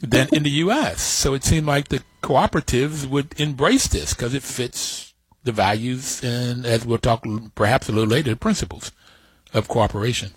than 0.00 0.28
in 0.32 0.42
the 0.42 0.50
U.S. 0.50 1.00
So 1.00 1.34
it 1.34 1.44
seemed 1.44 1.66
like 1.66 1.88
the 1.88 2.02
cooperatives 2.22 3.06
would 3.06 3.38
embrace 3.38 3.88
this 3.88 4.14
because 4.14 4.34
it 4.34 4.42
fits 4.42 5.14
the 5.44 5.52
values 5.52 6.22
and, 6.22 6.66
as 6.66 6.84
we'll 6.84 6.98
talk 6.98 7.24
perhaps 7.54 7.88
a 7.88 7.92
little 7.92 8.08
later, 8.08 8.30
the 8.30 8.36
principles 8.36 8.92
of 9.52 9.68
cooperation. 9.68 10.32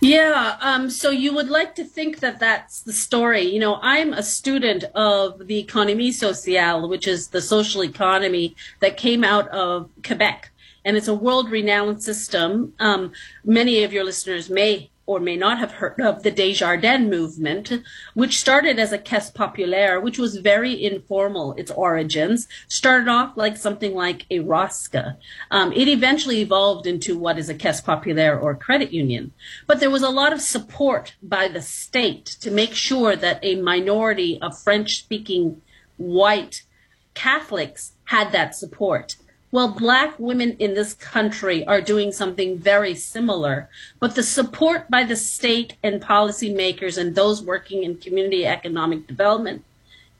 Yeah, 0.00 0.56
um, 0.62 0.88
so 0.88 1.10
you 1.10 1.34
would 1.34 1.50
like 1.50 1.74
to 1.74 1.84
think 1.84 2.20
that 2.20 2.40
that's 2.40 2.80
the 2.80 2.92
story. 2.92 3.42
You 3.42 3.60
know, 3.60 3.78
I'm 3.82 4.14
a 4.14 4.22
student 4.22 4.84
of 4.94 5.46
the 5.46 5.62
Economie 5.62 6.10
Sociale, 6.10 6.88
which 6.88 7.06
is 7.06 7.28
the 7.28 7.42
social 7.42 7.84
economy 7.84 8.56
that 8.80 8.96
came 8.96 9.24
out 9.24 9.46
of 9.48 9.90
Quebec. 10.02 10.50
And 10.86 10.96
it's 10.96 11.08
a 11.08 11.14
world 11.14 11.50
renowned 11.50 12.02
system. 12.02 12.72
Um, 12.78 13.12
many 13.44 13.84
of 13.84 13.92
your 13.92 14.04
listeners 14.04 14.48
may 14.48 14.88
or 15.10 15.18
may 15.18 15.34
not 15.34 15.58
have 15.58 15.72
heard 15.72 16.00
of 16.00 16.22
the 16.22 16.30
Desjardins 16.30 17.10
movement, 17.10 17.72
which 18.14 18.38
started 18.38 18.78
as 18.78 18.92
a 18.92 18.98
caisse 18.98 19.28
populaire, 19.28 20.00
which 20.00 20.20
was 20.20 20.36
very 20.36 20.84
informal, 20.84 21.52
its 21.54 21.72
origins, 21.72 22.46
started 22.68 23.08
off 23.08 23.36
like 23.36 23.56
something 23.56 23.92
like 23.92 24.24
a 24.30 24.38
Rosca. 24.38 25.16
Um, 25.50 25.72
it 25.72 25.88
eventually 25.88 26.40
evolved 26.42 26.86
into 26.86 27.18
what 27.18 27.38
is 27.38 27.48
a 27.48 27.54
caisse 27.54 27.80
populaire 27.80 28.38
or 28.38 28.54
credit 28.54 28.92
union. 28.92 29.32
But 29.66 29.80
there 29.80 29.90
was 29.90 30.04
a 30.04 30.10
lot 30.10 30.32
of 30.32 30.40
support 30.40 31.16
by 31.20 31.48
the 31.48 31.60
state 31.60 32.26
to 32.42 32.52
make 32.52 32.74
sure 32.74 33.16
that 33.16 33.40
a 33.42 33.60
minority 33.60 34.38
of 34.40 34.62
French 34.62 34.98
speaking 35.00 35.60
white 35.96 36.62
Catholics 37.14 37.92
had 38.04 38.30
that 38.30 38.54
support. 38.54 39.16
Well, 39.52 39.72
black 39.72 40.18
women 40.18 40.56
in 40.58 40.74
this 40.74 40.94
country 40.94 41.66
are 41.66 41.80
doing 41.80 42.12
something 42.12 42.56
very 42.56 42.94
similar, 42.94 43.68
but 43.98 44.14
the 44.14 44.22
support 44.22 44.88
by 44.88 45.02
the 45.02 45.16
state 45.16 45.74
and 45.82 46.00
policymakers 46.00 46.96
and 46.96 47.14
those 47.14 47.42
working 47.42 47.82
in 47.82 47.96
community 47.96 48.46
economic 48.46 49.08
development 49.08 49.64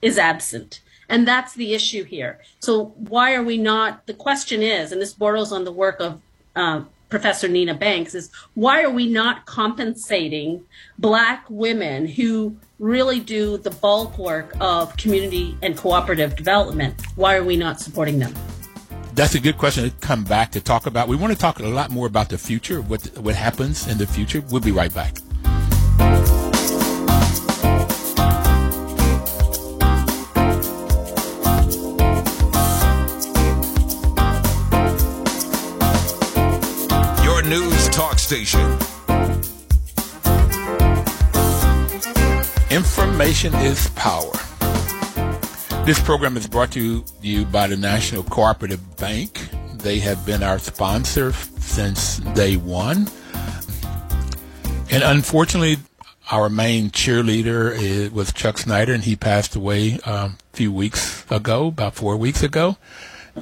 is 0.02 0.18
absent. 0.18 0.80
And 1.08 1.28
that's 1.28 1.54
the 1.54 1.74
issue 1.74 2.04
here. 2.04 2.40
So 2.58 2.86
why 2.96 3.34
are 3.34 3.42
we 3.42 3.56
not, 3.56 4.06
the 4.06 4.14
question 4.14 4.62
is, 4.62 4.90
and 4.90 5.00
this 5.00 5.12
borrows 5.12 5.52
on 5.52 5.64
the 5.64 5.72
work 5.72 6.00
of 6.00 6.20
uh, 6.56 6.82
Professor 7.08 7.48
Nina 7.48 7.74
Banks 7.74 8.14
is 8.14 8.30
why 8.54 8.82
are 8.82 8.90
we 8.90 9.08
not 9.08 9.44
compensating 9.44 10.64
black 10.98 11.44
women 11.48 12.06
who 12.06 12.56
really 12.78 13.18
do 13.18 13.58
the 13.58 13.70
bulk 13.70 14.16
work 14.16 14.54
of 14.60 14.96
community 14.96 15.56
and 15.62 15.76
cooperative 15.76 16.36
development? 16.36 17.00
Why 17.16 17.34
are 17.36 17.44
we 17.44 17.56
not 17.56 17.80
supporting 17.80 18.20
them? 18.20 18.32
That's 19.20 19.34
a 19.34 19.38
good 19.38 19.58
question 19.58 19.84
to 19.84 19.90
come 19.98 20.24
back 20.24 20.50
to 20.52 20.62
talk 20.62 20.86
about. 20.86 21.06
We 21.06 21.14
want 21.14 21.30
to 21.30 21.38
talk 21.38 21.58
a 21.58 21.66
lot 21.66 21.90
more 21.90 22.06
about 22.06 22.30
the 22.30 22.38
future, 22.38 22.80
what 22.80 23.02
what 23.18 23.34
happens 23.34 23.86
in 23.86 23.98
the 23.98 24.06
future. 24.06 24.40
We'll 24.48 24.62
be 24.62 24.72
right 24.72 24.94
back. 24.94 25.18
Your 37.22 37.42
news 37.42 37.90
talk 37.90 38.18
station. 38.18 38.78
Information 42.70 43.54
is 43.56 43.86
power. 43.96 44.32
This 45.84 45.98
program 45.98 46.36
is 46.36 46.46
brought 46.46 46.72
to 46.72 47.04
you 47.22 47.44
by 47.46 47.66
the 47.66 47.76
National 47.76 48.22
Cooperative 48.22 48.96
Bank. 48.98 49.48
They 49.74 49.98
have 50.00 50.24
been 50.26 50.42
our 50.42 50.58
sponsor 50.58 51.32
since 51.32 52.18
day 52.34 52.56
one. 52.56 53.08
And 54.90 55.02
unfortunately, 55.02 55.78
our 56.30 56.48
main 56.48 56.90
cheerleader 56.90 58.12
was 58.12 58.32
Chuck 58.32 58.58
Snyder, 58.58 58.92
and 58.92 59.02
he 59.02 59.16
passed 59.16 59.56
away 59.56 59.98
um, 60.00 60.36
a 60.52 60.56
few 60.56 60.70
weeks 60.70 61.24
ago, 61.30 61.68
about 61.68 61.94
four 61.94 62.16
weeks 62.16 62.42
ago. 62.42 62.76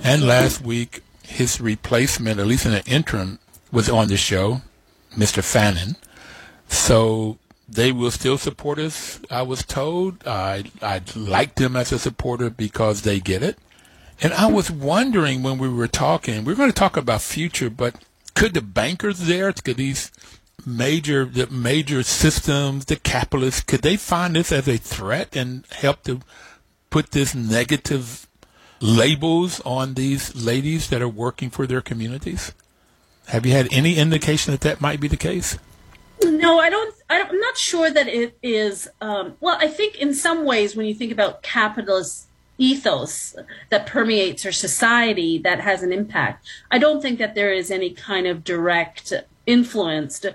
And 0.02 0.22
last 0.22 0.62
week, 0.62 1.02
his 1.22 1.60
replacement, 1.60 2.38
at 2.40 2.46
least 2.46 2.64
in 2.64 2.72
the 2.72 2.84
interim, 2.86 3.40
was 3.72 3.90
on 3.90 4.08
the 4.08 4.16
show, 4.16 4.62
Mr. 5.16 5.42
Fannin. 5.42 5.96
So 6.68 7.38
they 7.68 7.92
will 7.92 8.10
still 8.10 8.38
support 8.38 8.78
us, 8.78 9.20
I 9.30 9.42
was 9.42 9.62
told. 9.62 10.26
I, 10.26 10.64
I 10.80 11.02
like 11.14 11.56
them 11.56 11.76
as 11.76 11.92
a 11.92 11.98
supporter 11.98 12.48
because 12.48 13.02
they 13.02 13.20
get 13.20 13.42
it. 13.42 13.58
And 14.20 14.32
I 14.32 14.46
was 14.46 14.70
wondering 14.70 15.42
when 15.42 15.58
we 15.58 15.68
were 15.68 15.86
talking, 15.86 16.44
we 16.44 16.52
are 16.52 16.56
going 16.56 16.70
to 16.70 16.74
talk 16.74 16.96
about 16.96 17.22
future, 17.22 17.70
but 17.70 17.96
could 18.34 18.54
the 18.54 18.62
bankers 18.62 19.20
there, 19.20 19.52
could 19.52 19.76
these 19.76 20.10
major, 20.64 21.24
the 21.26 21.46
major 21.48 22.02
systems, 22.02 22.86
the 22.86 22.96
capitalists, 22.96 23.62
could 23.62 23.82
they 23.82 23.96
find 23.96 24.34
this 24.34 24.50
as 24.50 24.66
a 24.66 24.78
threat 24.78 25.36
and 25.36 25.64
help 25.70 26.02
to 26.04 26.20
put 26.90 27.10
this 27.10 27.34
negative 27.34 28.26
labels 28.80 29.60
on 29.64 29.94
these 29.94 30.34
ladies 30.34 30.88
that 30.88 31.02
are 31.02 31.08
working 31.08 31.50
for 31.50 31.66
their 31.66 31.82
communities? 31.82 32.52
Have 33.26 33.44
you 33.44 33.52
had 33.52 33.68
any 33.70 33.96
indication 33.96 34.52
that 34.52 34.62
that 34.62 34.80
might 34.80 35.00
be 35.00 35.08
the 35.08 35.16
case? 35.16 35.58
No, 36.24 36.58
I 36.58 36.70
don't. 36.70 36.94
I 37.08 37.16
am 37.16 37.40
not 37.40 37.56
sure 37.56 37.90
that 37.90 38.08
it 38.08 38.36
is. 38.42 38.88
Um, 39.00 39.36
well, 39.40 39.56
I 39.60 39.68
think 39.68 39.96
in 39.96 40.14
some 40.14 40.44
ways, 40.44 40.76
when 40.76 40.86
you 40.86 40.94
think 40.94 41.12
about 41.12 41.42
capitalist 41.42 42.26
ethos 42.58 43.36
that 43.70 43.86
permeates 43.86 44.44
our 44.44 44.52
society, 44.52 45.38
that 45.38 45.60
has 45.60 45.82
an 45.82 45.92
impact. 45.92 46.46
I 46.70 46.78
don't 46.78 47.00
think 47.00 47.18
that 47.18 47.34
there 47.34 47.52
is 47.52 47.70
any 47.70 47.90
kind 47.90 48.26
of 48.26 48.42
direct 48.42 49.12
influenced 49.46 50.26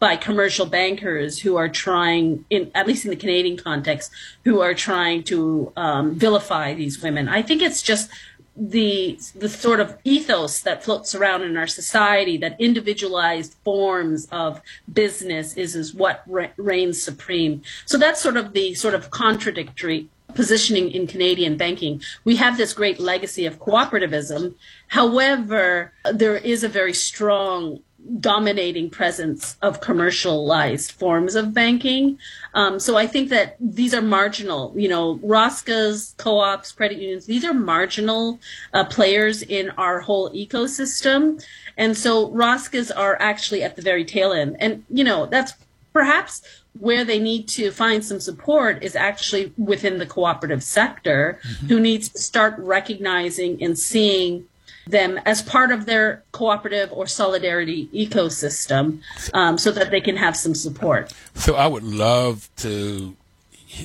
by 0.00 0.16
commercial 0.16 0.66
bankers 0.66 1.40
who 1.40 1.56
are 1.56 1.68
trying, 1.68 2.44
in 2.50 2.70
at 2.74 2.86
least 2.86 3.04
in 3.04 3.10
the 3.10 3.16
Canadian 3.16 3.56
context, 3.56 4.12
who 4.44 4.60
are 4.60 4.74
trying 4.74 5.24
to 5.24 5.72
um, 5.76 6.14
vilify 6.14 6.74
these 6.74 7.02
women. 7.02 7.28
I 7.28 7.42
think 7.42 7.62
it's 7.62 7.82
just 7.82 8.10
the 8.58 9.18
the 9.36 9.48
sort 9.48 9.78
of 9.78 9.96
ethos 10.02 10.60
that 10.60 10.82
floats 10.82 11.14
around 11.14 11.42
in 11.42 11.56
our 11.56 11.66
society 11.66 12.36
that 12.38 12.60
individualized 12.60 13.54
forms 13.64 14.26
of 14.32 14.60
business 14.92 15.56
is 15.56 15.76
is 15.76 15.94
what 15.94 16.22
re- 16.26 16.50
reigns 16.56 17.00
supreme. 17.00 17.62
So 17.86 17.96
that's 17.98 18.20
sort 18.20 18.36
of 18.36 18.52
the 18.52 18.74
sort 18.74 18.94
of 18.94 19.10
contradictory 19.10 20.08
positioning 20.34 20.90
in 20.90 21.06
Canadian 21.06 21.56
banking. 21.56 22.02
We 22.24 22.36
have 22.36 22.56
this 22.56 22.72
great 22.72 22.98
legacy 22.98 23.46
of 23.46 23.58
cooperativism. 23.60 24.54
However 24.88 25.92
there 26.12 26.36
is 26.36 26.64
a 26.64 26.68
very 26.68 26.94
strong 26.94 27.80
dominating 28.20 28.90
presence 28.90 29.56
of 29.62 29.80
commercialized 29.80 30.92
forms 30.92 31.34
of 31.34 31.52
banking. 31.52 32.18
Um, 32.54 32.80
so 32.80 32.96
I 32.96 33.06
think 33.06 33.28
that 33.30 33.56
these 33.60 33.94
are 33.94 34.02
marginal, 34.02 34.72
you 34.76 34.88
know, 34.88 35.18
Rosca's, 35.22 36.14
co-ops, 36.16 36.72
credit 36.72 36.98
unions, 36.98 37.26
these 37.26 37.44
are 37.44 37.54
marginal 37.54 38.40
uh, 38.72 38.84
players 38.84 39.42
in 39.42 39.70
our 39.70 40.00
whole 40.00 40.30
ecosystem. 40.30 41.44
And 41.76 41.96
so 41.96 42.30
Rosca's 42.30 42.90
are 42.90 43.16
actually 43.20 43.62
at 43.62 43.76
the 43.76 43.82
very 43.82 44.04
tail 44.04 44.32
end. 44.32 44.56
And, 44.58 44.84
you 44.88 45.04
know, 45.04 45.26
that's 45.26 45.52
perhaps 45.92 46.42
where 46.78 47.04
they 47.04 47.18
need 47.18 47.48
to 47.48 47.70
find 47.70 48.04
some 48.04 48.20
support 48.20 48.82
is 48.82 48.94
actually 48.94 49.52
within 49.56 49.98
the 49.98 50.06
cooperative 50.06 50.62
sector, 50.62 51.40
mm-hmm. 51.42 51.66
who 51.66 51.80
needs 51.80 52.08
to 52.10 52.18
start 52.18 52.54
recognizing 52.58 53.62
and 53.62 53.78
seeing 53.78 54.46
them 54.90 55.18
as 55.24 55.42
part 55.42 55.72
of 55.72 55.86
their 55.86 56.22
cooperative 56.32 56.92
or 56.92 57.06
solidarity 57.06 57.88
ecosystem 57.88 59.00
um, 59.34 59.58
so 59.58 59.70
that 59.70 59.90
they 59.90 60.00
can 60.00 60.16
have 60.16 60.36
some 60.36 60.54
support. 60.54 61.12
So 61.34 61.54
I 61.54 61.66
would 61.66 61.84
love 61.84 62.48
to 62.58 63.16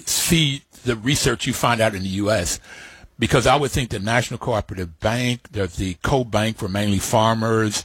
see 0.05 0.63
the 0.83 0.95
research 0.95 1.47
you 1.47 1.53
find 1.53 1.81
out 1.81 1.95
in 1.95 2.03
the 2.03 2.09
U.S. 2.09 2.59
because 3.19 3.47
I 3.47 3.55
would 3.55 3.71
think 3.71 3.89
the 3.89 3.99
National 3.99 4.37
Cooperative 4.37 4.99
Bank, 4.99 5.49
there's 5.51 5.75
the 5.75 5.95
co-bank 6.03 6.57
for 6.57 6.67
mainly 6.67 6.99
farmers, 6.99 7.83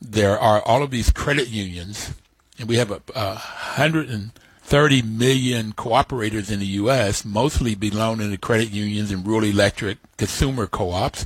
there 0.00 0.38
are 0.38 0.62
all 0.62 0.82
of 0.82 0.90
these 0.90 1.10
credit 1.10 1.48
unions, 1.48 2.14
and 2.58 2.68
we 2.68 2.76
have 2.76 2.90
a, 2.90 3.02
a 3.14 3.34
hundred 3.34 4.08
and 4.08 4.32
30 4.62 5.02
million 5.02 5.72
cooperators 5.72 6.50
in 6.50 6.60
the 6.60 6.66
U.S., 6.66 7.24
mostly 7.24 7.74
belonging 7.74 8.30
to 8.30 8.38
credit 8.38 8.70
unions 8.70 9.10
and 9.10 9.26
rural 9.26 9.44
electric 9.44 9.98
consumer 10.16 10.66
co-ops 10.66 11.24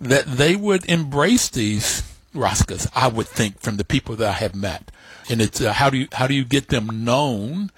that 0.00 0.26
they 0.26 0.56
would 0.56 0.88
embrace 0.88 1.48
these 1.48 2.02
Roscas, 2.34 2.88
I 2.94 3.08
would 3.08 3.26
think, 3.26 3.60
from 3.60 3.76
the 3.76 3.84
people 3.84 4.16
that 4.16 4.28
I 4.28 4.32
have 4.32 4.54
met. 4.54 4.90
And 5.28 5.40
it's 5.40 5.60
uh, 5.60 5.72
how 5.72 5.90
do 5.90 5.98
you 5.98 6.08
how 6.12 6.26
do 6.26 6.34
you 6.34 6.44
get 6.44 6.68
them 6.68 7.04
known, 7.04 7.70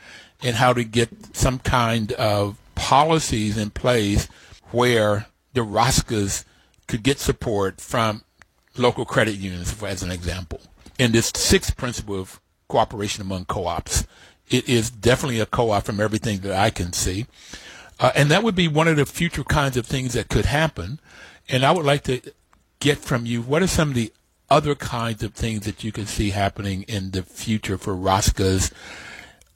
and 0.42 0.56
how 0.56 0.72
to 0.72 0.84
get 0.84 1.36
some 1.36 1.58
kind 1.58 2.12
of 2.12 2.56
policies 2.74 3.56
in 3.56 3.70
place 3.70 4.28
where 4.70 5.26
the 5.52 5.62
Roscas 5.62 6.44
could 6.86 7.02
get 7.02 7.18
support 7.18 7.80
from 7.80 8.22
local 8.76 9.04
credit 9.04 9.36
unions, 9.36 9.82
as 9.82 10.02
an 10.02 10.10
example. 10.10 10.60
And 10.98 11.12
this 11.12 11.32
sixth 11.34 11.76
principle 11.76 12.20
of 12.20 12.40
cooperation 12.68 13.22
among 13.22 13.46
co-ops, 13.46 14.06
it 14.48 14.68
is 14.68 14.90
definitely 14.90 15.40
a 15.40 15.46
co-op 15.46 15.84
from 15.84 16.00
everything 16.00 16.40
that 16.40 16.52
I 16.52 16.70
can 16.70 16.92
see. 16.92 17.26
Uh, 17.98 18.12
and 18.14 18.30
that 18.30 18.42
would 18.42 18.54
be 18.54 18.68
one 18.68 18.88
of 18.88 18.96
the 18.96 19.06
future 19.06 19.44
kinds 19.44 19.76
of 19.76 19.86
things 19.86 20.14
that 20.14 20.28
could 20.28 20.46
happen. 20.46 21.00
And 21.50 21.64
I 21.64 21.72
would 21.72 21.84
like 21.84 22.04
to 22.04 22.20
get 22.78 22.98
from 22.98 23.26
you 23.26 23.42
what 23.42 23.62
are 23.62 23.66
some 23.66 23.90
of 23.90 23.94
the 23.94 24.12
other 24.48 24.74
kinds 24.74 25.22
of 25.22 25.34
things 25.34 25.64
that 25.66 25.84
you 25.84 25.92
can 25.92 26.06
see 26.06 26.30
happening 26.30 26.82
in 26.82 27.12
the 27.12 27.22
future 27.22 27.78
for 27.78 27.94
Roscas 27.94 28.72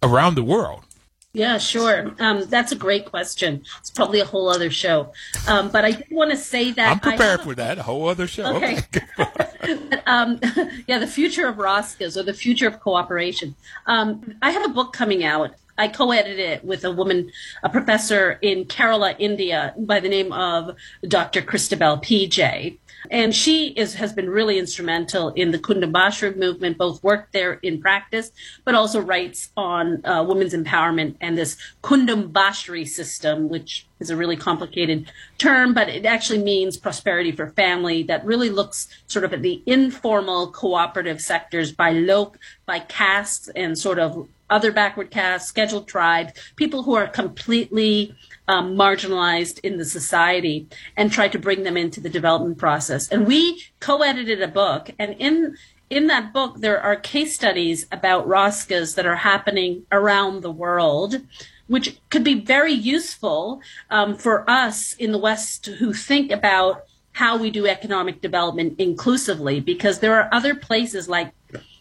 around 0.02 0.34
the 0.34 0.44
world? 0.44 0.84
Yeah, 1.32 1.58
sure. 1.58 2.14
Um, 2.20 2.44
that's 2.44 2.70
a 2.70 2.76
great 2.76 3.06
question. 3.06 3.64
It's 3.80 3.90
probably 3.90 4.20
a 4.20 4.24
whole 4.24 4.48
other 4.48 4.70
show. 4.70 5.12
Um, 5.48 5.68
but 5.68 5.84
I 5.84 5.90
did 5.90 6.06
want 6.12 6.30
to 6.30 6.36
say 6.36 6.70
that 6.70 6.92
I'm 6.92 7.00
prepared 7.00 7.40
for 7.40 7.56
that. 7.56 7.78
A 7.78 7.82
whole 7.82 8.08
other 8.08 8.28
show. 8.28 8.54
Okay. 8.54 8.78
okay. 8.78 9.02
but, 9.16 10.02
um, 10.06 10.38
yeah, 10.86 10.98
the 10.98 11.08
future 11.08 11.48
of 11.48 11.56
Roscas 11.56 12.16
or 12.16 12.22
the 12.22 12.32
future 12.32 12.68
of 12.68 12.78
cooperation. 12.78 13.56
Um, 13.86 14.36
I 14.42 14.52
have 14.52 14.64
a 14.64 14.72
book 14.72 14.92
coming 14.92 15.24
out 15.24 15.54
I 15.76 15.88
co-edited 15.88 16.38
it 16.38 16.64
with 16.64 16.84
a 16.84 16.92
woman, 16.92 17.30
a 17.62 17.68
professor 17.68 18.38
in 18.42 18.64
Kerala, 18.66 19.16
India, 19.18 19.74
by 19.76 20.00
the 20.00 20.08
name 20.08 20.32
of 20.32 20.76
Dr. 21.06 21.42
Christabel 21.42 21.98
PJ. 21.98 22.78
And 23.10 23.34
she 23.34 23.68
is, 23.68 23.94
has 23.94 24.12
been 24.12 24.30
really 24.30 24.58
instrumental 24.58 25.28
in 25.30 25.50
the 25.50 25.58
Kudumbashree 25.58 26.36
movement, 26.36 26.78
both 26.78 27.02
worked 27.02 27.32
there 27.32 27.54
in 27.54 27.80
practice, 27.80 28.32
but 28.64 28.74
also 28.74 29.00
writes 29.00 29.50
on 29.56 30.04
uh, 30.06 30.24
women's 30.26 30.54
empowerment 30.54 31.16
and 31.20 31.36
this 31.36 31.56
Kudumbashree 31.82 32.88
system, 32.88 33.48
which 33.48 33.86
is 34.00 34.10
a 34.10 34.16
really 34.16 34.36
complicated 34.36 35.10
term, 35.38 35.74
but 35.74 35.88
it 35.88 36.06
actually 36.06 36.42
means 36.42 36.76
prosperity 36.76 37.32
for 37.32 37.50
family 37.50 38.02
that 38.04 38.24
really 38.24 38.50
looks 38.50 38.88
sort 39.06 39.24
of 39.24 39.32
at 39.32 39.42
the 39.42 39.62
informal 39.66 40.50
cooperative 40.50 41.20
sectors 41.20 41.72
by 41.72 41.90
low, 41.90 42.32
by 42.66 42.78
castes 42.78 43.48
and 43.54 43.78
sort 43.78 43.98
of 43.98 44.28
other 44.50 44.72
backward 44.72 45.10
castes, 45.10 45.48
scheduled 45.48 45.88
tribes, 45.88 46.32
people 46.56 46.82
who 46.82 46.94
are 46.94 47.06
completely 47.06 48.14
um, 48.48 48.76
marginalized 48.76 49.58
in 49.60 49.78
the 49.78 49.84
society 49.84 50.68
and 50.96 51.10
try 51.10 51.28
to 51.28 51.38
bring 51.38 51.62
them 51.62 51.76
into 51.76 52.00
the 52.00 52.10
development 52.10 52.58
process. 52.58 53.08
And 53.08 53.26
we 53.26 53.62
co-edited 53.80 54.42
a 54.42 54.48
book, 54.48 54.90
and 54.98 55.14
in 55.18 55.56
in 55.90 56.06
that 56.08 56.32
book 56.32 56.60
there 56.60 56.80
are 56.80 56.96
case 56.96 57.34
studies 57.34 57.86
about 57.92 58.26
Roscas 58.26 58.94
that 58.94 59.06
are 59.06 59.16
happening 59.16 59.86
around 59.92 60.42
the 60.42 60.50
world, 60.50 61.20
which 61.66 61.98
could 62.10 62.24
be 62.24 62.40
very 62.40 62.72
useful 62.72 63.60
um, 63.90 64.16
for 64.16 64.48
us 64.48 64.94
in 64.94 65.12
the 65.12 65.18
West 65.18 65.66
who 65.66 65.92
think 65.92 66.32
about 66.32 66.84
how 67.12 67.36
we 67.36 67.50
do 67.50 67.66
economic 67.66 68.20
development 68.20 68.74
inclusively 68.78 69.60
because 69.60 70.00
there 70.00 70.20
are 70.20 70.28
other 70.32 70.54
places 70.54 71.08
like 71.08 71.32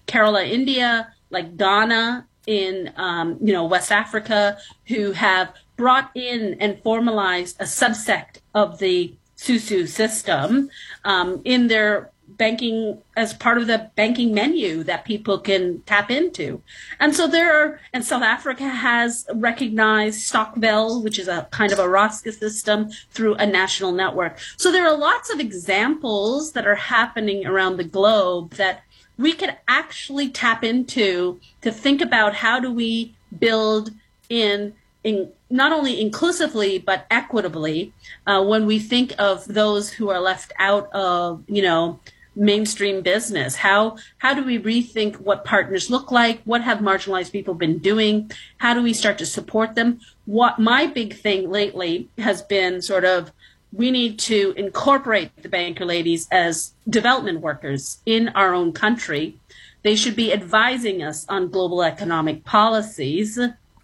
Kerala, 0.07 0.47
India, 0.47 1.11
like 1.31 1.57
Ghana 1.57 2.27
in 2.47 2.93
um, 2.97 3.37
you 3.41 3.53
know 3.53 3.65
West 3.65 3.91
Africa 3.91 4.57
who 4.87 5.11
have 5.13 5.53
brought 5.75 6.11
in 6.15 6.57
and 6.59 6.81
formalized 6.83 7.59
a 7.59 7.65
subsect 7.65 8.37
of 8.53 8.79
the 8.79 9.15
Susu 9.37 9.87
system 9.87 10.69
um, 11.03 11.41
in 11.43 11.67
their 11.67 12.11
banking 12.37 13.01
as 13.15 13.33
part 13.33 13.57
of 13.57 13.67
the 13.67 13.91
banking 13.95 14.33
menu 14.33 14.83
that 14.83 15.05
people 15.05 15.37
can 15.39 15.81
tap 15.85 16.09
into. 16.09 16.61
And 16.99 17.15
so 17.15 17.27
there 17.27 17.53
are, 17.55 17.79
and 17.91 18.03
South 18.03 18.23
Africa 18.23 18.67
has 18.67 19.25
recognized 19.33 20.21
Stokvel, 20.21 21.03
which 21.03 21.19
is 21.19 21.27
a 21.27 21.47
kind 21.51 21.71
of 21.71 21.79
a 21.79 21.83
Rosca 21.87 22.33
system 22.33 22.89
through 23.11 23.35
a 23.35 23.45
national 23.45 23.91
network. 23.91 24.39
So 24.57 24.71
there 24.71 24.87
are 24.87 24.97
lots 24.97 25.31
of 25.31 25.39
examples 25.39 26.53
that 26.53 26.65
are 26.65 26.75
happening 26.75 27.45
around 27.45 27.77
the 27.77 27.83
globe 27.83 28.53
that 28.55 28.83
we 29.17 29.33
could 29.33 29.55
actually 29.67 30.29
tap 30.29 30.63
into 30.63 31.39
to 31.61 31.71
think 31.71 32.01
about 32.01 32.35
how 32.35 32.59
do 32.59 32.71
we 32.71 33.15
build 33.37 33.91
in 34.29 34.73
in 35.03 35.29
not 35.49 35.71
only 35.71 35.99
inclusively 35.99 36.79
but 36.79 37.05
equitably 37.11 37.93
uh, 38.25 38.43
when 38.43 38.65
we 38.65 38.79
think 38.79 39.13
of 39.19 39.45
those 39.45 39.91
who 39.91 40.09
are 40.09 40.19
left 40.19 40.53
out 40.59 40.91
of 40.93 41.43
you 41.47 41.61
know 41.61 41.99
mainstream 42.35 43.01
business. 43.01 43.55
How 43.55 43.97
how 44.17 44.33
do 44.33 44.43
we 44.43 44.57
rethink 44.59 45.19
what 45.19 45.45
partners 45.45 45.89
look 45.89 46.11
like? 46.11 46.41
What 46.43 46.61
have 46.61 46.79
marginalized 46.79 47.31
people 47.31 47.53
been 47.53 47.77
doing? 47.77 48.31
How 48.57 48.73
do 48.73 48.81
we 48.81 48.93
start 48.93 49.17
to 49.19 49.25
support 49.25 49.75
them? 49.75 49.99
What 50.25 50.59
my 50.59 50.87
big 50.87 51.15
thing 51.15 51.49
lately 51.49 52.09
has 52.17 52.41
been 52.41 52.81
sort 52.81 53.05
of 53.05 53.31
we 53.75 53.89
need 53.91 54.19
to 54.19 54.53
incorporate 54.55 55.31
the 55.41 55.49
banker 55.49 55.85
ladies 55.85 56.27
as 56.31 56.73
development 56.87 57.41
workers 57.41 57.97
in 58.05 58.29
our 58.29 58.53
own 58.53 58.71
country 58.71 59.37
they 59.83 59.95
should 59.95 60.15
be 60.15 60.31
advising 60.31 61.03
us 61.03 61.25
on 61.27 61.49
global 61.49 61.81
economic 61.83 62.43
policies 62.45 63.37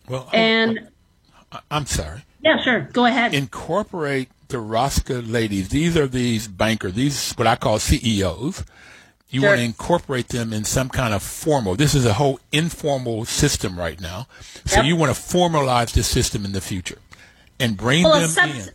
Well, 0.08 0.30
and 0.34 0.88
I- 1.52 1.60
I'm 1.72 1.86
sorry. 1.86 2.24
yeah 2.42 2.62
sure 2.64 2.82
go 2.94 3.06
ahead 3.06 3.34
Incorporate 3.34 4.30
the 4.50 4.58
Rosca 4.58 5.22
ladies. 5.32 5.70
These 5.70 5.96
are 5.96 6.08
these 6.08 6.48
bankers. 6.48 6.94
These 6.96 7.34
what 7.34 7.46
I 7.46 7.56
call 7.56 7.78
CEOs. 7.78 8.64
You 9.30 9.42
Sure. 9.42 9.50
want 9.50 9.60
to 9.60 9.64
incorporate 9.64 10.30
them 10.30 10.52
in 10.54 10.64
some 10.66 10.90
kind 10.90 11.14
of 11.14 11.22
formal. 11.22 11.76
This 11.76 11.94
is 11.94 12.04
a 12.04 12.14
whole 12.14 12.40
informal 12.52 13.26
system 13.26 13.78
right 13.78 14.02
now. 14.02 14.26
So 14.66 14.78
Yep. 14.78 14.86
you 14.86 14.96
want 14.96 15.16
to 15.16 15.22
formalize 15.22 15.92
this 15.94 16.08
system 16.08 16.46
in 16.46 16.52
the 16.54 16.62
future 16.62 16.98
and 17.60 17.78
bring 17.78 18.06
well, 18.06 18.20
them 18.22 18.30
sub- 18.32 18.50
in. 18.50 18.70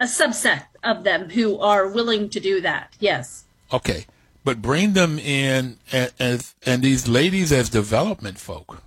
A 0.00 0.04
subset 0.04 0.64
of 0.82 1.04
them 1.04 1.30
who 1.30 1.58
are 1.58 1.86
willing 1.88 2.28
to 2.28 2.40
do 2.40 2.60
that 2.60 2.92
yes 2.98 3.44
Okay, 3.72 4.06
but 4.42 4.60
bring 4.60 4.94
them 4.94 5.18
in 5.18 5.78
as, 5.92 6.12
as 6.18 6.54
and 6.66 6.82
these 6.82 7.06
ladies 7.06 7.52
as 7.52 7.68
development 7.68 8.38
folk. 8.38 8.82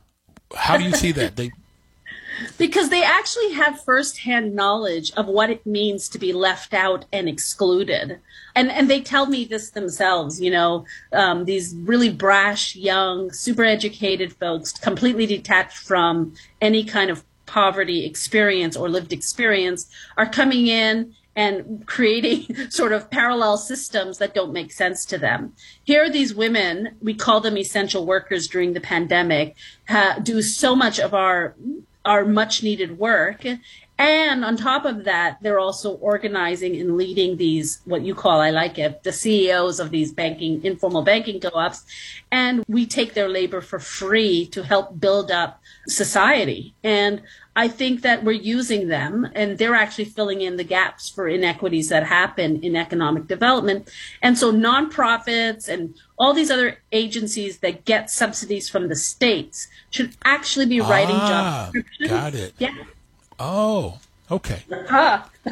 How 0.55 0.77
do 0.77 0.83
you 0.83 0.91
see 0.91 1.11
that? 1.13 1.35
They 1.35 1.51
because 2.57 2.89
they 2.89 3.03
actually 3.03 3.53
have 3.53 3.83
firsthand 3.83 4.55
knowledge 4.55 5.11
of 5.15 5.27
what 5.27 5.49
it 5.49 5.65
means 5.65 6.09
to 6.09 6.19
be 6.19 6.33
left 6.33 6.73
out 6.73 7.05
and 7.13 7.29
excluded 7.29 8.19
and 8.55 8.71
and 8.71 8.89
they 8.89 8.99
tell 8.99 9.27
me 9.27 9.45
this 9.45 9.69
themselves 9.69 10.41
you 10.41 10.49
know 10.49 10.83
um, 11.13 11.45
these 11.45 11.75
really 11.75 12.09
brash 12.09 12.75
young 12.75 13.31
super 13.31 13.63
educated 13.63 14.33
folks 14.33 14.71
completely 14.71 15.27
detached 15.27 15.77
from 15.77 16.33
any 16.59 16.83
kind 16.83 17.11
of 17.11 17.23
poverty 17.53 18.03
experience 18.03 18.75
or 18.75 18.89
lived 18.89 19.13
experience 19.13 19.87
are 20.17 20.25
coming 20.25 20.65
in 20.65 21.13
and 21.35 21.85
creating 21.85 22.55
sort 22.71 22.91
of 22.91 23.11
parallel 23.11 23.57
systems 23.57 24.17
that 24.17 24.33
don't 24.33 24.51
make 24.51 24.71
sense 24.71 25.05
to 25.05 25.19
them. 25.19 25.53
Here 25.83 26.09
these 26.09 26.33
women, 26.33 26.95
we 26.99 27.13
call 27.13 27.41
them 27.41 27.55
essential 27.55 28.07
workers 28.07 28.47
during 28.47 28.73
the 28.73 28.81
pandemic, 28.81 29.55
ha- 29.87 30.17
do 30.21 30.41
so 30.41 30.75
much 30.75 30.99
of 30.99 31.13
our 31.13 31.55
our 32.05 32.25
much 32.25 32.63
needed 32.63 32.97
work. 32.97 33.45
And 34.03 34.43
on 34.43 34.57
top 34.57 34.83
of 34.83 35.05
that, 35.05 35.37
they're 35.41 35.59
also 35.59 35.93
organizing 35.95 36.75
and 36.75 36.97
leading 36.97 37.37
these, 37.37 37.79
what 37.85 38.01
you 38.01 38.13
call, 38.13 38.41
I 38.41 38.49
like 38.49 38.77
it, 38.77 39.03
the 39.03 39.13
CEOs 39.13 39.79
of 39.79 39.91
these 39.91 40.11
banking, 40.11 40.61
informal 40.65 41.03
banking 41.03 41.39
co-ops. 41.39 41.85
And 42.29 42.65
we 42.67 42.85
take 42.85 43.13
their 43.13 43.29
labor 43.29 43.61
for 43.61 43.79
free 43.79 44.45
to 44.47 44.63
help 44.63 44.99
build 44.99 45.31
up 45.31 45.61
society. 45.87 46.75
And 46.83 47.21
I 47.55 47.69
think 47.69 48.01
that 48.01 48.25
we're 48.25 48.31
using 48.33 48.89
them 48.89 49.27
and 49.35 49.57
they're 49.57 49.75
actually 49.75 50.05
filling 50.05 50.41
in 50.41 50.57
the 50.57 50.63
gaps 50.65 51.07
for 51.07 51.29
inequities 51.29 51.87
that 51.89 52.03
happen 52.03 52.61
in 52.61 52.75
economic 52.75 53.27
development. 53.27 53.89
And 54.21 54.37
so 54.37 54.51
nonprofits 54.51 55.69
and 55.69 55.95
all 56.17 56.33
these 56.33 56.51
other 56.51 56.79
agencies 56.91 57.59
that 57.59 57.85
get 57.85 58.09
subsidies 58.09 58.69
from 58.69 58.89
the 58.89 58.95
states 58.95 59.67
should 59.91 60.15
actually 60.25 60.65
be 60.65 60.81
writing 60.81 61.15
Ah, 61.15 61.69
job 61.71 61.73
descriptions. 61.73 62.09
got 62.09 62.35
it. 62.35 62.53
Yeah. 62.57 62.73
Oh 63.43 63.99
okay. 64.31 64.63
Ah. 64.89 65.29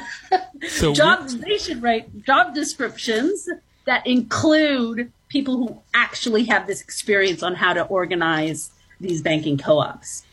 So 0.70 0.90
we- 0.90 0.96
Jobs 0.96 1.38
they 1.38 1.58
should 1.58 1.82
write 1.82 2.24
job 2.26 2.54
descriptions 2.56 3.50
that 3.86 4.06
include 4.08 5.12
people 5.28 5.58
who 5.58 5.82
actually 5.94 6.46
have 6.46 6.68
this 6.68 6.82
experience 6.82 7.42
on 7.44 7.56
how 7.56 7.74
to 7.74 7.84
organize 7.86 8.70
these 9.00 9.22
banking 9.22 9.58
co-ops. 9.58 10.24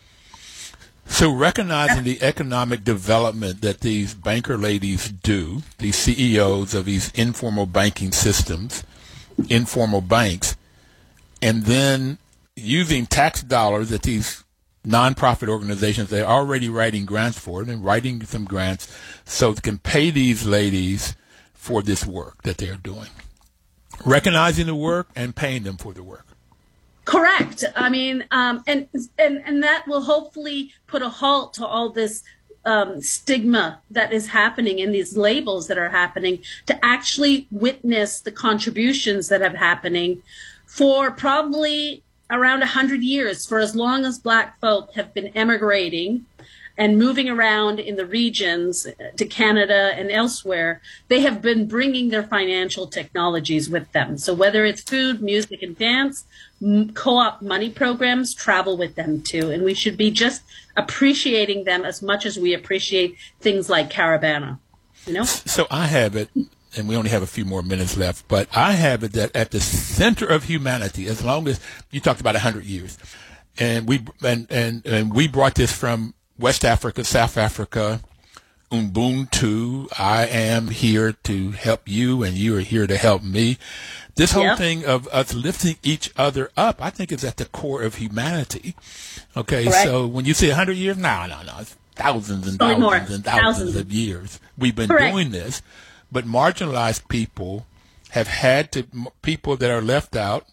So 1.06 1.32
recognizing 1.32 2.04
the 2.04 2.22
economic 2.22 2.84
development 2.84 3.62
that 3.62 3.80
these 3.80 4.14
banker 4.14 4.58
ladies 4.58 5.08
do, 5.10 5.62
these 5.78 5.96
CEOs 5.96 6.74
of 6.74 6.84
these 6.84 7.10
informal 7.12 7.64
banking 7.66 8.12
systems, 8.12 8.84
informal 9.48 10.02
banks, 10.02 10.56
and 11.40 11.64
then 11.64 12.18
using 12.54 13.06
tax 13.06 13.42
dollars 13.42 13.88
that 13.88 14.02
these 14.02 14.44
nonprofit 14.88 15.48
organizations 15.48 16.08
they're 16.08 16.26
already 16.26 16.68
writing 16.68 17.04
grants 17.04 17.38
for 17.38 17.62
it 17.62 17.68
and 17.68 17.84
writing 17.84 18.24
some 18.24 18.44
grants 18.44 18.88
so 19.24 19.52
they 19.52 19.60
can 19.60 19.78
pay 19.78 20.10
these 20.10 20.46
ladies 20.46 21.14
for 21.52 21.82
this 21.82 22.06
work 22.06 22.42
that 22.44 22.56
they're 22.56 22.76
doing. 22.76 23.10
Recognizing 24.06 24.66
the 24.66 24.74
work 24.74 25.08
and 25.14 25.36
paying 25.36 25.64
them 25.64 25.76
for 25.76 25.92
the 25.92 26.02
work. 26.02 26.26
Correct. 27.04 27.64
I 27.74 27.88
mean, 27.88 28.24
um, 28.30 28.62
and 28.66 28.86
and 29.18 29.42
and 29.44 29.62
that 29.62 29.84
will 29.86 30.02
hopefully 30.02 30.72
put 30.86 31.02
a 31.02 31.08
halt 31.08 31.54
to 31.54 31.66
all 31.66 31.90
this 31.90 32.22
um, 32.64 33.00
stigma 33.00 33.80
that 33.90 34.12
is 34.12 34.28
happening 34.28 34.80
and 34.80 34.94
these 34.94 35.16
labels 35.16 35.68
that 35.68 35.78
are 35.78 35.88
happening. 35.88 36.40
To 36.66 36.84
actually 36.84 37.46
witness 37.50 38.20
the 38.20 38.32
contributions 38.32 39.28
that 39.28 39.40
have 39.40 39.54
happening 39.54 40.22
for 40.66 41.10
probably 41.10 42.02
around 42.30 42.62
a 42.62 42.66
hundred 42.66 43.02
years, 43.02 43.46
for 43.46 43.58
as 43.58 43.74
long 43.74 44.04
as 44.04 44.18
Black 44.18 44.60
folk 44.60 44.94
have 44.94 45.14
been 45.14 45.28
emigrating 45.28 46.26
and 46.76 46.96
moving 46.96 47.28
around 47.28 47.80
in 47.80 47.96
the 47.96 48.06
regions 48.06 48.86
to 49.16 49.26
Canada 49.26 49.92
and 49.96 50.12
elsewhere, 50.12 50.80
they 51.08 51.20
have 51.22 51.42
been 51.42 51.66
bringing 51.66 52.10
their 52.10 52.22
financial 52.22 52.86
technologies 52.86 53.68
with 53.68 53.90
them. 53.90 54.16
So 54.16 54.32
whether 54.32 54.64
it's 54.64 54.82
food, 54.82 55.20
music, 55.20 55.60
and 55.62 55.76
dance, 55.76 56.24
co-op 56.94 57.42
money 57.42 57.70
programs 57.70 58.32
travel 58.32 58.76
with 58.76 58.94
them 58.94 59.22
too. 59.22 59.50
And 59.50 59.64
we 59.64 59.74
should 59.74 59.96
be 59.96 60.12
just 60.12 60.42
appreciating 60.76 61.64
them 61.64 61.84
as 61.84 62.00
much 62.00 62.24
as 62.24 62.38
we 62.38 62.54
appreciate 62.54 63.16
things 63.40 63.68
like 63.68 63.90
Caribana. 63.90 64.58
You 65.04 65.14
know? 65.14 65.24
So 65.24 65.66
I 65.70 65.86
have 65.86 66.14
it, 66.14 66.28
and 66.76 66.88
we 66.88 66.96
only 66.96 67.10
have 67.10 67.22
a 67.22 67.26
few 67.26 67.44
more 67.44 67.62
minutes 67.62 67.96
left, 67.96 68.26
but 68.28 68.48
I 68.56 68.72
have 68.72 69.02
it 69.02 69.12
that 69.12 69.34
at 69.34 69.50
the 69.50 69.60
center 69.60 70.26
of 70.26 70.44
humanity, 70.44 71.06
as 71.06 71.24
long 71.24 71.48
as 71.48 71.60
you 71.90 72.00
talked 72.00 72.20
about 72.20 72.34
100 72.34 72.64
years, 72.64 72.98
and 73.58 73.88
we 73.88 74.04
and, 74.24 74.46
and, 74.50 74.84
and 74.86 75.14
we 75.14 75.28
brought 75.28 75.54
this 75.54 75.72
from 75.72 76.14
West 76.38 76.64
Africa, 76.64 77.02
South 77.04 77.36
Africa, 77.36 78.00
Ubuntu. 78.70 79.88
I 79.98 80.26
am 80.26 80.68
here 80.68 81.12
to 81.24 81.50
help 81.52 81.82
you, 81.88 82.22
and 82.22 82.34
you 82.36 82.56
are 82.56 82.60
here 82.60 82.86
to 82.86 82.96
help 82.96 83.22
me. 83.22 83.58
This 84.14 84.32
whole 84.32 84.56
thing 84.56 84.84
of 84.84 85.06
us 85.08 85.32
lifting 85.32 85.76
each 85.82 86.10
other 86.16 86.50
up, 86.56 86.82
I 86.82 86.90
think, 86.90 87.12
is 87.12 87.22
at 87.24 87.36
the 87.36 87.44
core 87.44 87.82
of 87.82 87.96
humanity. 87.96 88.74
Okay, 89.36 89.64
Correct. 89.64 89.84
so 89.84 90.06
when 90.06 90.24
you 90.24 90.34
say 90.34 90.48
100 90.48 90.72
years, 90.72 90.96
no, 90.96 91.26
no, 91.26 91.42
no, 91.42 91.52
it's 91.60 91.76
thousands 91.94 92.46
and 92.48 92.58
thousands 92.58 93.10
and 93.10 93.24
thousands 93.24 93.24
Thousands. 93.24 93.76
of 93.76 93.92
years 93.92 94.40
we've 94.56 94.74
been 94.76 94.88
Correct. 94.88 95.12
doing 95.12 95.30
this, 95.30 95.62
but 96.10 96.24
marginalized 96.24 97.08
people 97.08 97.66
have 98.10 98.28
had 98.28 98.72
to 98.72 98.86
people 99.22 99.56
that 99.56 99.70
are 99.70 99.82
left 99.82 100.16
out, 100.16 100.46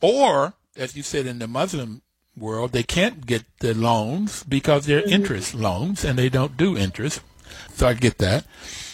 or 0.00 0.54
as 0.76 0.96
you 0.96 1.02
said 1.02 1.26
in 1.26 1.38
the 1.38 1.46
Muslim 1.46 2.02
world, 2.36 2.72
they 2.72 2.82
can't 2.82 3.26
get 3.26 3.44
the 3.60 3.74
loans 3.74 4.44
because 4.44 4.86
they're 4.86 5.02
Mm-hmm. 5.02 5.12
interest 5.12 5.54
loans 5.54 6.04
and 6.04 6.18
they 6.18 6.28
don't 6.28 6.56
do 6.56 6.76
interest. 6.76 7.20
So 7.74 7.86
I 7.88 7.94
get 7.94 8.18
that. 8.18 8.44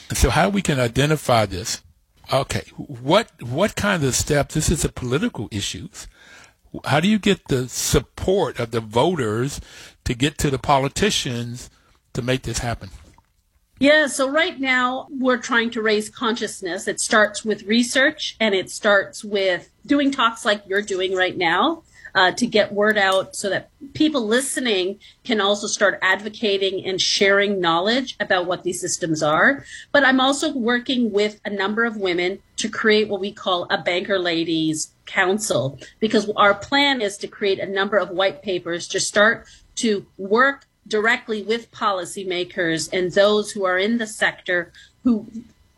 And 0.09 0.17
so 0.19 0.31
how 0.31 0.49
we 0.49 0.63
can 0.63 0.79
identify 0.81 1.47
this? 1.47 1.83
Okay, 2.33 2.65
what 2.77 3.29
what 3.43 3.77
kind 3.77 4.03
of 4.05 4.15
steps? 4.15 4.55
This 4.55 4.71
is 4.71 4.85
a 4.85 4.89
political 4.89 5.49
issues. 5.51 6.09
How 6.87 7.01
do 7.01 7.09
you 7.09 7.19
get 7.19 7.49
the 7.49 7.69
support 7.69 8.59
of 8.59 8.71
the 8.71 8.81
voters 8.81 9.61
to 10.05 10.15
get 10.15 10.39
to 10.39 10.51
the 10.51 10.59
politicians 10.59 11.71
to 12.15 12.23
make 12.23 12.43
this 12.43 12.59
happen? 12.59 12.91
Yeah, 13.85 14.07
so 14.07 14.31
right 14.31 14.59
now 14.59 15.09
we're 15.11 15.37
trying 15.37 15.69
to 15.73 15.83
raise 15.83 16.09
consciousness. 16.09 16.89
It 16.89 17.01
starts 17.01 17.45
with 17.45 17.65
research 17.65 18.35
and 18.41 18.55
it 18.55 18.71
starts 18.71 19.23
with 19.23 19.69
doing 19.85 20.11
talks 20.11 20.43
like 20.43 20.63
you're 20.67 20.81
doing 20.81 21.15
right 21.15 21.37
now 21.37 21.83
uh, 22.15 22.31
to 22.31 22.47
get 22.47 22.73
word 22.73 22.97
out 22.97 23.37
so 23.37 23.51
that 23.51 23.69
people 23.93 24.27
listening 24.27 25.01
can 25.23 25.39
also 25.39 25.67
start 25.67 25.99
advocating 26.01 26.83
and 26.87 26.99
sharing 26.99 27.61
knowledge 27.61 28.17
about 28.19 28.47
what 28.47 28.63
these 28.63 28.81
systems 28.81 29.23
are. 29.23 29.67
But 29.93 30.03
I'm 30.03 30.19
also 30.19 30.51
working 30.51 31.13
with 31.13 31.39
a 31.45 31.51
number 31.51 31.85
of 31.85 31.99
women 31.99 32.39
to 32.57 32.71
create 32.71 33.11
what 33.11 33.21
we 33.21 33.33
call 33.33 33.67
a 33.69 33.77
banker 33.77 34.19
ladies 34.19 34.95
council 35.05 35.79
because 36.01 36.31
our 36.37 36.55
plan 36.55 37.03
is 37.03 37.19
to 37.19 37.29
create 37.29 37.59
a 37.59 37.67
number 37.67 37.99
of 37.99 38.09
white 38.09 38.41
papers 38.41 38.89
to 38.89 38.99
start 38.99 39.47
to 39.75 40.07
work 40.17 40.65
directly 40.87 41.43
with 41.43 41.71
policymakers 41.71 42.89
and 42.93 43.13
those 43.13 43.51
who 43.53 43.65
are 43.65 43.79
in 43.79 43.99
the 43.99 44.07
sector 44.07 44.73
who 45.03 45.27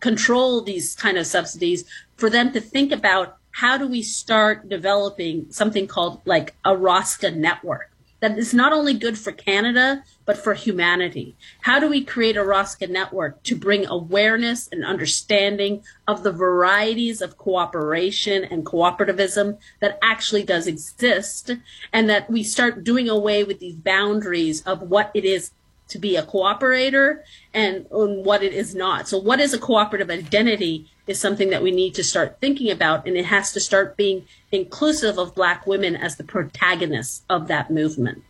control 0.01 0.61
these 0.61 0.95
kind 0.95 1.17
of 1.17 1.27
subsidies 1.27 1.85
for 2.17 2.31
them 2.31 2.53
to 2.53 2.61
think 2.61 2.93
about 2.93 3.39
how 3.53 3.79
do 3.79 3.87
we 3.89 4.03
start 4.03 4.69
developing 4.69 5.47
something 5.51 5.87
called 5.87 6.21
like 6.27 6.55
a 6.65 6.71
ROSCA 6.71 7.35
network 7.35 7.91
that 8.21 8.39
is 8.39 8.55
not 8.55 8.73
only 8.73 8.95
good 8.95 9.19
for 9.19 9.33
Canada, 9.33 10.03
but 10.25 10.37
for 10.37 10.55
humanity? 10.55 11.37
How 11.63 11.79
do 11.79 11.89
we 11.89 12.05
create 12.05 12.37
a 12.37 12.41
ROSCA 12.41 12.89
network 12.89 13.43
to 13.45 13.57
bring 13.57 13.87
awareness 13.87 14.69
and 14.73 14.85
understanding 14.85 15.83
of 16.09 16.23
the 16.23 16.33
varieties 16.33 17.21
of 17.21 17.37
cooperation 17.37 18.45
and 18.45 18.65
cooperativism 18.65 19.59
that 19.81 19.99
actually 20.03 20.45
does 20.45 20.67
exist 20.67 21.51
and 21.93 22.09
that 22.09 22.31
we 22.31 22.43
start 22.43 22.85
doing 22.85 23.09
away 23.09 23.45
with 23.45 23.61
these 23.61 23.77
boundaries 23.77 24.63
of 24.63 24.83
what 24.83 25.11
it 25.15 25.25
is 25.25 25.51
to 25.89 25.99
be 25.99 26.17
a 26.17 26.23
cooperator 26.23 27.23
and, 27.55 27.87
and 27.91 28.25
what 28.25 28.43
it 28.43 28.53
is 28.53 28.75
not. 28.75 29.09
So 29.09 29.19
what 29.19 29.41
is 29.41 29.55
a 29.55 29.59
cooperative 29.59 30.11
identity 30.11 30.91
is 31.07 31.21
something 31.21 31.51
that 31.51 31.63
we 31.63 31.71
need 31.71 31.95
to 31.95 32.05
start 32.05 32.39
thinking 32.41 32.71
about 32.71 33.07
and 33.07 33.17
it 33.17 33.27
has 33.27 33.53
to 33.53 33.61
start 33.61 33.97
being 33.97 34.27
inclusive 34.51 35.19
of 35.19 35.35
black 35.35 35.67
women 35.67 35.95
as 35.97 36.17
the 36.17 36.25
protagonists 36.25 37.23
of 37.31 37.49
that 37.49 37.71
movement. 37.71 38.23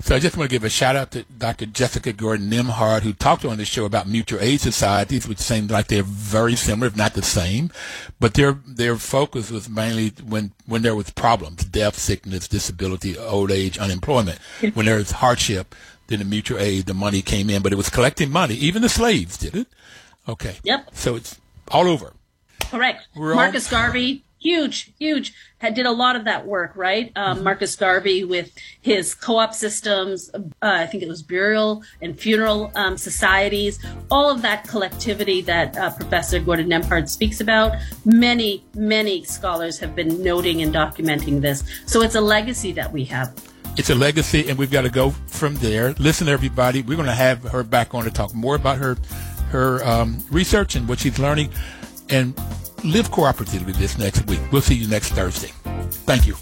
So 0.00 0.14
I 0.14 0.18
just 0.18 0.36
want 0.36 0.50
to 0.50 0.54
give 0.54 0.62
a 0.62 0.68
shout 0.68 0.94
out 0.94 1.10
to 1.12 1.22
Dr. 1.38 1.64
Jessica 1.64 2.12
Gordon 2.12 2.50
Nembhard, 2.50 3.00
who 3.00 3.14
talked 3.14 3.46
on 3.46 3.56
the 3.56 3.64
show 3.64 3.86
about 3.86 4.06
mutual 4.06 4.40
aid 4.40 4.60
societies, 4.60 5.26
which 5.26 5.38
seemed 5.38 5.70
like 5.70 5.86
they're 5.86 6.02
very 6.02 6.54
similar, 6.54 6.88
if 6.88 6.96
not 6.96 7.14
the 7.14 7.22
same. 7.22 7.70
But 8.20 8.34
their 8.34 8.52
their 8.66 8.96
focus 8.96 9.50
was 9.50 9.70
mainly 9.70 10.10
when 10.22 10.52
when 10.66 10.82
there 10.82 10.94
was 10.94 11.10
problems, 11.10 11.64
death, 11.64 11.98
sickness, 11.98 12.46
disability, 12.46 13.16
old 13.16 13.50
age, 13.50 13.78
unemployment. 13.78 14.38
when 14.74 14.84
there 14.84 14.98
was 14.98 15.12
hardship, 15.12 15.74
then 16.08 16.18
the 16.20 16.24
mutual 16.24 16.58
aid, 16.58 16.86
the 16.86 16.94
money 16.94 17.22
came 17.22 17.50
in, 17.50 17.62
but 17.62 17.72
it 17.72 17.76
was 17.76 17.90
collecting 17.90 18.30
money. 18.30 18.54
Even 18.54 18.82
the 18.82 18.88
slaves 18.88 19.36
did 19.36 19.54
it. 19.54 19.66
Okay. 20.28 20.56
Yep. 20.64 20.90
So 20.92 21.16
it's 21.16 21.40
all 21.68 21.88
over. 21.88 22.12
Correct. 22.70 23.06
We're 23.14 23.34
Marcus 23.34 23.72
all... 23.72 23.80
Garvey, 23.80 24.24
huge, 24.38 24.92
huge, 24.98 25.34
had, 25.58 25.74
did 25.74 25.86
a 25.86 25.90
lot 25.90 26.16
of 26.16 26.24
that 26.24 26.46
work, 26.46 26.72
right? 26.76 27.10
Um, 27.16 27.36
mm-hmm. 27.36 27.44
Marcus 27.44 27.74
Garvey 27.76 28.24
with 28.24 28.52
his 28.80 29.14
co-op 29.14 29.54
systems, 29.54 30.30
uh, 30.34 30.40
I 30.60 30.86
think 30.86 31.02
it 31.02 31.08
was 31.08 31.22
burial 31.22 31.82
and 32.02 32.18
funeral 32.18 32.70
um, 32.74 32.96
societies, 32.96 33.84
all 34.10 34.30
of 34.30 34.42
that 34.42 34.68
collectivity 34.68 35.40
that 35.42 35.76
uh, 35.76 35.90
Professor 35.90 36.38
Gordon 36.38 36.68
Nembhard 36.68 37.08
speaks 37.08 37.40
about. 37.40 37.76
Many, 38.04 38.64
many 38.74 39.24
scholars 39.24 39.78
have 39.78 39.94
been 39.94 40.22
noting 40.22 40.62
and 40.62 40.74
documenting 40.74 41.40
this. 41.40 41.64
So 41.86 42.02
it's 42.02 42.14
a 42.14 42.20
legacy 42.20 42.72
that 42.72 42.92
we 42.92 43.04
have 43.06 43.34
it's 43.76 43.90
a 43.90 43.94
legacy, 43.94 44.48
and 44.48 44.58
we've 44.58 44.70
got 44.70 44.82
to 44.82 44.90
go 44.90 45.10
from 45.10 45.56
there. 45.56 45.94
Listen, 45.98 46.28
everybody, 46.28 46.82
we're 46.82 46.96
going 46.96 47.06
to 47.06 47.14
have 47.14 47.42
her 47.42 47.62
back 47.62 47.94
on 47.94 48.04
to 48.04 48.10
talk 48.10 48.34
more 48.34 48.56
about 48.56 48.78
her 48.78 48.96
her 49.50 49.84
um, 49.84 50.18
research 50.30 50.74
and 50.74 50.88
what 50.88 50.98
she's 50.98 51.18
learning, 51.18 51.50
and 52.08 52.36
live 52.84 53.10
cooperatively 53.10 53.74
this 53.74 53.98
next 53.98 54.26
week. 54.26 54.40
We'll 54.50 54.62
see 54.62 54.74
you 54.74 54.88
next 54.88 55.10
Thursday. 55.10 55.52
Thank 56.04 56.26
you. 56.26 56.36